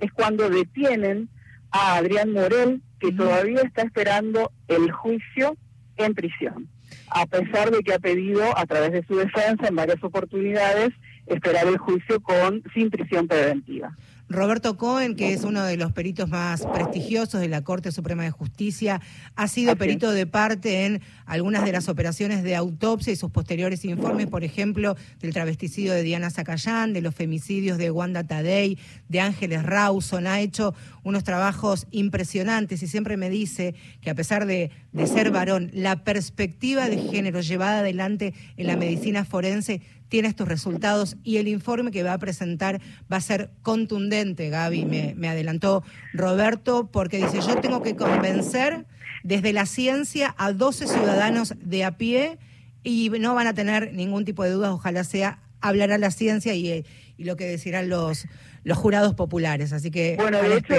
es 0.00 0.12
cuando 0.12 0.48
detienen 0.50 1.28
a 1.70 1.96
Adrián 1.96 2.32
Morel, 2.32 2.82
que 3.00 3.12
todavía 3.12 3.60
está 3.62 3.82
esperando 3.82 4.52
el 4.68 4.90
juicio 4.90 5.56
en 5.96 6.14
prisión, 6.14 6.68
a 7.08 7.26
pesar 7.26 7.70
de 7.70 7.82
que 7.82 7.94
ha 7.94 7.98
pedido 7.98 8.56
a 8.56 8.66
través 8.66 8.92
de 8.92 9.04
su 9.06 9.16
defensa 9.16 9.68
en 9.68 9.76
varias 9.76 10.02
oportunidades 10.02 10.90
esperar 11.26 11.66
el 11.66 11.78
juicio 11.78 12.20
con 12.20 12.62
sin 12.74 12.90
prisión 12.90 13.26
preventiva. 13.28 13.96
Roberto 14.28 14.76
Cohen, 14.78 15.16
que 15.16 15.34
es 15.34 15.44
uno 15.44 15.62
de 15.64 15.76
los 15.76 15.92
peritos 15.92 16.30
más 16.30 16.64
prestigiosos 16.72 17.40
de 17.40 17.48
la 17.48 17.62
Corte 17.62 17.92
Suprema 17.92 18.22
de 18.22 18.30
Justicia, 18.30 19.02
ha 19.36 19.48
sido 19.48 19.76
perito 19.76 20.12
de 20.12 20.26
parte 20.26 20.86
en 20.86 21.02
algunas 21.26 21.64
de 21.64 21.72
las 21.72 21.88
operaciones 21.88 22.42
de 22.42 22.56
autopsia 22.56 23.12
y 23.12 23.16
sus 23.16 23.30
posteriores 23.30 23.84
informes, 23.84 24.26
por 24.26 24.42
ejemplo, 24.42 24.96
del 25.20 25.34
travesticidio 25.34 25.92
de 25.92 26.02
Diana 26.02 26.30
Zacayán, 26.30 26.94
de 26.94 27.02
los 27.02 27.14
femicidios 27.14 27.76
de 27.76 27.90
Wanda 27.90 28.24
Tadei, 28.24 28.78
de 29.08 29.20
Ángeles 29.20 29.62
Rawson. 29.62 30.26
Ha 30.26 30.40
hecho 30.40 30.74
unos 31.02 31.22
trabajos 31.22 31.86
impresionantes 31.90 32.82
y 32.82 32.88
siempre 32.88 33.18
me 33.18 33.28
dice 33.28 33.74
que 34.00 34.08
a 34.08 34.14
pesar 34.14 34.46
de, 34.46 34.70
de 34.92 35.06
ser 35.06 35.30
varón, 35.32 35.70
la 35.74 36.02
perspectiva 36.02 36.88
de 36.88 36.96
género 36.96 37.42
llevada 37.42 37.80
adelante 37.80 38.32
en 38.56 38.68
la 38.68 38.76
medicina 38.76 39.26
forense 39.26 39.82
tiene 40.14 40.28
estos 40.28 40.46
resultados 40.46 41.16
y 41.24 41.38
el 41.38 41.48
informe 41.48 41.90
que 41.90 42.04
va 42.04 42.12
a 42.12 42.18
presentar 42.18 42.80
va 43.12 43.16
a 43.16 43.20
ser 43.20 43.50
contundente, 43.62 44.48
Gaby, 44.48 44.84
me, 45.16 45.28
adelantó 45.28 45.82
Roberto, 46.12 46.88
porque 46.92 47.16
dice, 47.16 47.40
yo 47.40 47.56
tengo 47.56 47.82
que 47.82 47.96
convencer 47.96 48.86
desde 49.24 49.52
la 49.52 49.66
ciencia 49.66 50.32
a 50.38 50.52
12 50.52 50.86
ciudadanos 50.86 51.54
de 51.58 51.82
a 51.82 51.98
pie 51.98 52.38
y 52.84 53.10
no 53.10 53.34
van 53.34 53.48
a 53.48 53.54
tener 53.54 53.92
ningún 53.92 54.24
tipo 54.24 54.44
de 54.44 54.50
dudas, 54.50 54.70
ojalá 54.70 55.02
sea, 55.02 55.40
hablará 55.60 55.98
la 55.98 56.12
ciencia 56.12 56.54
y, 56.54 56.84
y 57.16 57.24
lo 57.24 57.34
que 57.34 57.46
decirán 57.46 57.88
los, 57.88 58.26
los 58.62 58.78
jurados 58.78 59.14
populares. 59.14 59.72
Así 59.72 59.90
que 59.90 60.14
bueno, 60.16 60.40
de 60.40 60.58
hecho, 60.58 60.74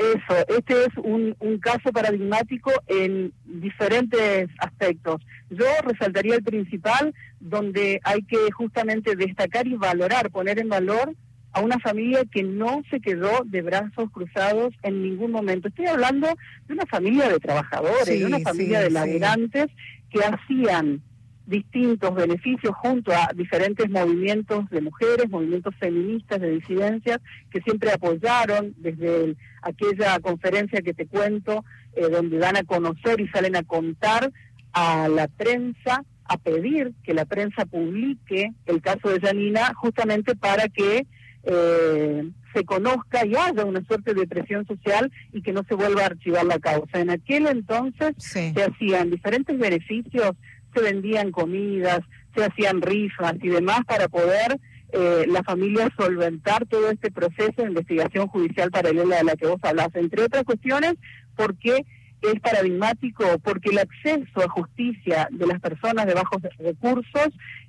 Eso, 0.00 0.46
este 0.48 0.84
es 0.84 0.96
un, 0.96 1.36
un 1.40 1.58
caso 1.58 1.92
paradigmático 1.92 2.72
en 2.86 3.34
diferentes 3.44 4.48
aspectos. 4.58 5.20
Yo 5.50 5.66
resaltaría 5.84 6.36
el 6.36 6.42
principal, 6.42 7.14
donde 7.38 8.00
hay 8.04 8.22
que 8.22 8.50
justamente 8.50 9.14
destacar 9.14 9.66
y 9.66 9.74
valorar, 9.74 10.30
poner 10.30 10.58
en 10.58 10.70
valor 10.70 11.14
a 11.52 11.60
una 11.60 11.78
familia 11.80 12.22
que 12.32 12.42
no 12.42 12.82
se 12.90 13.00
quedó 13.00 13.42
de 13.44 13.60
brazos 13.60 14.10
cruzados 14.10 14.72
en 14.82 15.02
ningún 15.02 15.32
momento. 15.32 15.68
Estoy 15.68 15.86
hablando 15.86 16.28
de 16.66 16.72
una 16.72 16.86
familia 16.86 17.28
de 17.28 17.38
trabajadores, 17.38 18.06
de 18.06 18.24
una 18.24 18.38
familia 18.38 18.80
de 18.80 18.90
laburantes 18.90 19.66
que 20.10 20.20
hacían 20.20 21.02
distintos 21.50 22.14
beneficios 22.14 22.74
junto 22.76 23.12
a 23.12 23.28
diferentes 23.34 23.90
movimientos 23.90 24.70
de 24.70 24.80
mujeres, 24.80 25.28
movimientos 25.28 25.74
feministas 25.78 26.40
de 26.40 26.52
disidencias 26.52 27.18
que 27.50 27.60
siempre 27.62 27.92
apoyaron 27.92 28.72
desde 28.78 29.36
aquella 29.60 30.18
conferencia 30.20 30.80
que 30.80 30.94
te 30.94 31.06
cuento, 31.06 31.64
eh, 31.94 32.08
donde 32.08 32.38
dan 32.38 32.56
a 32.56 32.62
conocer 32.62 33.20
y 33.20 33.28
salen 33.28 33.56
a 33.56 33.64
contar 33.64 34.32
a 34.72 35.08
la 35.08 35.26
prensa, 35.26 36.04
a 36.24 36.38
pedir 36.38 36.92
que 37.02 37.14
la 37.14 37.24
prensa 37.24 37.66
publique 37.66 38.52
el 38.66 38.80
caso 38.80 39.08
de 39.08 39.20
Janina, 39.20 39.72
justamente 39.74 40.36
para 40.36 40.68
que 40.68 41.04
eh, 41.42 42.30
se 42.54 42.64
conozca 42.64 43.26
y 43.26 43.34
haya 43.34 43.64
una 43.64 43.84
suerte 43.84 44.14
de 44.14 44.26
presión 44.26 44.66
social 44.66 45.10
y 45.32 45.42
que 45.42 45.52
no 45.52 45.64
se 45.68 45.74
vuelva 45.74 46.02
a 46.02 46.06
archivar 46.06 46.44
la 46.44 46.60
causa. 46.60 47.00
En 47.00 47.10
aquel 47.10 47.48
entonces 47.48 48.14
se 48.18 48.54
hacían 48.62 49.10
diferentes 49.10 49.58
beneficios 49.58 50.32
se 50.74 50.80
vendían 50.80 51.30
comidas, 51.30 52.00
se 52.34 52.44
hacían 52.44 52.82
rifas 52.82 53.34
y 53.42 53.48
demás 53.48 53.80
para 53.86 54.08
poder 54.08 54.58
eh, 54.92 55.26
la 55.28 55.42
familia 55.42 55.88
solventar 55.96 56.66
todo 56.66 56.90
este 56.90 57.10
proceso 57.10 57.54
de 57.56 57.68
investigación 57.68 58.26
judicial 58.28 58.70
paralela 58.70 59.18
de 59.18 59.24
la 59.24 59.36
que 59.36 59.46
vos 59.46 59.60
hablas, 59.62 59.88
entre 59.94 60.24
otras 60.24 60.44
cuestiones, 60.44 60.94
porque 61.36 61.84
es 62.22 62.40
paradigmático, 62.40 63.38
porque 63.42 63.70
el 63.70 63.78
acceso 63.78 64.40
a 64.44 64.48
justicia 64.48 65.28
de 65.30 65.46
las 65.46 65.60
personas 65.60 66.06
de 66.06 66.14
bajos 66.14 66.42
recursos 66.58 67.28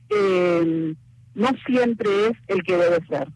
eh, 0.09 0.93
no 1.35 1.49
siempre 1.65 2.09
es 2.27 2.37
el 2.47 2.63
que 2.63 2.77
debe 2.77 3.05
ser. 3.07 3.27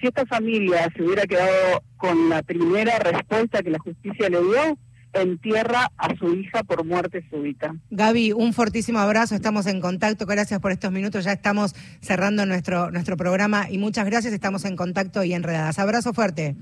Si 0.00 0.06
esta 0.06 0.24
familia 0.26 0.88
se 0.96 1.02
hubiera 1.02 1.24
quedado 1.24 1.82
con 1.98 2.30
la 2.30 2.42
primera 2.42 2.98
respuesta 2.98 3.62
que 3.62 3.70
la 3.70 3.78
justicia 3.78 4.30
le 4.30 4.40
dio, 4.40 4.78
entierra 5.14 5.90
a 5.96 6.14
su 6.16 6.34
hija 6.34 6.62
por 6.64 6.84
muerte 6.84 7.24
súbita. 7.30 7.74
Gaby, 7.90 8.32
un 8.32 8.52
fortísimo 8.52 8.98
abrazo, 8.98 9.34
estamos 9.34 9.66
en 9.66 9.80
contacto, 9.80 10.26
gracias 10.26 10.60
por 10.60 10.72
estos 10.72 10.92
minutos, 10.92 11.24
ya 11.24 11.32
estamos 11.32 11.74
cerrando 12.00 12.46
nuestro, 12.46 12.90
nuestro 12.90 13.16
programa 13.16 13.70
y 13.70 13.78
muchas 13.78 14.06
gracias, 14.06 14.32
estamos 14.32 14.64
en 14.64 14.76
contacto 14.76 15.24
y 15.24 15.32
enredadas. 15.32 15.78
Abrazo 15.78 16.12
fuerte. 16.12 16.56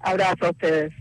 Abrazo 0.00 0.46
a 0.46 0.50
ustedes. 0.50 0.92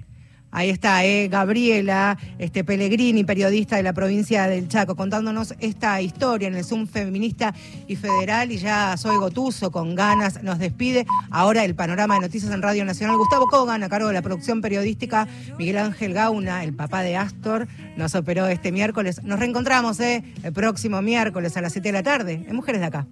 Ahí 0.55 0.69
está, 0.69 1.03
eh, 1.03 1.27
Gabriela 1.27 2.17
este, 2.39 2.63
Pellegrini, 2.63 3.25
periodista 3.25 3.75
de 3.75 3.83
la 3.83 3.91
provincia 3.91 4.47
del 4.47 4.69
Chaco, 4.69 4.95
contándonos 4.95 5.53
esta 5.59 5.99
historia 5.99 6.47
en 6.47 6.55
el 6.55 6.63
Zoom 6.63 6.87
feminista 6.87 7.53
y 7.87 7.97
federal. 7.97 8.53
Y 8.53 8.57
ya 8.59 8.95
soy 8.95 9.17
Gotuso, 9.17 9.69
con 9.69 9.95
ganas, 9.95 10.43
nos 10.43 10.57
despide. 10.57 11.05
Ahora 11.29 11.65
el 11.65 11.75
panorama 11.75 12.13
de 12.13 12.21
noticias 12.21 12.53
en 12.53 12.61
Radio 12.61 12.85
Nacional. 12.85 13.17
Gustavo 13.17 13.47
Kogan, 13.47 13.83
a 13.83 13.89
cargo 13.89 14.07
de 14.07 14.13
la 14.13 14.21
producción 14.21 14.61
periodística. 14.61 15.27
Miguel 15.59 15.77
Ángel 15.77 16.13
Gauna, 16.13 16.63
el 16.63 16.73
papá 16.73 17.01
de 17.01 17.17
Astor, 17.17 17.67
nos 17.97 18.15
operó 18.15 18.47
este 18.47 18.71
miércoles. 18.71 19.21
Nos 19.25 19.39
reencontramos 19.39 19.99
eh, 19.99 20.23
el 20.41 20.53
próximo 20.53 21.01
miércoles 21.01 21.57
a 21.57 21.61
las 21.61 21.73
7 21.73 21.89
de 21.89 21.91
la 21.91 22.03
tarde 22.03 22.45
en 22.47 22.55
Mujeres 22.55 22.79
de 22.79 22.87
Acá. 22.87 23.07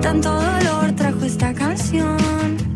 Tanto 0.00 0.32
dolor 0.32 0.92
trajo 0.92 1.24
esta 1.24 1.52
canción 1.52 2.75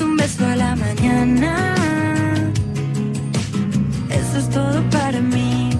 un 0.00 0.16
beso 0.16 0.44
a 0.44 0.56
la 0.56 0.74
mañana. 0.74 1.72
Eso 4.10 4.38
es 4.38 4.50
todo 4.50 4.82
para 4.90 5.20
mí. 5.20 5.75